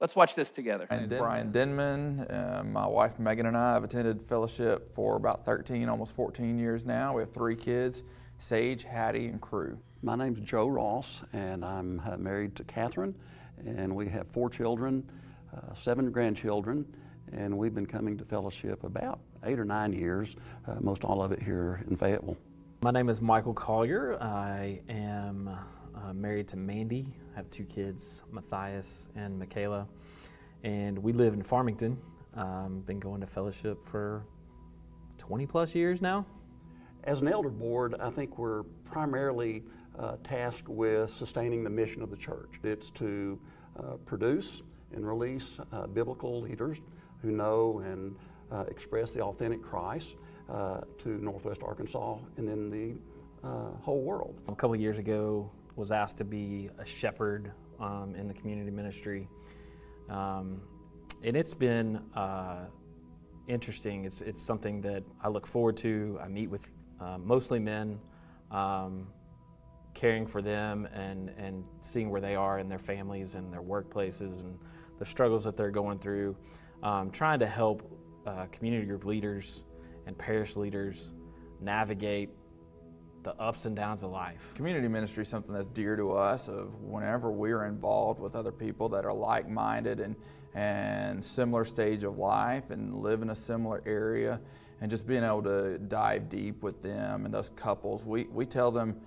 Let's 0.00 0.16
watch 0.16 0.34
this 0.34 0.50
together. 0.50 0.86
My 0.90 0.96
name's 0.96 1.12
Brian 1.12 1.52
Denman. 1.52 2.20
Uh, 2.20 2.62
my 2.64 2.86
wife 2.86 3.18
Megan 3.18 3.44
and 3.44 3.58
I 3.58 3.74
have 3.74 3.84
attended 3.84 4.22
fellowship 4.22 4.94
for 4.94 5.16
about 5.16 5.44
13, 5.44 5.90
almost 5.90 6.16
14 6.16 6.58
years 6.58 6.86
now. 6.86 7.16
We 7.16 7.20
have 7.20 7.28
three 7.30 7.56
kids 7.56 8.04
Sage, 8.38 8.84
Hattie, 8.84 9.26
and 9.26 9.38
Crew. 9.38 9.78
My 10.02 10.16
name's 10.16 10.40
Joe 10.40 10.66
Ross, 10.66 11.20
and 11.34 11.62
I'm 11.62 12.00
uh, 12.06 12.16
married 12.16 12.56
to 12.56 12.64
Catherine, 12.64 13.14
and 13.66 13.94
we 13.94 14.08
have 14.08 14.26
four 14.28 14.50
children, 14.50 15.08
uh, 15.54 15.74
seven 15.74 16.10
grandchildren, 16.10 16.84
and 17.32 17.56
we've 17.56 17.74
been 17.74 17.86
coming 17.86 18.16
to 18.18 18.24
fellowship 18.24 18.84
about 18.84 19.20
eight 19.44 19.58
or 19.58 19.64
nine 19.64 19.92
years, 19.92 20.36
uh, 20.66 20.74
most 20.80 21.04
all 21.04 21.22
of 21.22 21.32
it 21.32 21.42
here 21.42 21.84
in 21.88 21.96
Fayetteville. 21.96 22.36
My 22.82 22.90
name 22.90 23.08
is 23.08 23.20
Michael 23.20 23.54
Collier. 23.54 24.16
I 24.20 24.80
am 24.88 25.48
uh, 25.48 26.12
married 26.12 26.48
to 26.48 26.56
Mandy. 26.56 27.14
I 27.32 27.36
have 27.36 27.50
two 27.50 27.64
kids, 27.64 28.22
Matthias 28.30 29.08
and 29.14 29.38
Michaela, 29.38 29.86
and 30.64 30.98
we 30.98 31.12
live 31.12 31.34
in 31.34 31.42
Farmington. 31.42 31.98
Um, 32.34 32.80
been 32.86 33.00
going 33.00 33.20
to 33.20 33.26
fellowship 33.26 33.84
for 33.84 34.24
20 35.18 35.46
plus 35.46 35.74
years 35.74 36.00
now. 36.00 36.24
As 37.04 37.20
an 37.20 37.28
elder 37.28 37.48
board, 37.48 37.94
I 37.98 38.10
think 38.10 38.38
we're 38.38 38.62
primarily 38.84 39.64
uh, 39.98 40.16
tasked 40.24 40.68
with 40.68 41.10
sustaining 41.10 41.64
the 41.64 41.70
mission 41.70 42.02
of 42.02 42.10
the 42.10 42.16
church. 42.16 42.60
It's 42.62 42.90
to 42.90 43.38
uh, 43.78 43.94
produce 44.06 44.62
and 44.94 45.06
release 45.06 45.52
uh, 45.72 45.86
biblical 45.86 46.40
leaders 46.40 46.78
who 47.22 47.30
know 47.30 47.82
and 47.84 48.16
uh, 48.50 48.64
express 48.68 49.10
the 49.10 49.20
authentic 49.20 49.62
Christ 49.62 50.08
uh, 50.48 50.80
to 50.98 51.08
Northwest 51.08 51.62
Arkansas 51.62 52.18
and 52.36 52.48
then 52.48 52.70
the 52.70 53.46
uh, 53.46 53.70
whole 53.82 54.02
world. 54.02 54.40
A 54.48 54.54
couple 54.54 54.74
years 54.76 54.98
ago, 54.98 55.50
was 55.76 55.92
asked 55.92 56.18
to 56.18 56.24
be 56.24 56.68
a 56.78 56.84
shepherd 56.84 57.52
um, 57.78 58.14
in 58.14 58.28
the 58.28 58.34
community 58.34 58.70
ministry, 58.70 59.28
um, 60.10 60.60
and 61.22 61.36
it's 61.36 61.54
been 61.54 62.00
interesting. 63.46 64.04
It's 64.04 64.20
it's 64.20 64.42
something 64.42 64.82
that 64.82 65.04
I 65.22 65.28
look 65.28 65.46
forward 65.46 65.76
to. 65.78 66.18
I 66.22 66.28
meet 66.28 66.50
with 66.50 66.68
mostly 67.18 67.60
men. 67.60 67.98
Um, 68.50 69.06
caring 69.94 70.26
for 70.26 70.42
them 70.42 70.86
and, 70.92 71.30
and 71.38 71.64
seeing 71.80 72.10
where 72.10 72.20
they 72.20 72.34
are 72.34 72.58
in 72.58 72.68
their 72.68 72.78
families 72.78 73.34
and 73.34 73.52
their 73.52 73.62
workplaces 73.62 74.40
and 74.40 74.58
the 74.98 75.04
struggles 75.04 75.44
that 75.44 75.56
they're 75.56 75.70
going 75.70 75.98
through, 75.98 76.36
um, 76.82 77.10
trying 77.10 77.38
to 77.38 77.46
help 77.46 77.82
uh, 78.26 78.46
community 78.52 78.86
group 78.86 79.04
leaders 79.04 79.62
and 80.06 80.16
parish 80.16 80.56
leaders 80.56 81.12
navigate 81.60 82.30
the 83.22 83.34
ups 83.34 83.66
and 83.66 83.76
downs 83.76 84.02
of 84.02 84.10
life. 84.10 84.52
Community 84.54 84.88
ministry 84.88 85.22
is 85.22 85.28
something 85.28 85.54
that's 85.54 85.68
dear 85.68 85.94
to 85.96 86.12
us 86.12 86.48
of 86.48 86.74
whenever 86.82 87.30
we're 87.30 87.66
involved 87.66 88.18
with 88.20 88.34
other 88.34 88.52
people 88.52 88.88
that 88.88 89.04
are 89.04 89.12
like-minded 89.12 90.00
and, 90.00 90.16
and 90.54 91.22
similar 91.22 91.64
stage 91.64 92.02
of 92.04 92.16
life 92.16 92.70
and 92.70 92.94
live 92.96 93.20
in 93.20 93.30
a 93.30 93.34
similar 93.34 93.82
area 93.84 94.40
and 94.80 94.90
just 94.90 95.06
being 95.06 95.22
able 95.22 95.42
to 95.42 95.78
dive 95.78 96.30
deep 96.30 96.62
with 96.62 96.80
them 96.80 97.26
and 97.26 97.34
those 97.34 97.50
couples. 97.50 98.06
We, 98.06 98.24
we 98.24 98.46
tell 98.46 98.70
them, 98.70 98.98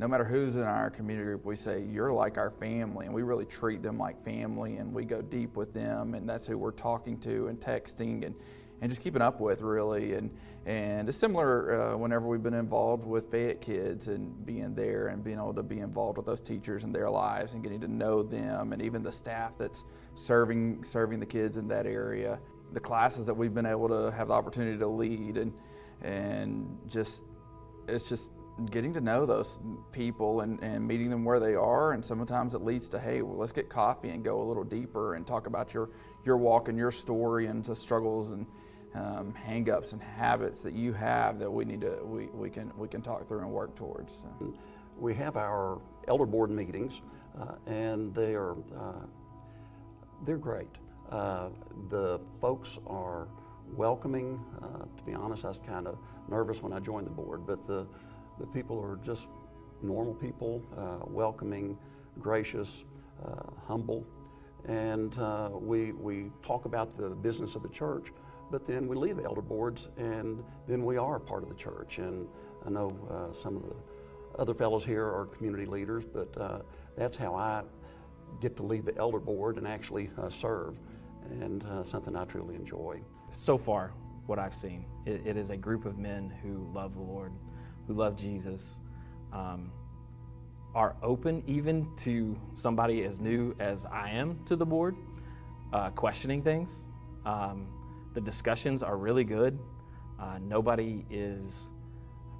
no 0.00 0.08
matter 0.08 0.24
who's 0.24 0.56
in 0.56 0.62
our 0.62 0.88
community 0.88 1.26
group, 1.26 1.44
we 1.44 1.54
say, 1.54 1.82
You're 1.82 2.10
like 2.10 2.38
our 2.38 2.50
family. 2.50 3.04
And 3.04 3.14
we 3.14 3.22
really 3.22 3.44
treat 3.44 3.82
them 3.82 3.98
like 3.98 4.24
family 4.24 4.78
and 4.78 4.94
we 4.94 5.04
go 5.04 5.20
deep 5.20 5.56
with 5.56 5.74
them. 5.74 6.14
And 6.14 6.26
that's 6.26 6.46
who 6.46 6.56
we're 6.56 6.70
talking 6.70 7.18
to 7.20 7.48
and 7.48 7.60
texting 7.60 8.24
and, 8.24 8.34
and 8.80 8.90
just 8.90 9.02
keeping 9.02 9.20
up 9.20 9.40
with, 9.40 9.60
really. 9.60 10.14
And, 10.14 10.30
and 10.64 11.06
it's 11.06 11.18
similar 11.18 11.92
uh, 11.92 11.96
whenever 11.98 12.26
we've 12.26 12.42
been 12.42 12.54
involved 12.54 13.06
with 13.06 13.30
Fayette 13.30 13.60
kids 13.60 14.08
and 14.08 14.46
being 14.46 14.74
there 14.74 15.08
and 15.08 15.22
being 15.22 15.36
able 15.36 15.52
to 15.52 15.62
be 15.62 15.80
involved 15.80 16.16
with 16.16 16.24
those 16.24 16.40
teachers 16.40 16.84
and 16.84 16.94
their 16.94 17.10
lives 17.10 17.52
and 17.52 17.62
getting 17.62 17.80
to 17.82 17.88
know 17.88 18.22
them 18.22 18.72
and 18.72 18.80
even 18.80 19.02
the 19.02 19.12
staff 19.12 19.58
that's 19.58 19.84
serving, 20.14 20.82
serving 20.82 21.20
the 21.20 21.26
kids 21.26 21.58
in 21.58 21.68
that 21.68 21.84
area. 21.84 22.38
The 22.72 22.80
classes 22.80 23.26
that 23.26 23.34
we've 23.34 23.52
been 23.52 23.66
able 23.66 23.88
to 23.88 24.10
have 24.12 24.28
the 24.28 24.34
opportunity 24.34 24.78
to 24.78 24.86
lead 24.86 25.36
and, 25.36 25.52
and 26.00 26.78
just, 26.88 27.24
it's 27.86 28.08
just 28.08 28.32
getting 28.70 28.92
to 28.92 29.00
know 29.00 29.26
those 29.26 29.58
people 29.92 30.40
and, 30.42 30.62
and 30.62 30.86
meeting 30.86 31.10
them 31.10 31.24
where 31.24 31.40
they 31.40 31.54
are. 31.54 31.92
And 31.92 32.04
sometimes 32.04 32.54
it 32.54 32.62
leads 32.62 32.88
to, 32.90 32.98
hey, 32.98 33.22
well, 33.22 33.36
let's 33.36 33.52
get 33.52 33.68
coffee 33.68 34.10
and 34.10 34.22
go 34.22 34.42
a 34.42 34.44
little 34.44 34.64
deeper 34.64 35.14
and 35.14 35.26
talk 35.26 35.46
about 35.46 35.72
your, 35.72 35.90
your 36.24 36.36
walk 36.36 36.68
and 36.68 36.76
your 36.76 36.90
story 36.90 37.46
and 37.46 37.64
the 37.64 37.76
struggles 37.76 38.32
and 38.32 38.46
um, 38.94 39.34
hangups 39.46 39.92
and 39.92 40.02
habits 40.02 40.62
that 40.62 40.74
you 40.74 40.92
have 40.92 41.38
that 41.38 41.50
we 41.50 41.64
need 41.64 41.80
to 41.80 42.00
we, 42.02 42.26
we 42.26 42.50
can 42.50 42.72
we 42.76 42.88
can 42.88 43.00
talk 43.02 43.26
through 43.28 43.40
and 43.40 43.50
work 43.50 43.74
towards. 43.74 44.24
So. 44.40 44.54
We 44.98 45.14
have 45.14 45.36
our 45.36 45.80
elder 46.08 46.26
board 46.26 46.50
meetings, 46.50 47.00
uh, 47.40 47.54
and 47.66 48.14
they 48.14 48.34
are 48.34 48.56
uh, 48.76 49.06
they're 50.24 50.38
great. 50.38 50.68
Uh, 51.10 51.50
the 51.88 52.20
folks 52.40 52.78
are 52.86 53.28
welcoming. 53.74 54.40
Uh, 54.60 54.84
to 54.96 55.02
be 55.04 55.14
honest, 55.14 55.44
I 55.44 55.48
was 55.48 55.60
kind 55.66 55.86
of 55.86 55.98
nervous 56.28 56.62
when 56.62 56.72
I 56.72 56.80
joined 56.80 57.06
the 57.06 57.10
board, 57.12 57.46
but 57.46 57.66
the 57.66 57.86
the 58.40 58.46
people 58.46 58.80
are 58.80 58.98
just 59.04 59.28
normal 59.82 60.14
people, 60.14 60.62
uh, 60.76 61.06
welcoming, 61.06 61.76
gracious, 62.18 62.84
uh, 63.24 63.50
humble. 63.66 64.06
And 64.66 65.16
uh, 65.18 65.50
we, 65.52 65.92
we 65.92 66.30
talk 66.42 66.64
about 66.64 66.96
the 66.96 67.10
business 67.10 67.54
of 67.54 67.62
the 67.62 67.68
church, 67.68 68.08
but 68.50 68.66
then 68.66 68.88
we 68.88 68.96
leave 68.96 69.16
the 69.16 69.24
elder 69.24 69.42
boards 69.42 69.88
and 69.96 70.42
then 70.66 70.84
we 70.84 70.96
are 70.96 71.18
part 71.18 71.42
of 71.42 71.48
the 71.48 71.54
church. 71.54 71.98
And 71.98 72.26
I 72.66 72.70
know 72.70 72.96
uh, 73.10 73.40
some 73.40 73.56
of 73.56 73.62
the 73.62 74.40
other 74.40 74.54
fellows 74.54 74.84
here 74.84 75.04
are 75.04 75.26
community 75.26 75.66
leaders, 75.66 76.04
but 76.04 76.36
uh, 76.38 76.58
that's 76.96 77.16
how 77.16 77.34
I 77.34 77.62
get 78.40 78.56
to 78.56 78.62
leave 78.62 78.84
the 78.84 78.96
elder 78.96 79.18
board 79.18 79.56
and 79.56 79.66
actually 79.66 80.10
uh, 80.20 80.30
serve, 80.30 80.78
and 81.30 81.64
something 81.86 82.16
I 82.16 82.24
truly 82.24 82.54
enjoy. 82.54 83.00
So 83.34 83.58
far, 83.58 83.92
what 84.26 84.38
I've 84.38 84.54
seen, 84.54 84.86
it, 85.04 85.22
it 85.26 85.36
is 85.36 85.50
a 85.50 85.56
group 85.56 85.84
of 85.84 85.98
men 85.98 86.32
who 86.42 86.70
love 86.72 86.94
the 86.94 87.02
Lord 87.02 87.32
who 87.90 87.96
love 87.96 88.16
Jesus 88.16 88.78
um, 89.32 89.72
are 90.76 90.94
open 91.02 91.42
even 91.48 91.88
to 91.96 92.38
somebody 92.54 93.02
as 93.02 93.18
new 93.18 93.54
as 93.58 93.84
I 93.84 94.10
am 94.10 94.38
to 94.44 94.54
the 94.54 94.64
board, 94.64 94.94
uh, 95.72 95.90
questioning 95.90 96.40
things. 96.40 96.84
Um, 97.26 97.66
the 98.14 98.20
discussions 98.20 98.84
are 98.84 98.96
really 98.96 99.24
good. 99.24 99.58
Uh, 100.20 100.38
nobody 100.40 101.04
is 101.10 101.70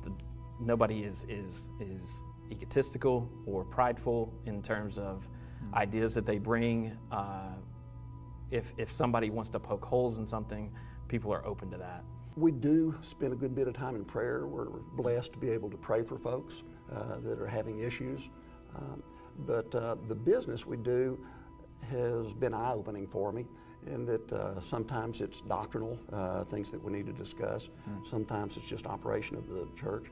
the, 0.05 0.13
nobody 0.61 1.01
is 1.01 1.27
is 1.29 1.69
is 1.81 2.23
egotistical 2.53 3.29
or 3.47 3.65
prideful 3.65 4.33
in 4.47 4.63
terms 4.63 4.99
of 4.99 5.27
mm-hmm. 5.27 5.75
ideas 5.75 6.15
that 6.15 6.27
they 6.27 6.39
bring. 6.39 6.97
Uh, 7.11 7.55
if 8.53 8.73
if 8.79 8.91
somebody 8.93 9.31
wants 9.31 9.51
to 9.51 9.59
poke 9.59 9.85
holes 9.85 10.19
in 10.19 10.27
something, 10.27 10.71
people 11.09 11.33
are 11.33 11.45
open 11.45 11.71
to 11.71 11.79
that. 11.79 12.05
We 12.41 12.53
do 12.53 12.95
spend 13.03 13.35
a 13.35 13.37
good 13.37 13.55
bit 13.55 13.69
of 13.69 13.75
time 13.75 13.95
in 13.95 14.05
prayer. 14.05 14.47
We're 14.47 14.71
blessed 14.95 15.35
to 15.35 15.39
be 15.39 15.51
able 15.51 15.69
to 15.69 15.77
pray 15.77 16.03
for 16.03 16.17
folks 16.17 16.55
uh, 16.91 17.19
that 17.23 17.39
are 17.39 17.47
having 17.47 17.81
issues. 17.81 18.31
Um, 18.75 19.03
but 19.47 19.75
uh, 19.75 19.97
the 20.09 20.15
business 20.15 20.65
we 20.65 20.79
do 20.79 21.23
has 21.91 22.33
been 22.33 22.55
eye 22.55 22.73
opening 22.73 23.07
for 23.07 23.31
me 23.31 23.45
in 23.87 24.07
that 24.07 24.33
uh, 24.33 24.59
sometimes 24.59 25.21
it's 25.21 25.43
doctrinal, 25.43 25.99
uh, 26.15 26.45
things 26.45 26.71
that 26.71 26.83
we 26.83 26.93
need 26.93 27.07
to 27.07 27.13
discuss. 27.13 27.69
Mm. 27.89 28.09
Sometimes 28.09 28.57
it's 28.57 28.67
just 28.67 28.87
operation 28.87 29.37
of 29.37 29.47
the 29.47 29.69
church. 29.79 30.07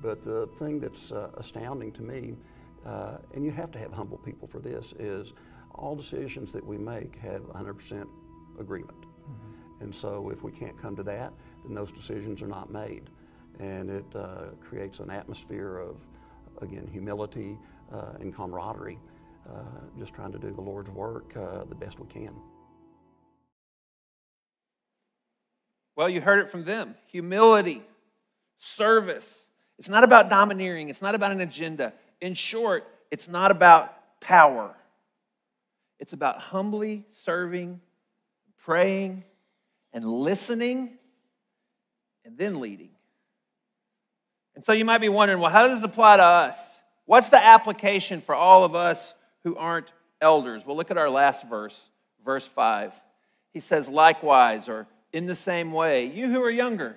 But 0.00 0.22
the 0.22 0.48
thing 0.60 0.78
that's 0.78 1.10
uh, 1.10 1.30
astounding 1.36 1.90
to 1.92 2.02
me, 2.02 2.36
uh, 2.86 3.16
and 3.34 3.44
you 3.44 3.50
have 3.50 3.72
to 3.72 3.78
have 3.80 3.92
humble 3.92 4.18
people 4.18 4.46
for 4.46 4.60
this, 4.60 4.94
is 5.00 5.32
all 5.74 5.96
decisions 5.96 6.52
that 6.52 6.64
we 6.64 6.78
make 6.78 7.16
have 7.16 7.42
100% 7.42 8.06
agreement. 8.60 9.00
Mm-hmm. 9.00 9.82
And 9.82 9.94
so 9.94 10.30
if 10.30 10.44
we 10.44 10.52
can't 10.52 10.80
come 10.80 10.94
to 10.94 11.02
that, 11.02 11.32
then 11.64 11.74
those 11.74 11.92
decisions 11.92 12.42
are 12.42 12.46
not 12.46 12.70
made. 12.70 13.04
And 13.60 13.90
it 13.90 14.04
uh, 14.14 14.50
creates 14.60 14.98
an 14.98 15.10
atmosphere 15.10 15.78
of, 15.78 15.96
again, 16.60 16.88
humility 16.90 17.58
uh, 17.92 18.14
and 18.20 18.34
camaraderie, 18.34 18.98
uh, 19.48 19.62
just 19.98 20.14
trying 20.14 20.32
to 20.32 20.38
do 20.38 20.52
the 20.52 20.60
Lord's 20.60 20.90
work 20.90 21.36
uh, 21.36 21.64
the 21.64 21.74
best 21.74 22.00
we 22.00 22.06
can. 22.06 22.32
Well, 25.94 26.08
you 26.08 26.20
heard 26.20 26.38
it 26.38 26.48
from 26.48 26.64
them 26.64 26.94
humility, 27.06 27.82
service. 28.58 29.46
It's 29.78 29.88
not 29.88 30.04
about 30.04 30.30
domineering, 30.30 30.88
it's 30.88 31.02
not 31.02 31.14
about 31.14 31.32
an 31.32 31.40
agenda. 31.40 31.92
In 32.20 32.34
short, 32.34 32.86
it's 33.10 33.28
not 33.28 33.50
about 33.50 34.20
power. 34.20 34.74
It's 35.98 36.12
about 36.12 36.38
humbly 36.38 37.04
serving, 37.24 37.80
praying, 38.64 39.24
and 39.92 40.04
listening 40.04 40.98
and 42.24 42.36
then 42.38 42.60
leading. 42.60 42.90
And 44.54 44.64
so 44.64 44.72
you 44.72 44.84
might 44.84 45.00
be 45.00 45.08
wondering, 45.08 45.40
well, 45.40 45.50
how 45.50 45.66
does 45.66 45.80
this 45.80 45.90
apply 45.90 46.18
to 46.18 46.22
us? 46.22 46.80
What's 47.06 47.30
the 47.30 47.42
application 47.42 48.20
for 48.20 48.34
all 48.34 48.64
of 48.64 48.74
us 48.74 49.14
who 49.44 49.56
aren't 49.56 49.92
elders? 50.20 50.64
Well, 50.64 50.76
look 50.76 50.90
at 50.90 50.98
our 50.98 51.10
last 51.10 51.48
verse, 51.48 51.78
verse 52.24 52.46
5. 52.46 52.92
He 53.52 53.60
says, 53.60 53.88
likewise, 53.88 54.68
or 54.68 54.86
in 55.12 55.26
the 55.26 55.36
same 55.36 55.72
way, 55.72 56.06
you 56.06 56.28
who 56.28 56.42
are 56.42 56.50
younger, 56.50 56.96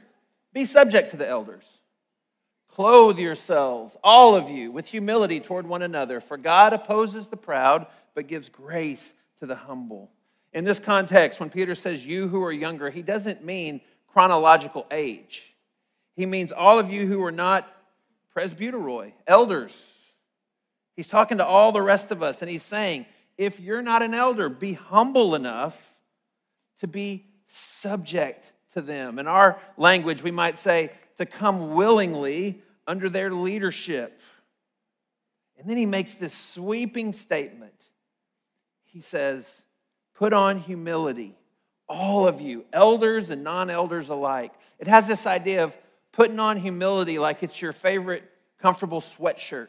be 0.54 0.66
subject 0.66 1.12
to 1.12 1.18
the 1.18 1.28
elders. 1.28 1.66
Clothe 2.70 3.18
yourselves, 3.18 3.96
all 4.04 4.36
of 4.36 4.50
you, 4.50 4.72
with 4.72 4.88
humility 4.88 5.40
toward 5.40 5.66
one 5.66 5.82
another, 5.82 6.20
for 6.20 6.38
God 6.38 6.74
opposes 6.74 7.28
the 7.28 7.38
proud, 7.38 7.88
but 8.14 8.28
gives 8.28 8.50
grace 8.50 9.14
to 9.40 9.46
the 9.46 9.56
humble. 9.56 10.12
In 10.54 10.66
this 10.66 10.80
context, 10.80 11.40
when 11.40 11.50
Peter 11.50 11.76
says 11.76 12.06
you 12.06 12.28
who 12.28 12.44
are 12.44 12.52
younger, 12.52 12.90
he 12.90 13.02
doesn't 13.02 13.44
mean 13.44 13.82
chronological 14.16 14.88
age. 14.92 15.44
He 16.16 16.26
means 16.26 16.54
all 16.54 16.80
of 16.80 16.90
you 16.90 17.06
who 17.06 17.22
are 17.26 17.34
not 17.34 17.70
presbyteroi, 18.34 19.12
elders. 19.28 19.76
He's 20.96 21.10
talking 21.10 21.40
to 21.40 21.46
all 21.46 21.74
the 21.74 21.82
rest 21.82 22.12
of 22.12 22.24
us, 22.24 22.42
and 22.42 22.50
he's 22.50 22.64
saying, 22.64 23.08
if 23.38 23.60
you're 23.60 23.82
not 23.82 24.02
an 24.02 24.14
elder, 24.14 24.48
be 24.48 24.72
humble 24.72 25.36
enough 25.36 25.94
to 26.80 26.88
be 26.88 27.26
subject 27.48 28.54
to 28.74 28.82
them. 28.82 29.20
In 29.20 29.28
our 29.28 29.60
language, 29.76 30.24
we 30.24 30.32
might 30.32 30.58
say 30.58 30.92
to 31.18 31.26
come 31.26 31.74
willingly 31.74 32.62
under 32.88 33.10
their 33.10 33.34
leadership. 33.34 34.22
And 35.60 35.70
then 35.70 35.76
he 35.76 35.86
makes 35.86 36.16
this 36.16 36.34
sweeping 36.34 37.12
statement. 37.12 37.74
He 38.86 39.02
says, 39.02 39.66
Put 40.14 40.32
on 40.32 40.58
humility, 40.58 41.36
all 41.88 42.28
of 42.28 42.42
you, 42.42 42.66
elders 42.74 43.30
and 43.30 43.44
non 43.44 43.70
elders 43.70 44.10
alike. 44.10 44.54
It 44.80 44.88
has 44.88 45.08
this 45.08 45.26
idea 45.26 45.64
of 45.64 45.78
putting 46.12 46.40
on 46.40 46.58
humility 46.58 47.20
like 47.20 47.44
it's 47.44 47.62
your 47.62 47.72
favorite 47.72 48.24
comfortable 48.60 49.02
sweatshirt. 49.02 49.68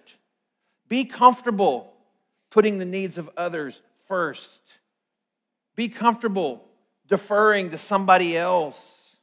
Be 0.88 1.04
comfortable 1.04 1.92
putting 2.50 2.78
the 2.78 2.84
needs 2.84 3.18
of 3.18 3.28
others 3.36 3.82
first. 4.06 4.62
Be 5.74 5.88
comfortable 5.88 6.64
deferring 7.08 7.70
to 7.70 7.78
somebody 7.78 8.36
else. 8.36 9.16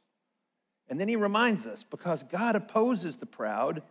And 0.88 1.00
then 1.00 1.08
he 1.08 1.16
reminds 1.16 1.66
us 1.66 1.84
because 1.84 2.22
God 2.22 2.54
opposes 2.54 3.16
the 3.16 3.26
proud, 3.26 3.82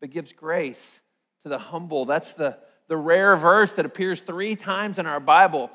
but 0.00 0.10
gives 0.10 0.32
grace 0.32 1.00
to 1.42 1.48
the 1.48 1.58
humble. 1.58 2.04
That's 2.04 2.34
the, 2.34 2.58
the 2.86 2.96
rare 2.96 3.34
verse 3.34 3.72
that 3.74 3.86
appears 3.86 4.20
three 4.20 4.54
times 4.54 4.98
in 4.98 5.06
our 5.06 5.20
Bible. 5.20 5.70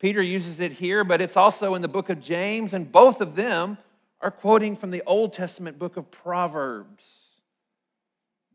Peter 0.00 0.22
uses 0.22 0.60
it 0.60 0.72
here, 0.72 1.04
but 1.04 1.20
it's 1.20 1.36
also 1.36 1.74
in 1.74 1.82
the 1.82 1.88
book 1.88 2.08
of 2.08 2.22
James, 2.22 2.72
and 2.72 2.90
both 2.90 3.20
of 3.20 3.36
them 3.36 3.76
are 4.22 4.30
quoting 4.30 4.74
from 4.74 4.90
the 4.90 5.02
Old 5.06 5.34
Testament 5.34 5.78
book 5.78 5.98
of 5.98 6.10
Proverbs. 6.10 7.04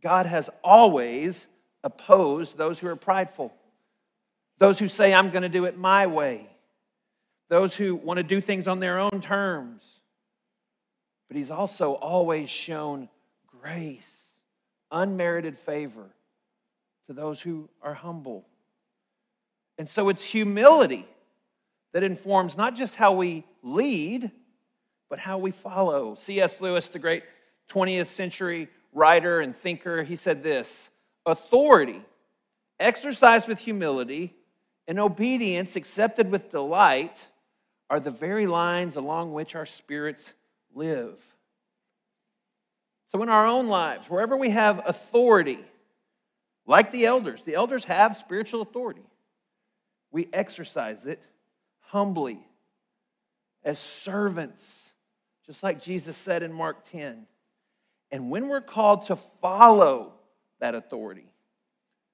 God 0.01 0.25
has 0.25 0.49
always 0.63 1.47
opposed 1.83 2.57
those 2.57 2.79
who 2.79 2.87
are 2.87 2.95
prideful, 2.95 3.53
those 4.57 4.79
who 4.79 4.87
say, 4.87 5.13
I'm 5.13 5.29
going 5.29 5.43
to 5.43 5.49
do 5.49 5.65
it 5.65 5.77
my 5.77 6.07
way, 6.07 6.49
those 7.49 7.75
who 7.75 7.95
want 7.95 8.17
to 8.17 8.23
do 8.23 8.41
things 8.41 8.67
on 8.67 8.79
their 8.79 8.97
own 8.97 9.21
terms. 9.21 9.83
But 11.27 11.37
He's 11.37 11.51
also 11.51 11.93
always 11.93 12.49
shown 12.49 13.07
grace, 13.61 14.19
unmerited 14.91 15.59
favor 15.59 16.09
to 17.05 17.13
those 17.13 17.39
who 17.39 17.69
are 17.83 17.93
humble. 17.93 18.47
And 19.77 19.87
so 19.87 20.09
it's 20.09 20.23
humility 20.23 21.05
that 21.95 22.03
informs 22.03 22.57
not 22.57 22.75
just 22.75 22.97
how 22.97 23.13
we 23.13 23.45
lead, 23.63 24.29
but 25.09 25.17
how 25.17 25.37
we 25.37 25.49
follow. 25.49 26.13
C.S. 26.13 26.59
Lewis, 26.59 26.89
the 26.89 26.99
great 26.99 27.23
20th 27.71 28.07
century 28.07 28.67
writer 28.91 29.39
and 29.39 29.55
thinker, 29.55 30.03
he 30.03 30.17
said 30.17 30.43
this 30.43 30.91
authority 31.25 32.01
exercised 32.81 33.47
with 33.47 33.59
humility 33.59 34.35
and 34.89 34.99
obedience 34.99 35.77
accepted 35.77 36.29
with 36.29 36.51
delight 36.51 37.29
are 37.89 38.01
the 38.01 38.11
very 38.11 38.45
lines 38.45 38.97
along 38.97 39.31
which 39.31 39.55
our 39.55 39.65
spirits 39.65 40.33
live. 40.73 41.17
So, 43.05 43.23
in 43.23 43.29
our 43.29 43.47
own 43.47 43.69
lives, 43.69 44.09
wherever 44.09 44.35
we 44.35 44.49
have 44.49 44.83
authority, 44.85 45.59
like 46.67 46.91
the 46.91 47.05
elders, 47.05 47.43
the 47.43 47.55
elders 47.55 47.85
have 47.85 48.17
spiritual 48.17 48.61
authority. 48.61 49.05
We 50.11 50.27
exercise 50.33 51.05
it 51.05 51.21
humbly 51.95 52.45
as 53.63 53.79
servants, 53.79 54.91
just 55.45 55.63
like 55.63 55.81
Jesus 55.81 56.17
said 56.17 56.43
in 56.43 56.51
Mark 56.51 56.83
10. 56.91 57.25
And 58.11 58.29
when 58.29 58.49
we're 58.49 58.59
called 58.59 59.05
to 59.07 59.15
follow 59.15 60.11
that 60.59 60.75
authority, 60.75 61.31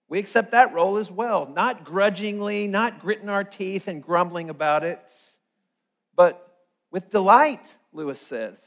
we 0.08 0.20
accept 0.20 0.52
that 0.52 0.72
role 0.72 0.98
as 0.98 1.10
well, 1.10 1.52
not 1.52 1.84
grudgingly, 1.84 2.68
not 2.68 3.00
gritting 3.00 3.28
our 3.28 3.44
teeth 3.44 3.88
and 3.88 4.04
grumbling 4.04 4.52
about 4.52 4.84
it, 4.84 5.02
but 6.16 6.60
with 6.92 7.10
delight, 7.10 7.76
Lewis 7.92 8.22
says, 8.22 8.64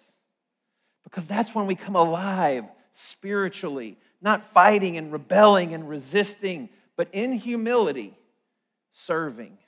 because 1.05 1.29
that's 1.29 1.55
when 1.55 1.69
we 1.69 1.77
come 1.77 1.95
alive 1.95 2.65
spiritually, 2.91 3.99
not 4.21 4.43
fighting 4.43 4.97
and 4.97 5.13
rebelling 5.13 5.75
and 5.75 5.89
resisting, 5.89 6.71
but 6.97 7.07
in 7.13 7.35
humility, 7.35 8.19
serving. 8.91 9.59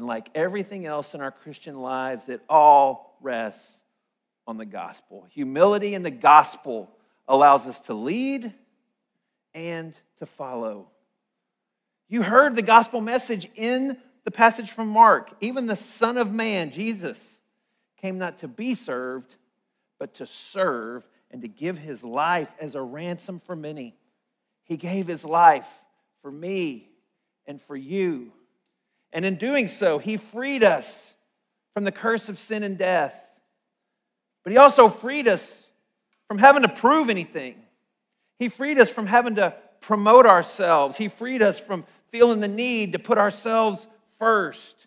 And 0.00 0.06
like 0.06 0.30
everything 0.34 0.86
else 0.86 1.14
in 1.14 1.20
our 1.20 1.30
Christian 1.30 1.78
lives, 1.78 2.30
it 2.30 2.40
all 2.48 3.18
rests 3.20 3.82
on 4.46 4.56
the 4.56 4.64
gospel. 4.64 5.26
Humility 5.28 5.92
in 5.92 6.02
the 6.02 6.10
gospel 6.10 6.90
allows 7.28 7.66
us 7.66 7.80
to 7.80 7.92
lead 7.92 8.50
and 9.52 9.92
to 10.16 10.24
follow. 10.24 10.88
You 12.08 12.22
heard 12.22 12.56
the 12.56 12.62
gospel 12.62 13.02
message 13.02 13.50
in 13.56 13.98
the 14.24 14.30
passage 14.30 14.70
from 14.70 14.88
Mark. 14.88 15.34
Even 15.42 15.66
the 15.66 15.76
Son 15.76 16.16
of 16.16 16.32
Man, 16.32 16.70
Jesus, 16.70 17.38
came 18.00 18.16
not 18.16 18.38
to 18.38 18.48
be 18.48 18.72
served, 18.72 19.34
but 19.98 20.14
to 20.14 20.24
serve 20.24 21.06
and 21.30 21.42
to 21.42 21.48
give 21.48 21.76
his 21.76 22.02
life 22.02 22.48
as 22.58 22.74
a 22.74 22.80
ransom 22.80 23.38
for 23.38 23.54
many. 23.54 23.98
He 24.62 24.78
gave 24.78 25.06
his 25.06 25.26
life 25.26 25.68
for 26.22 26.32
me 26.32 26.88
and 27.46 27.60
for 27.60 27.76
you. 27.76 28.32
And 29.12 29.24
in 29.24 29.36
doing 29.36 29.68
so, 29.68 29.98
he 29.98 30.16
freed 30.16 30.62
us 30.62 31.14
from 31.74 31.84
the 31.84 31.92
curse 31.92 32.28
of 32.28 32.38
sin 32.38 32.62
and 32.62 32.78
death. 32.78 33.14
But 34.44 34.52
he 34.52 34.58
also 34.58 34.88
freed 34.88 35.28
us 35.28 35.66
from 36.28 36.38
having 36.38 36.62
to 36.62 36.68
prove 36.68 37.10
anything. 37.10 37.56
He 38.38 38.48
freed 38.48 38.78
us 38.78 38.90
from 38.90 39.06
having 39.06 39.34
to 39.36 39.54
promote 39.80 40.26
ourselves. 40.26 40.96
He 40.96 41.08
freed 41.08 41.42
us 41.42 41.58
from 41.58 41.84
feeling 42.08 42.40
the 42.40 42.48
need 42.48 42.92
to 42.92 42.98
put 42.98 43.18
ourselves 43.18 43.86
first. 44.18 44.86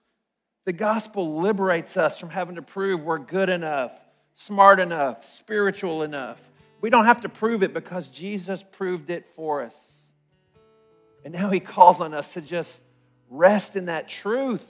The 0.66 0.74
gospel 0.74 1.40
liberates 1.40 1.98
us 1.98 2.18
from 2.18 2.30
having 2.30 2.56
to 2.56 2.62
prove 2.62 3.04
we're 3.04 3.18
good 3.18 3.50
enough, 3.50 3.94
smart 4.36 4.80
enough, 4.80 5.26
spiritual 5.26 6.04
enough. 6.04 6.52
We 6.82 6.90
don't 6.90 7.06
have 7.06 7.22
to 7.22 7.30
prove 7.30 7.64
it 7.64 7.74
because 7.74 8.08
Jesus 8.10 8.64
proved 8.64 9.10
it 9.10 9.28
for 9.28 9.62
us. 9.62 10.12
And 11.26 11.34
now 11.34 11.50
he 11.50 11.60
calls 11.60 12.02
on 12.02 12.14
us 12.14 12.34
to 12.34 12.42
just 12.42 12.82
rest 13.34 13.76
in 13.76 13.88
that 13.88 14.08
truth. 14.08 14.68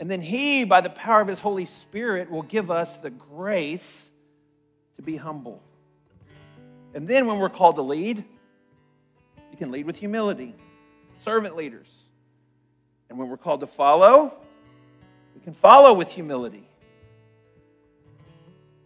And 0.00 0.10
then 0.10 0.20
He, 0.20 0.64
by 0.64 0.80
the 0.80 0.90
power 0.90 1.20
of 1.20 1.28
His 1.28 1.40
Holy 1.40 1.64
Spirit, 1.64 2.30
will 2.30 2.42
give 2.42 2.70
us 2.70 2.98
the 2.98 3.10
grace 3.10 4.10
to 4.96 5.02
be 5.02 5.16
humble. 5.16 5.62
And 6.94 7.06
then 7.08 7.26
when 7.26 7.38
we're 7.38 7.50
called 7.50 7.76
to 7.76 7.82
lead, 7.82 8.18
you 8.18 9.58
can 9.58 9.70
lead 9.70 9.86
with 9.86 9.96
humility, 9.96 10.54
servant 11.18 11.56
leaders. 11.56 11.88
And 13.08 13.18
when 13.18 13.28
we're 13.28 13.36
called 13.36 13.60
to 13.60 13.66
follow, 13.66 14.34
we 15.34 15.40
can 15.42 15.54
follow 15.54 15.92
with 15.94 16.10
humility. 16.10 16.66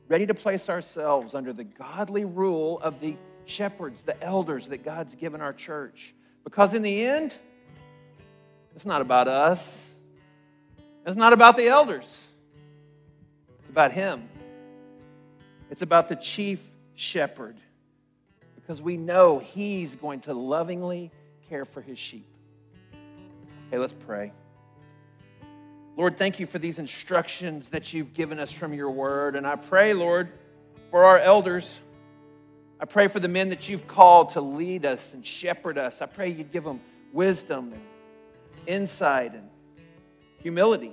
Ready 0.08 0.26
to 0.26 0.34
place 0.34 0.68
ourselves 0.68 1.34
under 1.34 1.52
the 1.52 1.64
godly 1.64 2.24
rule 2.24 2.78
of 2.80 3.00
the 3.00 3.16
shepherds, 3.44 4.02
the 4.02 4.20
elders 4.22 4.68
that 4.68 4.84
God's 4.84 5.14
given 5.14 5.40
our 5.40 5.52
church. 5.52 6.14
Because 6.44 6.74
in 6.74 6.82
the 6.82 7.04
end, 7.04 7.34
it's 8.76 8.84
not 8.84 9.00
about 9.00 9.26
us. 9.26 9.94
It's 11.06 11.16
not 11.16 11.32
about 11.32 11.56
the 11.56 11.68
elders. 11.68 12.24
It's 13.60 13.70
about 13.70 13.90
Him. 13.90 14.28
It's 15.70 15.80
about 15.80 16.08
the 16.08 16.16
chief 16.16 16.62
shepherd 16.94 17.56
because 18.54 18.82
we 18.82 18.98
know 18.98 19.38
He's 19.38 19.96
going 19.96 20.20
to 20.20 20.34
lovingly 20.34 21.10
care 21.48 21.64
for 21.64 21.80
His 21.80 21.98
sheep. 21.98 22.28
Hey, 23.70 23.78
let's 23.78 23.94
pray. 23.94 24.32
Lord, 25.96 26.18
thank 26.18 26.38
you 26.38 26.44
for 26.44 26.58
these 26.58 26.78
instructions 26.78 27.70
that 27.70 27.94
you've 27.94 28.12
given 28.12 28.38
us 28.38 28.52
from 28.52 28.74
your 28.74 28.90
word. 28.90 29.36
And 29.36 29.46
I 29.46 29.56
pray, 29.56 29.94
Lord, 29.94 30.28
for 30.90 31.04
our 31.04 31.18
elders. 31.18 31.80
I 32.78 32.84
pray 32.84 33.08
for 33.08 33.20
the 33.20 33.28
men 33.28 33.48
that 33.48 33.70
you've 33.70 33.88
called 33.88 34.30
to 34.30 34.42
lead 34.42 34.84
us 34.84 35.14
and 35.14 35.24
shepherd 35.26 35.78
us. 35.78 36.02
I 36.02 36.06
pray 36.06 36.28
you'd 36.28 36.52
give 36.52 36.64
them 36.64 36.80
wisdom 37.14 37.72
insight 38.66 39.34
and 39.34 39.48
humility. 40.38 40.92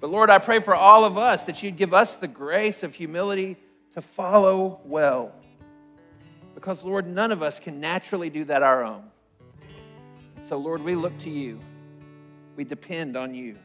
But 0.00 0.10
Lord, 0.10 0.30
I 0.30 0.38
pray 0.38 0.60
for 0.60 0.74
all 0.74 1.04
of 1.04 1.16
us 1.16 1.46
that 1.46 1.62
you'd 1.62 1.76
give 1.76 1.94
us 1.94 2.16
the 2.16 2.28
grace 2.28 2.82
of 2.82 2.94
humility 2.94 3.56
to 3.94 4.00
follow 4.00 4.80
well. 4.84 5.32
Because, 6.54 6.84
Lord, 6.84 7.06
none 7.06 7.32
of 7.32 7.42
us 7.42 7.58
can 7.58 7.80
naturally 7.80 8.30
do 8.30 8.44
that 8.44 8.62
our 8.62 8.84
own. 8.84 9.04
So, 10.40 10.56
Lord, 10.58 10.82
we 10.82 10.94
look 10.96 11.16
to 11.18 11.30
you, 11.30 11.60
we 12.56 12.64
depend 12.64 13.16
on 13.16 13.34
you. 13.34 13.56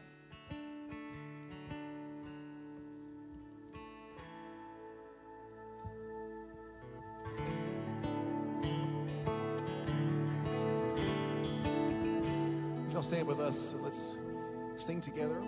Stand 13.08 13.26
with 13.26 13.40
us? 13.40 13.74
Let's 13.82 14.18
sing 14.76 15.00
together. 15.00 15.40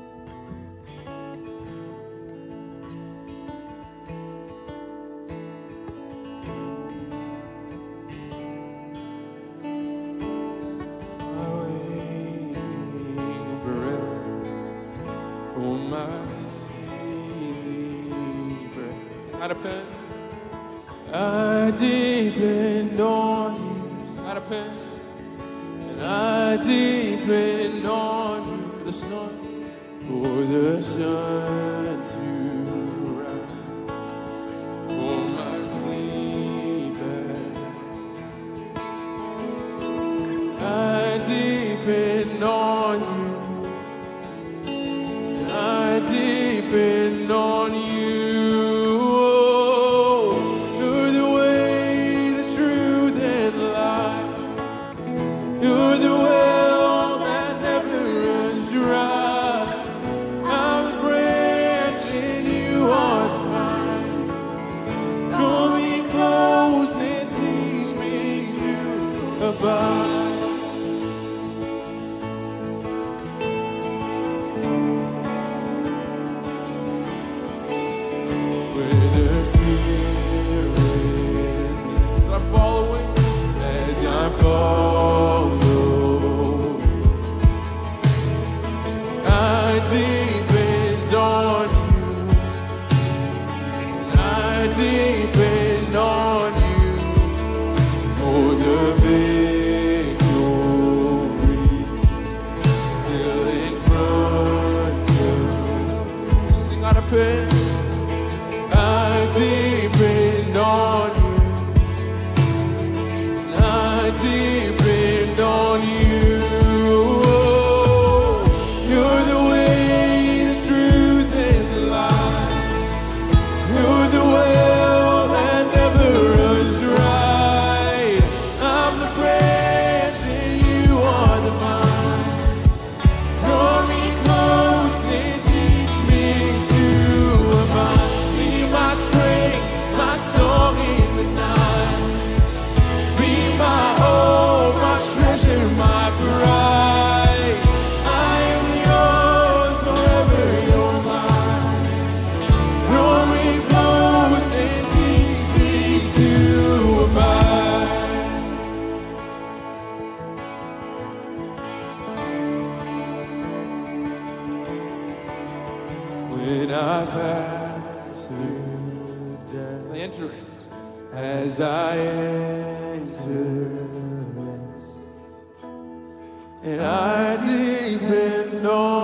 And 176.63 176.83
I 176.83 177.37
depend 177.37 178.67
on 178.67 179.00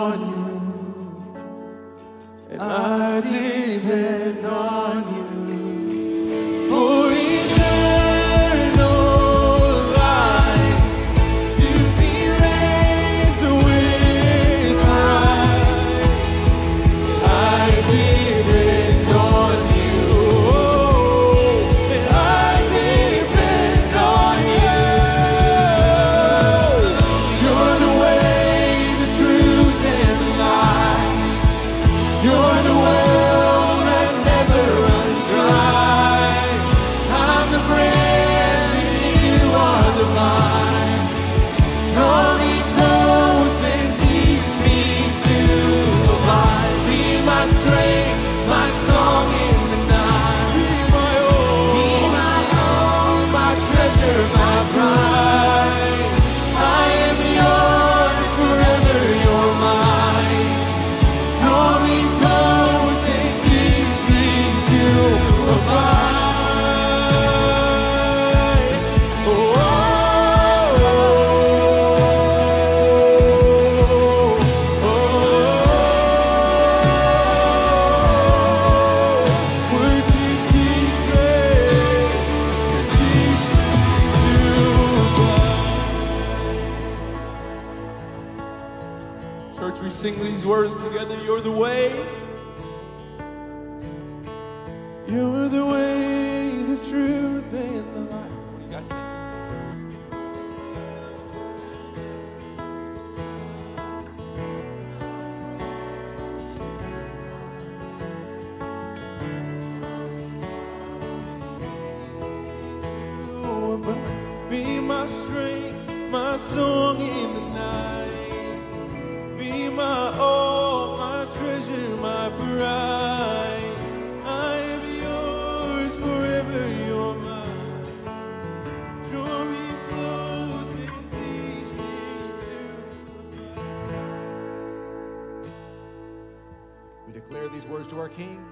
to 137.89 138.01
our 138.01 138.09
King. 138.09 138.45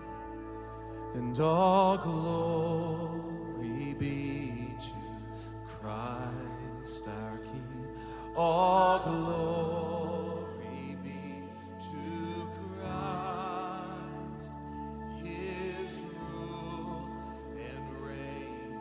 And 1.15 1.39
all 1.41 1.97
glory 1.99 3.25
be 3.99 4.75
to 4.79 4.93
Christ 5.67 7.09
our 7.09 7.39
King. 7.39 7.87
All 8.37 8.99
glory 9.01 10.47
be 11.03 11.43
to 11.81 12.49
Christ. 12.79 14.53
His 15.23 16.01
rule 16.33 17.09
and 17.57 17.85
reign 18.05 18.79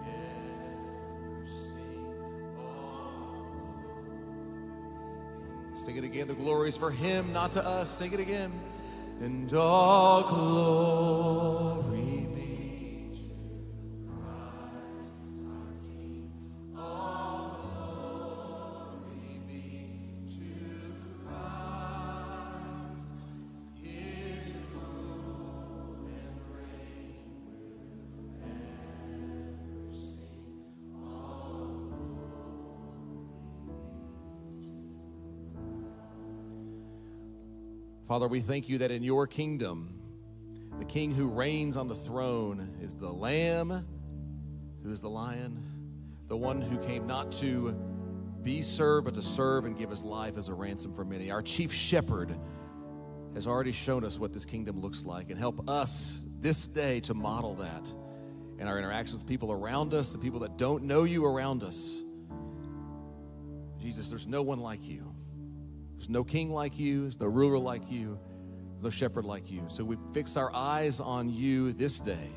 will 0.00 0.08
ever 0.08 1.46
sing. 1.46 2.14
Sing 5.74 5.96
it 5.96 6.04
again. 6.04 6.28
The 6.28 6.34
glory 6.34 6.68
is 6.68 6.76
for 6.76 6.90
him, 6.90 7.32
not 7.32 7.52
to 7.52 7.64
us. 7.64 7.90
Sing 7.90 8.12
it 8.12 8.20
again. 8.20 8.52
And 9.24 9.54
all 9.54 10.22
glory 10.24 11.73
Father, 38.14 38.28
we 38.28 38.40
thank 38.40 38.68
you 38.68 38.78
that 38.78 38.92
in 38.92 39.02
your 39.02 39.26
kingdom, 39.26 40.00
the 40.78 40.84
king 40.84 41.10
who 41.10 41.26
reigns 41.26 41.76
on 41.76 41.88
the 41.88 41.96
throne 41.96 42.76
is 42.80 42.94
the 42.94 43.10
lamb, 43.10 43.84
who 44.84 44.90
is 44.92 45.00
the 45.00 45.10
lion, 45.10 45.60
the 46.28 46.36
one 46.36 46.62
who 46.62 46.78
came 46.86 47.08
not 47.08 47.32
to 47.32 47.72
be 48.44 48.62
served, 48.62 49.06
but 49.06 49.14
to 49.14 49.22
serve 49.22 49.64
and 49.64 49.76
give 49.76 49.90
his 49.90 50.04
life 50.04 50.38
as 50.38 50.46
a 50.46 50.54
ransom 50.54 50.94
for 50.94 51.04
many. 51.04 51.32
Our 51.32 51.42
chief 51.42 51.72
shepherd 51.72 52.38
has 53.34 53.48
already 53.48 53.72
shown 53.72 54.04
us 54.04 54.16
what 54.16 54.32
this 54.32 54.44
kingdom 54.44 54.80
looks 54.80 55.04
like 55.04 55.30
and 55.30 55.36
help 55.36 55.68
us 55.68 56.22
this 56.38 56.68
day 56.68 57.00
to 57.00 57.14
model 57.14 57.56
that 57.56 57.92
in 58.60 58.68
our 58.68 58.78
interactions 58.78 59.22
with 59.22 59.26
people 59.26 59.50
around 59.50 59.92
us, 59.92 60.12
the 60.12 60.18
people 60.18 60.38
that 60.38 60.56
don't 60.56 60.84
know 60.84 61.02
you 61.02 61.26
around 61.26 61.64
us. 61.64 62.00
Jesus, 63.80 64.08
there's 64.08 64.28
no 64.28 64.44
one 64.44 64.60
like 64.60 64.86
you. 64.86 65.13
There's 66.04 66.10
no 66.10 66.22
king 66.22 66.52
like 66.52 66.78
you, 66.78 67.04
there's 67.04 67.18
no 67.18 67.28
ruler 67.28 67.56
like 67.58 67.90
you, 67.90 68.18
there's 68.72 68.82
no 68.82 68.90
shepherd 68.90 69.24
like 69.24 69.50
you. 69.50 69.64
So 69.68 69.84
we 69.84 69.96
fix 70.12 70.36
our 70.36 70.54
eyes 70.54 71.00
on 71.00 71.30
you 71.30 71.72
this 71.72 71.98
day 71.98 72.28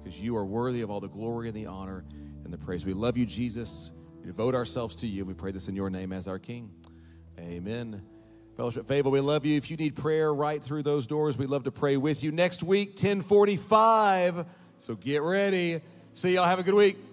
because 0.00 0.20
you 0.20 0.36
are 0.36 0.44
worthy 0.44 0.82
of 0.82 0.92
all 0.92 1.00
the 1.00 1.08
glory 1.08 1.48
and 1.48 1.56
the 1.56 1.66
honor 1.66 2.04
and 2.44 2.52
the 2.52 2.58
praise. 2.58 2.86
We 2.86 2.92
love 2.92 3.16
you, 3.16 3.26
Jesus. 3.26 3.90
We 4.20 4.26
devote 4.26 4.54
ourselves 4.54 4.94
to 4.96 5.08
you. 5.08 5.24
We 5.24 5.34
pray 5.34 5.50
this 5.50 5.66
in 5.66 5.74
your 5.74 5.90
name 5.90 6.12
as 6.12 6.28
our 6.28 6.38
King. 6.38 6.70
Amen. 7.36 8.00
Fellowship 8.56 8.86
Fable, 8.86 9.10
we 9.10 9.18
love 9.18 9.44
you. 9.44 9.56
If 9.56 9.72
you 9.72 9.76
need 9.76 9.96
prayer 9.96 10.32
right 10.32 10.62
through 10.62 10.84
those 10.84 11.08
doors, 11.08 11.36
we'd 11.36 11.50
love 11.50 11.64
to 11.64 11.72
pray 11.72 11.96
with 11.96 12.22
you. 12.22 12.30
Next 12.30 12.62
week, 12.62 12.90
1045. 12.90 14.46
So 14.78 14.94
get 14.94 15.22
ready. 15.22 15.80
See 16.12 16.34
y'all. 16.34 16.44
Have 16.44 16.60
a 16.60 16.62
good 16.62 16.74
week. 16.74 17.09